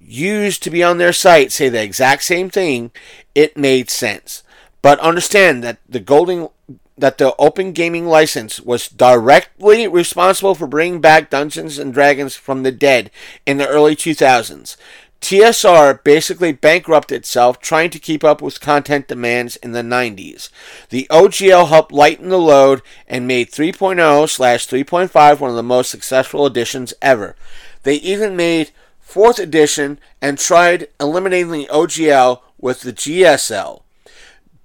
used 0.10 0.64
to 0.64 0.70
be 0.70 0.84
on 0.84 0.97
their 0.97 1.14
site 1.14 1.51
say 1.51 1.70
the 1.70 1.82
exact 1.82 2.24
same 2.24 2.49
thing, 2.49 2.91
it 3.36 3.57
made 3.57 3.89
sense. 3.89 4.43
But 4.82 4.99
understand 4.99 5.64
that 5.64 5.80
the 5.88 5.99
golden 5.99 6.49
that 6.97 7.18
the 7.18 7.34
Open 7.38 7.72
Gaming 7.72 8.07
license 8.07 8.60
was 8.60 8.89
directly 8.89 9.88
responsible 9.88 10.53
for 10.53 10.68
bringing 10.68 10.99
back 10.99 11.30
Dungeons 11.30 11.80
and 11.80 11.93
Dragons 11.93 12.36
from 12.36 12.64
the 12.64 12.74
dead 12.74 13.10
in 13.45 13.57
the 13.57 13.68
early 13.68 13.95
2000s. 13.95 14.76
TSR 15.22 16.03
basically 16.03 16.53
bankrupted 16.53 17.18
itself 17.18 17.60
trying 17.60 17.89
to 17.89 17.99
keep 17.99 18.24
up 18.24 18.41
with 18.41 18.62
content 18.62 19.07
demands 19.07 19.57
in 19.57 19.74
the 19.74 19.82
90s. 19.82 20.49
The 20.89 21.07
OGL 21.10 21.68
helped 21.68 21.91
lighten 21.91 22.30
the 22.30 22.38
load 22.38 22.82
and 23.07 23.28
made 23.28 23.51
3.0 23.51 24.30
slash 24.30 24.68
3.5 24.68 25.39
one 25.39 25.49
of 25.49 25.55
the 25.55 25.64
most 25.64 25.89
successful 25.89 26.45
editions 26.45 26.93
ever. 27.01 27.36
They 27.84 27.95
even 27.95 28.36
made 28.36 28.72
4th 29.10 29.39
edition 29.39 29.99
and 30.22 30.38
tried 30.38 30.88
eliminating 30.99 31.51
the 31.51 31.68
OGL 31.72 32.41
with 32.60 32.82
the 32.82 32.93
GSL. 32.93 33.82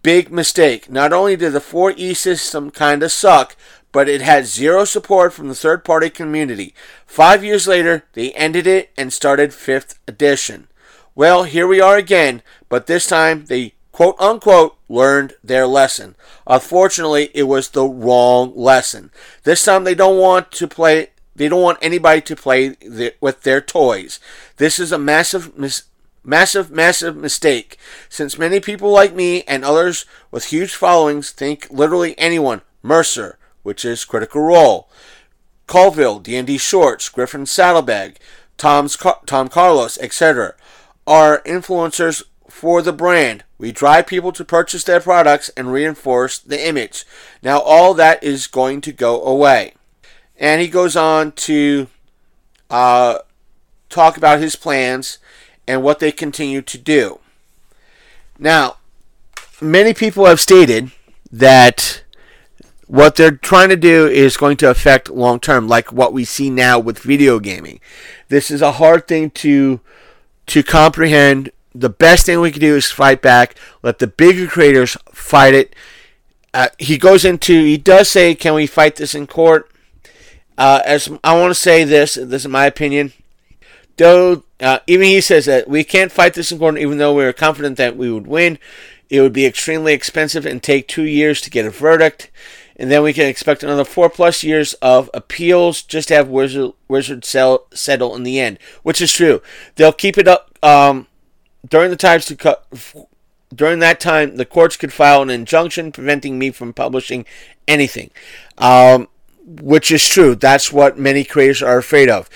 Big 0.02 0.30
mistake. 0.30 0.90
Not 0.90 1.12
only 1.12 1.36
did 1.36 1.52
the 1.52 1.60
4E 1.60 2.14
system 2.14 2.70
kinda 2.70 3.08
suck, 3.08 3.56
but 3.90 4.08
it 4.08 4.20
had 4.20 4.44
zero 4.44 4.84
support 4.84 5.32
from 5.32 5.48
the 5.48 5.54
third 5.54 5.84
party 5.84 6.10
community. 6.10 6.74
Five 7.06 7.44
years 7.44 7.66
later, 7.66 8.04
they 8.12 8.32
ended 8.32 8.66
it 8.66 8.90
and 8.98 9.12
started 9.12 9.52
5th 9.52 9.94
edition. 10.06 10.68
Well, 11.14 11.44
here 11.44 11.66
we 11.66 11.80
are 11.80 11.96
again, 11.96 12.42
but 12.68 12.86
this 12.86 13.06
time 13.06 13.44
they 13.46 13.74
quote 13.92 14.16
unquote 14.18 14.76
learned 14.88 15.34
their 15.44 15.66
lesson. 15.66 16.16
Unfortunately, 16.46 17.30
it 17.34 17.44
was 17.44 17.68
the 17.68 17.84
wrong 17.84 18.52
lesson. 18.56 19.12
This 19.44 19.64
time 19.64 19.84
they 19.84 19.94
don't 19.94 20.18
want 20.18 20.50
to 20.52 20.66
play 20.66 21.10
they 21.36 21.48
don't 21.48 21.62
want 21.62 21.78
anybody 21.82 22.20
to 22.20 22.36
play 22.36 22.68
the, 22.68 23.14
with 23.20 23.42
their 23.42 23.60
toys. 23.60 24.20
This 24.56 24.78
is 24.78 24.92
a 24.92 24.98
massive 24.98 25.56
mis- 25.58 25.84
Massive, 26.26 26.70
massive 26.70 27.14
mistake, 27.16 27.76
since 28.08 28.38
many 28.38 28.58
people 28.58 28.90
like 28.90 29.14
me 29.14 29.42
and 29.42 29.62
others 29.62 30.06
with 30.30 30.46
huge 30.46 30.74
followings 30.74 31.30
think 31.30 31.66
literally 31.68 32.18
anyone, 32.18 32.62
Mercer, 32.82 33.36
which 33.62 33.84
is 33.84 34.06
Critical 34.06 34.40
Role, 34.40 34.88
Colville, 35.66 36.20
D&D 36.20 36.56
Shorts, 36.56 37.10
Griffon 37.10 37.44
Saddlebag, 37.44 38.16
Tom's 38.56 38.96
Tom 39.26 39.48
Carlos, 39.48 39.98
etc., 39.98 40.54
are 41.06 41.42
influencers 41.42 42.22
for 42.48 42.80
the 42.80 42.92
brand. 42.92 43.44
We 43.58 43.70
drive 43.70 44.06
people 44.06 44.32
to 44.32 44.46
purchase 44.46 44.84
their 44.84 45.00
products 45.00 45.50
and 45.50 45.70
reinforce 45.70 46.38
the 46.38 46.66
image. 46.66 47.04
Now 47.42 47.60
all 47.60 47.92
that 47.94 48.24
is 48.24 48.46
going 48.46 48.80
to 48.82 48.92
go 48.92 49.22
away. 49.22 49.74
And 50.38 50.60
he 50.60 50.68
goes 50.68 50.96
on 50.96 51.32
to 51.32 51.86
uh, 52.70 53.18
talk 53.88 54.16
about 54.16 54.40
his 54.40 54.56
plans 54.56 55.18
and 55.66 55.82
what 55.82 56.00
they 56.00 56.12
continue 56.12 56.62
to 56.62 56.78
do. 56.78 57.20
Now, 58.38 58.76
many 59.60 59.94
people 59.94 60.26
have 60.26 60.40
stated 60.40 60.90
that 61.30 62.02
what 62.86 63.16
they're 63.16 63.36
trying 63.36 63.70
to 63.70 63.76
do 63.76 64.06
is 64.06 64.36
going 64.36 64.56
to 64.58 64.70
affect 64.70 65.08
long 65.08 65.40
term, 65.40 65.68
like 65.68 65.92
what 65.92 66.12
we 66.12 66.24
see 66.24 66.50
now 66.50 66.78
with 66.78 66.98
video 66.98 67.38
gaming. 67.38 67.80
This 68.28 68.50
is 68.50 68.62
a 68.62 68.72
hard 68.72 69.06
thing 69.06 69.30
to 69.30 69.80
to 70.46 70.62
comprehend. 70.62 71.50
The 71.74 71.88
best 71.88 72.26
thing 72.26 72.40
we 72.40 72.52
can 72.52 72.60
do 72.60 72.76
is 72.76 72.90
fight 72.90 73.22
back. 73.22 73.56
Let 73.82 73.98
the 73.98 74.06
bigger 74.06 74.46
creators 74.46 74.96
fight 75.12 75.54
it. 75.54 75.74
Uh, 76.52 76.68
he 76.78 76.98
goes 76.98 77.24
into. 77.24 77.64
He 77.64 77.78
does 77.78 78.08
say, 78.08 78.34
"Can 78.34 78.54
we 78.54 78.66
fight 78.66 78.96
this 78.96 79.14
in 79.14 79.26
court?" 79.26 79.70
Uh, 80.56 80.80
as 80.84 81.10
I 81.22 81.38
want 81.38 81.50
to 81.50 81.54
say 81.54 81.84
this. 81.84 82.14
This 82.14 82.42
is 82.42 82.48
my 82.48 82.66
opinion. 82.66 83.12
Though 83.96 84.44
uh, 84.60 84.80
even 84.86 85.06
he 85.06 85.20
says 85.20 85.46
that 85.46 85.68
we 85.68 85.84
can't 85.84 86.12
fight 86.12 86.34
this 86.34 86.50
in 86.50 86.78
even 86.78 86.98
though 86.98 87.14
we 87.14 87.24
are 87.24 87.32
confident 87.32 87.76
that 87.76 87.96
we 87.96 88.10
would 88.10 88.26
win. 88.26 88.58
It 89.10 89.20
would 89.20 89.32
be 89.32 89.46
extremely 89.46 89.92
expensive 89.92 90.46
and 90.46 90.62
take 90.62 90.88
two 90.88 91.04
years 91.04 91.40
to 91.42 91.50
get 91.50 91.66
a 91.66 91.70
verdict, 91.70 92.30
and 92.76 92.90
then 92.90 93.02
we 93.02 93.12
can 93.12 93.26
expect 93.26 93.62
another 93.62 93.84
four 93.84 94.08
plus 94.08 94.42
years 94.42 94.72
of 94.74 95.10
appeals 95.12 95.82
just 95.82 96.08
to 96.08 96.14
have 96.14 96.28
Wizard, 96.28 96.72
Wizard 96.88 97.24
sell, 97.24 97.66
settle 97.72 98.16
in 98.16 98.22
the 98.22 98.40
end, 98.40 98.58
which 98.82 99.02
is 99.02 99.12
true. 99.12 99.42
They'll 99.76 99.92
keep 99.92 100.16
it 100.16 100.26
up 100.26 100.58
um, 100.62 101.06
during 101.68 101.90
the 101.90 101.96
times 101.96 102.24
to 102.26 102.36
cut. 102.36 102.66
During 103.54 103.78
that 103.80 104.00
time, 104.00 104.36
the 104.36 104.46
courts 104.46 104.76
could 104.76 104.92
file 104.92 105.22
an 105.22 105.30
injunction 105.30 105.92
preventing 105.92 106.38
me 106.38 106.50
from 106.50 106.72
publishing 106.72 107.24
anything, 107.68 108.10
um, 108.58 109.06
which 109.44 109.90
is 109.90 110.06
true. 110.06 110.34
That's 110.34 110.72
what 110.72 110.98
many 110.98 111.24
creators 111.24 111.62
are 111.62 111.78
afraid 111.78 112.08
of. 112.08 112.28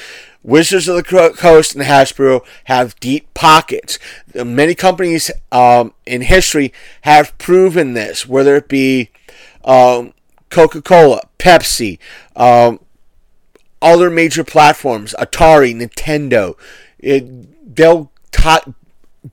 Wizards 0.43 0.89
of 0.89 0.97
the 0.97 1.03
Coast 1.03 1.75
and 1.75 1.85
Hasbro 1.85 2.45
have 2.65 2.99
deep 3.01 3.33
pockets. 3.35 3.99
Many 4.35 4.75
companies 4.75 5.31
um, 5.51 5.93
in 6.07 6.23
history 6.23 6.73
have 7.03 7.37
proven 7.39 7.95
this, 7.95 8.27
whether 8.27 8.57
it 8.57 8.69
be 8.69 9.11
um, 9.65 10.15
Coca 10.49 10.81
Cola, 10.81 11.23
Pepsi, 11.39 11.99
um, 12.37 12.81
other 13.83 14.11
major 14.11 14.45
platforms, 14.45 15.15
Atari, 15.19 15.75
Nintendo. 15.75 16.57
It, 16.99 17.75
they'll 17.77 18.11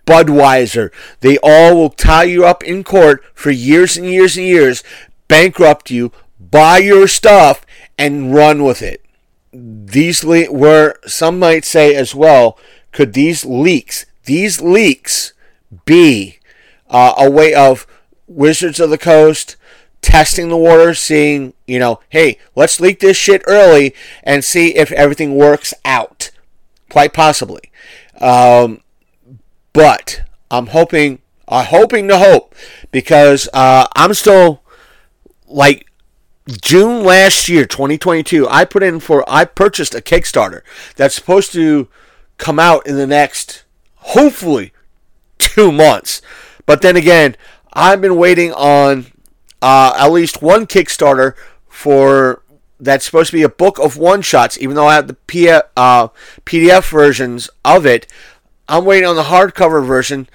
Budweiser. 0.06 0.92
They 1.22 1.38
all 1.42 1.76
will 1.76 1.90
tie 1.90 2.24
you 2.24 2.46
up 2.46 2.64
in 2.64 2.84
court 2.84 3.24
for 3.34 3.52
years 3.52 3.98
and 3.98 4.08
years 4.08 4.38
and 4.38 4.46
years, 4.46 4.84
bankrupt 5.28 5.90
you, 5.90 6.12
buy 6.40 6.80
your 6.80 7.08
stuff, 7.08 7.65
and 7.98 8.34
run 8.34 8.64
with 8.64 8.82
it. 8.82 9.04
These 9.54 10.24
le- 10.24 10.52
were 10.52 10.96
some 11.06 11.40
might 11.40 11.66
say 11.66 11.96
as 11.96 12.14
well. 12.14 12.58
Could 12.92 13.14
these 13.14 13.46
leaks, 13.46 14.06
these 14.26 14.62
leaks, 14.62 15.34
be 15.86 16.40
uh, 16.90 17.14
a 17.18 17.30
way 17.30 17.54
of 17.54 17.88
Wizards 18.28 18.80
of 18.80 18.90
the 18.90 18.98
Coast 18.98 19.56
testing 20.02 20.50
the 20.50 20.58
water, 20.58 20.94
seeing 20.94 21.54
you 21.66 21.80
know, 21.80 22.00
hey, 22.10 22.38
let's 22.56 22.80
leak 22.80 23.00
this 23.00 23.18
shit 23.18 23.44
early 23.48 23.94
and 24.24 24.44
see 24.44 24.76
if 24.76 24.92
everything 24.92 25.36
works 25.36 25.74
out. 25.84 26.32
Quite 26.90 27.14
possibly. 27.14 27.72
Um, 28.22 28.82
but 29.74 30.22
I'm 30.52 30.68
hoping, 30.68 31.20
I'm 31.48 31.66
hoping 31.66 32.08
to 32.08 32.20
hope 32.20 32.56
because 32.92 33.50
uh, 33.54 33.88
I'm 33.96 34.14
still 34.14 34.62
like 35.48 35.88
June 36.48 37.04
last 37.04 37.50
year, 37.50 37.66
2022. 37.66 38.48
I 38.48 38.66
put 38.66 38.84
in 38.84 39.00
for, 39.00 39.24
I 39.28 39.46
purchased 39.46 39.96
a 39.96 40.02
Kickstarter 40.02 40.62
that's 40.96 41.16
supposed 41.16 41.52
to 41.54 41.88
come 42.38 42.60
out 42.60 42.86
in 42.86 42.98
the 42.98 43.08
next, 43.08 43.64
hopefully, 43.96 44.72
two 45.40 45.72
months. 45.72 46.22
But 46.66 46.82
then 46.82 46.96
again, 46.96 47.36
I've 47.74 48.02
been 48.02 48.16
waiting 48.16 48.54
on 48.54 49.08
uh, 49.62 49.96
at 49.98 50.12
least 50.12 50.42
one 50.42 50.68
Kickstarter 50.68 51.34
for 51.68 52.44
that's 52.80 53.06
supposed 53.06 53.32
to 53.32 53.38
be 53.38 53.44
a 53.44 53.50
book 53.50 53.80
of 53.80 53.98
one 53.98 54.22
shots. 54.22 54.58
Even 54.60 54.76
though 54.76 54.88
I 54.88 54.96
have 54.96 55.08
the 55.08 55.14
P- 55.14 55.50
uh, 55.50 56.08
PDF 56.46 56.92
versions 56.92 57.50
of 57.64 57.86
it, 57.86 58.06
I'm 58.68 58.86
waiting 58.86 59.08
on 59.08 59.16
the 59.16 59.24
hardcover 59.24 59.86
version. 59.86 60.30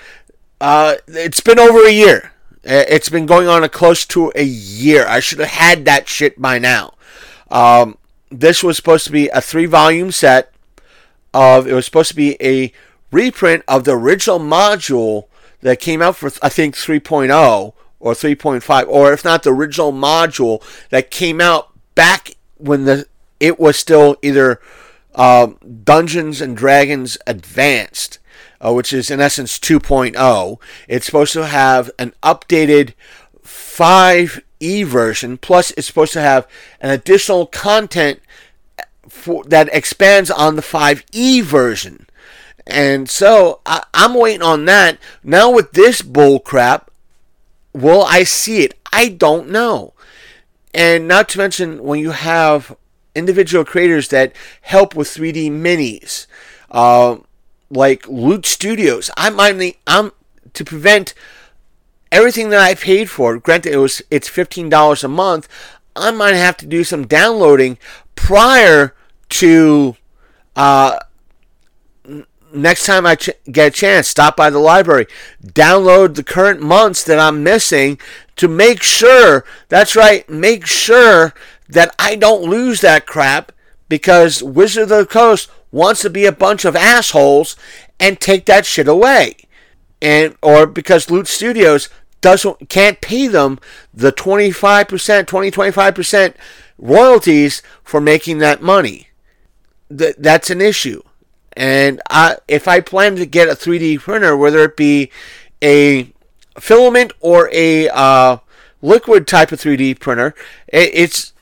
Uh, 0.60 0.96
it's 1.06 1.40
been 1.40 1.58
over 1.58 1.86
a 1.86 1.92
year. 1.92 2.32
It's 2.62 3.08
been 3.08 3.26
going 3.26 3.48
on 3.48 3.64
a 3.64 3.68
close 3.68 4.04
to 4.06 4.32
a 4.34 4.44
year. 4.44 5.06
I 5.06 5.20
should 5.20 5.38
have 5.38 5.48
had 5.48 5.84
that 5.86 6.08
shit 6.08 6.40
by 6.40 6.58
now. 6.58 6.94
Um, 7.50 7.96
this 8.30 8.62
was 8.62 8.76
supposed 8.76 9.06
to 9.06 9.12
be 9.12 9.28
a 9.28 9.40
three 9.40 9.66
volume 9.66 10.12
set 10.12 10.52
of. 11.32 11.66
It 11.66 11.72
was 11.72 11.84
supposed 11.84 12.10
to 12.10 12.16
be 12.16 12.36
a 12.40 12.72
reprint 13.10 13.64
of 13.66 13.84
the 13.84 13.96
original 13.96 14.38
module 14.38 15.26
that 15.62 15.80
came 15.80 16.00
out 16.02 16.16
for 16.16 16.30
I 16.42 16.48
think 16.48 16.74
3.0 16.74 17.72
or 17.98 18.12
3.5, 18.12 18.88
or 18.88 19.12
if 19.12 19.24
not 19.24 19.42
the 19.42 19.52
original 19.52 19.92
module 19.92 20.62
that 20.88 21.10
came 21.10 21.40
out 21.40 21.70
back 21.94 22.34
when 22.56 22.84
the 22.84 23.06
it 23.38 23.58
was 23.58 23.76
still 23.76 24.16
either 24.22 24.60
um, 25.14 25.58
Dungeons 25.84 26.40
and 26.40 26.56
Dragons 26.56 27.18
Advanced, 27.26 28.18
uh, 28.60 28.72
which 28.72 28.92
is 28.92 29.10
in 29.10 29.20
essence 29.20 29.58
2.0. 29.58 30.60
It's 30.88 31.06
supposed 31.06 31.32
to 31.34 31.46
have 31.46 31.90
an 31.98 32.12
updated 32.22 32.94
5e 33.42 34.84
version, 34.84 35.38
plus 35.38 35.70
it's 35.72 35.86
supposed 35.86 36.12
to 36.12 36.20
have 36.20 36.46
an 36.80 36.90
additional 36.90 37.46
content 37.46 38.20
for, 39.08 39.44
that 39.44 39.68
expands 39.72 40.30
on 40.30 40.56
the 40.56 40.62
5e 40.62 41.42
version. 41.42 42.06
And 42.66 43.08
so 43.08 43.60
I, 43.66 43.84
I'm 43.94 44.14
waiting 44.14 44.42
on 44.42 44.64
that. 44.66 44.98
Now 45.24 45.50
with 45.50 45.72
this 45.72 46.02
bull 46.02 46.38
crap, 46.38 46.90
will 47.72 48.04
I 48.04 48.22
see 48.24 48.62
it? 48.62 48.74
I 48.92 49.08
don't 49.08 49.48
know. 49.48 49.94
And 50.72 51.08
not 51.08 51.28
to 51.30 51.38
mention 51.38 51.82
when 51.82 51.98
you 51.98 52.10
have 52.10 52.76
individual 53.14 53.64
creators 53.64 54.08
that 54.08 54.32
help 54.62 54.94
with 54.94 55.08
3D 55.08 55.50
minis, 55.50 56.26
uh, 56.70 57.16
like 57.70 58.06
Loot 58.08 58.46
Studios. 58.46 59.10
I'm, 59.16 59.38
I'm, 59.38 59.58
the, 59.58 59.76
I'm 59.86 60.12
to 60.52 60.64
prevent 60.64 61.14
everything 62.10 62.50
that 62.50 62.60
I 62.60 62.74
paid 62.74 63.08
for. 63.08 63.38
Granted, 63.38 63.72
it 63.72 63.78
was 63.78 64.02
it's 64.10 64.28
fifteen 64.28 64.68
dollars 64.68 65.04
a 65.04 65.08
month. 65.08 65.48
I 65.96 66.10
might 66.10 66.34
have 66.34 66.56
to 66.58 66.66
do 66.66 66.84
some 66.84 67.06
downloading 67.06 67.78
prior 68.14 68.94
to 69.30 69.96
uh, 70.56 70.98
next 72.52 72.86
time 72.86 73.06
I 73.06 73.14
ch- 73.14 73.30
get 73.50 73.68
a 73.68 73.70
chance. 73.70 74.08
Stop 74.08 74.36
by 74.36 74.50
the 74.50 74.58
library, 74.58 75.06
download 75.44 76.14
the 76.14 76.24
current 76.24 76.60
months 76.60 77.04
that 77.04 77.18
I'm 77.18 77.42
missing 77.42 77.98
to 78.36 78.48
make 78.48 78.82
sure. 78.82 79.44
That's 79.68 79.96
right, 79.96 80.28
make 80.28 80.66
sure 80.66 81.34
that 81.68 81.94
I 81.98 82.16
don't 82.16 82.42
lose 82.42 82.80
that 82.80 83.06
crap 83.06 83.52
because 83.88 84.42
Wizard 84.42 84.84
of 84.84 84.88
the 84.88 85.06
Coast 85.06 85.50
wants 85.72 86.02
to 86.02 86.10
be 86.10 86.26
a 86.26 86.32
bunch 86.32 86.64
of 86.64 86.76
assholes 86.76 87.56
and 87.98 88.20
take 88.20 88.46
that 88.46 88.66
shit 88.66 88.88
away. 88.88 89.36
And 90.02 90.36
or 90.42 90.66
because 90.66 91.10
Loot 91.10 91.26
Studios 91.26 91.88
doesn't 92.20 92.68
can't 92.68 93.00
pay 93.00 93.26
them 93.26 93.58
the 93.92 94.12
25%, 94.12 95.26
20 95.26 95.50
25% 95.50 96.34
royalties 96.78 97.62
for 97.82 98.00
making 98.00 98.38
that 98.38 98.62
money. 98.62 99.08
Th- 99.96 100.16
that's 100.18 100.50
an 100.50 100.60
issue. 100.60 101.02
And 101.54 102.00
I, 102.08 102.36
if 102.48 102.68
I 102.68 102.80
plan 102.80 103.16
to 103.16 103.26
get 103.26 103.48
a 103.48 103.52
3D 103.52 104.00
printer, 104.00 104.36
whether 104.36 104.60
it 104.60 104.76
be 104.76 105.10
a 105.62 106.12
filament 106.58 107.12
or 107.20 107.50
a 107.52 107.88
uh, 107.88 108.38
liquid 108.80 109.26
type 109.26 109.52
of 109.52 109.60
3D 109.60 109.98
printer, 109.98 110.34
it, 110.68 110.90
it's 110.94 111.32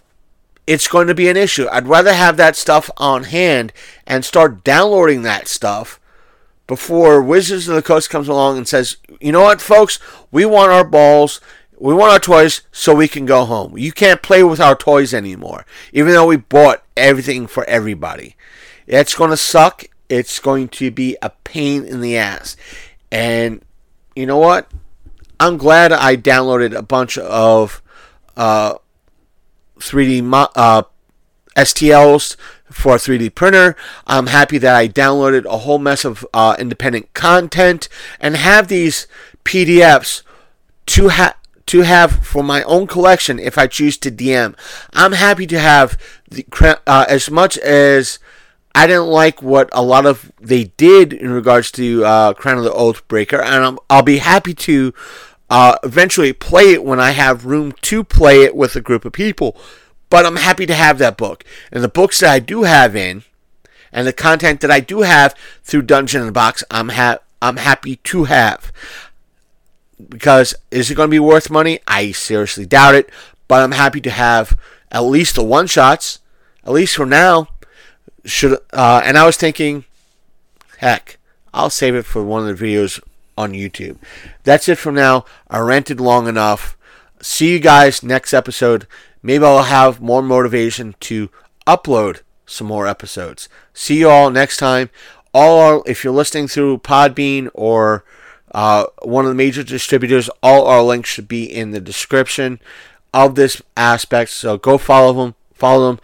it's 0.68 0.86
going 0.86 1.06
to 1.06 1.14
be 1.14 1.30
an 1.30 1.36
issue. 1.36 1.66
I'd 1.72 1.88
rather 1.88 2.12
have 2.12 2.36
that 2.36 2.54
stuff 2.54 2.90
on 2.98 3.24
hand 3.24 3.72
and 4.06 4.22
start 4.22 4.62
downloading 4.64 5.22
that 5.22 5.48
stuff 5.48 5.98
before 6.66 7.22
Wizards 7.22 7.68
of 7.68 7.74
the 7.74 7.80
Coast 7.80 8.10
comes 8.10 8.28
along 8.28 8.58
and 8.58 8.68
says, 8.68 8.98
you 9.18 9.32
know 9.32 9.40
what, 9.40 9.62
folks, 9.62 9.98
we 10.30 10.44
want 10.44 10.70
our 10.70 10.84
balls, 10.84 11.40
we 11.78 11.94
want 11.94 12.12
our 12.12 12.18
toys 12.18 12.60
so 12.70 12.94
we 12.94 13.08
can 13.08 13.24
go 13.24 13.46
home. 13.46 13.78
You 13.78 13.92
can't 13.92 14.20
play 14.20 14.42
with 14.42 14.60
our 14.60 14.74
toys 14.74 15.14
anymore, 15.14 15.64
even 15.94 16.12
though 16.12 16.26
we 16.26 16.36
bought 16.36 16.84
everything 16.98 17.46
for 17.46 17.64
everybody. 17.64 18.36
It's 18.86 19.14
going 19.14 19.30
to 19.30 19.38
suck. 19.38 19.84
It's 20.10 20.38
going 20.38 20.68
to 20.68 20.90
be 20.90 21.16
a 21.22 21.30
pain 21.44 21.86
in 21.86 22.02
the 22.02 22.18
ass. 22.18 22.58
And 23.10 23.62
you 24.14 24.26
know 24.26 24.36
what? 24.36 24.70
I'm 25.40 25.56
glad 25.56 25.92
I 25.92 26.18
downloaded 26.18 26.76
a 26.76 26.82
bunch 26.82 27.16
of 27.16 27.80
uh, 28.36 28.74
3D 29.78 30.22
mo- 30.22 30.48
uh, 30.54 30.82
STLs 31.56 32.36
for 32.70 32.94
a 32.94 32.98
3D 32.98 33.34
printer. 33.34 33.76
I'm 34.06 34.28
happy 34.28 34.58
that 34.58 34.76
I 34.76 34.88
downloaded 34.88 35.44
a 35.44 35.58
whole 35.58 35.78
mess 35.78 36.04
of 36.04 36.26
uh, 36.32 36.56
independent 36.58 37.12
content 37.14 37.88
and 38.20 38.36
have 38.36 38.68
these 38.68 39.06
PDFs 39.44 40.22
to 40.86 41.08
have 41.08 41.34
to 41.66 41.82
have 41.82 42.24
for 42.26 42.42
my 42.42 42.62
own 42.62 42.86
collection 42.86 43.38
if 43.38 43.58
I 43.58 43.66
choose 43.66 43.98
to 43.98 44.10
DM. 44.10 44.56
I'm 44.94 45.12
happy 45.12 45.46
to 45.48 45.58
have 45.58 45.98
the 46.30 46.46
uh, 46.86 47.04
as 47.08 47.30
much 47.30 47.58
as 47.58 48.18
I 48.74 48.86
didn't 48.86 49.08
like 49.08 49.42
what 49.42 49.68
a 49.72 49.82
lot 49.82 50.06
of 50.06 50.32
they 50.40 50.64
did 50.76 51.12
in 51.12 51.30
regards 51.30 51.70
to 51.72 52.04
uh, 52.04 52.32
Crown 52.34 52.58
of 52.58 52.64
the 52.64 52.70
Oathbreaker, 52.70 53.42
and 53.42 53.64
I'm, 53.64 53.78
I'll 53.90 54.02
be 54.02 54.18
happy 54.18 54.54
to 54.54 54.94
uh, 55.50 55.76
eventually 55.82 56.32
play 56.32 56.72
it 56.72 56.84
when 56.84 57.00
I 57.00 57.12
have 57.12 57.46
room 57.46 57.72
to 57.72 58.04
play 58.04 58.42
it 58.42 58.54
with 58.54 58.76
a 58.76 58.80
group 58.80 59.04
of 59.04 59.12
people. 59.12 59.56
But 60.10 60.26
I'm 60.26 60.36
happy 60.36 60.66
to 60.66 60.74
have 60.74 60.98
that 60.98 61.16
book. 61.16 61.44
And 61.70 61.82
the 61.82 61.88
books 61.88 62.20
that 62.20 62.30
I 62.30 62.38
do 62.38 62.62
have 62.62 62.96
in, 62.96 63.24
and 63.92 64.06
the 64.06 64.12
content 64.12 64.60
that 64.60 64.70
I 64.70 64.80
do 64.80 65.02
have 65.02 65.34
through 65.62 65.82
Dungeon 65.82 66.20
in 66.20 66.26
the 66.26 66.32
Box, 66.32 66.64
I'm 66.70 66.90
ha- 66.90 67.18
I'm 67.40 67.56
happy 67.56 67.96
to 67.96 68.24
have. 68.24 68.72
Because 70.08 70.54
is 70.70 70.90
it 70.90 70.94
going 70.94 71.08
to 71.08 71.14
be 71.14 71.18
worth 71.18 71.50
money? 71.50 71.80
I 71.86 72.12
seriously 72.12 72.66
doubt 72.66 72.94
it. 72.94 73.10
But 73.48 73.62
I'm 73.62 73.72
happy 73.72 74.00
to 74.02 74.10
have 74.10 74.56
at 74.90 75.00
least 75.00 75.36
the 75.36 75.44
one 75.44 75.66
shots, 75.66 76.20
at 76.64 76.72
least 76.72 76.96
for 76.96 77.06
now. 77.06 77.48
Should 78.24 78.58
uh, 78.72 79.00
and 79.04 79.16
I 79.16 79.24
was 79.24 79.36
thinking, 79.36 79.84
heck, 80.78 81.18
I'll 81.54 81.70
save 81.70 81.94
it 81.94 82.04
for 82.04 82.22
one 82.22 82.46
of 82.46 82.58
the 82.58 82.64
videos 82.64 83.00
on 83.38 83.52
YouTube. 83.52 83.96
That's 84.42 84.68
it 84.68 84.78
from 84.78 84.96
now. 84.96 85.24
I 85.48 85.60
ranted 85.60 86.00
long 86.00 86.26
enough. 86.26 86.76
See 87.22 87.52
you 87.52 87.60
guys 87.60 88.02
next 88.02 88.34
episode. 88.34 88.86
Maybe 89.22 89.44
I'll 89.44 89.62
have 89.62 90.00
more 90.00 90.22
motivation 90.22 90.96
to 91.00 91.30
upload 91.66 92.22
some 92.46 92.66
more 92.66 92.88
episodes. 92.88 93.48
See 93.72 94.00
you 94.00 94.08
all 94.08 94.30
next 94.30 94.56
time. 94.56 94.90
All 95.32 95.60
our, 95.60 95.82
if 95.86 96.02
you're 96.02 96.12
listening 96.12 96.48
through 96.48 96.78
Podbean 96.78 97.48
or 97.54 98.04
uh, 98.52 98.86
one 99.02 99.24
of 99.24 99.30
the 99.30 99.36
major 99.36 99.62
distributors, 99.62 100.28
all 100.42 100.66
our 100.66 100.82
links 100.82 101.08
should 101.08 101.28
be 101.28 101.44
in 101.44 101.70
the 101.70 101.80
description 101.80 102.58
of 103.14 103.36
this 103.36 103.62
aspect. 103.76 104.30
So 104.30 104.58
go 104.58 104.78
follow 104.78 105.12
them. 105.12 105.34
Follow 105.54 105.88
them. 105.88 106.00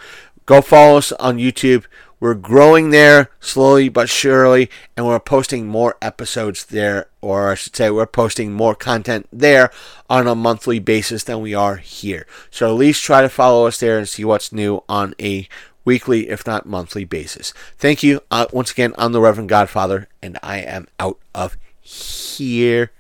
Go 0.47 0.63
follow 0.63 0.99
us 0.99 1.11
on 1.13 1.39
YouTube. 1.39 1.85
We're 2.25 2.33
growing 2.33 2.89
there 2.89 3.29
slowly 3.39 3.91
but 3.91 4.09
surely, 4.09 4.71
and 4.97 5.05
we're 5.05 5.21
posting 5.21 5.67
more 5.67 5.99
episodes 6.01 6.65
there, 6.65 7.09
or 7.21 7.51
I 7.51 7.55
should 7.55 7.77
say, 7.77 7.91
we're 7.91 8.07
posting 8.07 8.51
more 8.51 8.75
content 8.75 9.29
there 9.31 9.71
on 10.09 10.27
a 10.27 10.35
monthly 10.35 10.79
basis 10.79 11.23
than 11.23 11.43
we 11.43 11.53
are 11.53 11.77
here. 11.77 12.27
So 12.51 12.71
at 12.71 12.79
least 12.79 13.05
try 13.05 13.21
to 13.21 13.29
follow 13.29 13.67
us 13.67 13.79
there 13.79 13.99
and 13.99 14.09
see 14.09 14.25
what's 14.25 14.55
new 14.55 14.83
on 14.89 15.15
a 15.21 15.47
weekly, 15.85 16.31
if 16.31 16.47
not 16.47 16.65
monthly 16.65 17.05
basis. 17.05 17.53
Thank 17.77 18.03
you. 18.03 18.23
Uh, 18.31 18.47
once 18.55 18.71
again, 18.71 18.95
I'm 18.97 19.13
the 19.13 19.21
Reverend 19.21 19.51
Godfather, 19.51 20.09
and 20.23 20.39
I 20.43 20.61
am 20.61 20.89
out 20.99 21.19
of 21.35 21.59
here. 21.83 22.91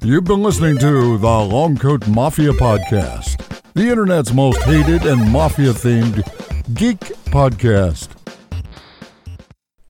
You've 0.00 0.24
been 0.24 0.42
listening 0.42 0.78
to 0.78 1.18
the 1.18 1.26
Longcoat 1.26 2.08
Mafia 2.08 2.52
Podcast, 2.52 3.62
the 3.74 3.90
internet's 3.90 4.32
most 4.32 4.62
hated 4.62 5.04
and 5.04 5.30
mafia 5.30 5.74
themed 5.74 6.24
geek 6.74 7.12
podcast. 7.30 8.15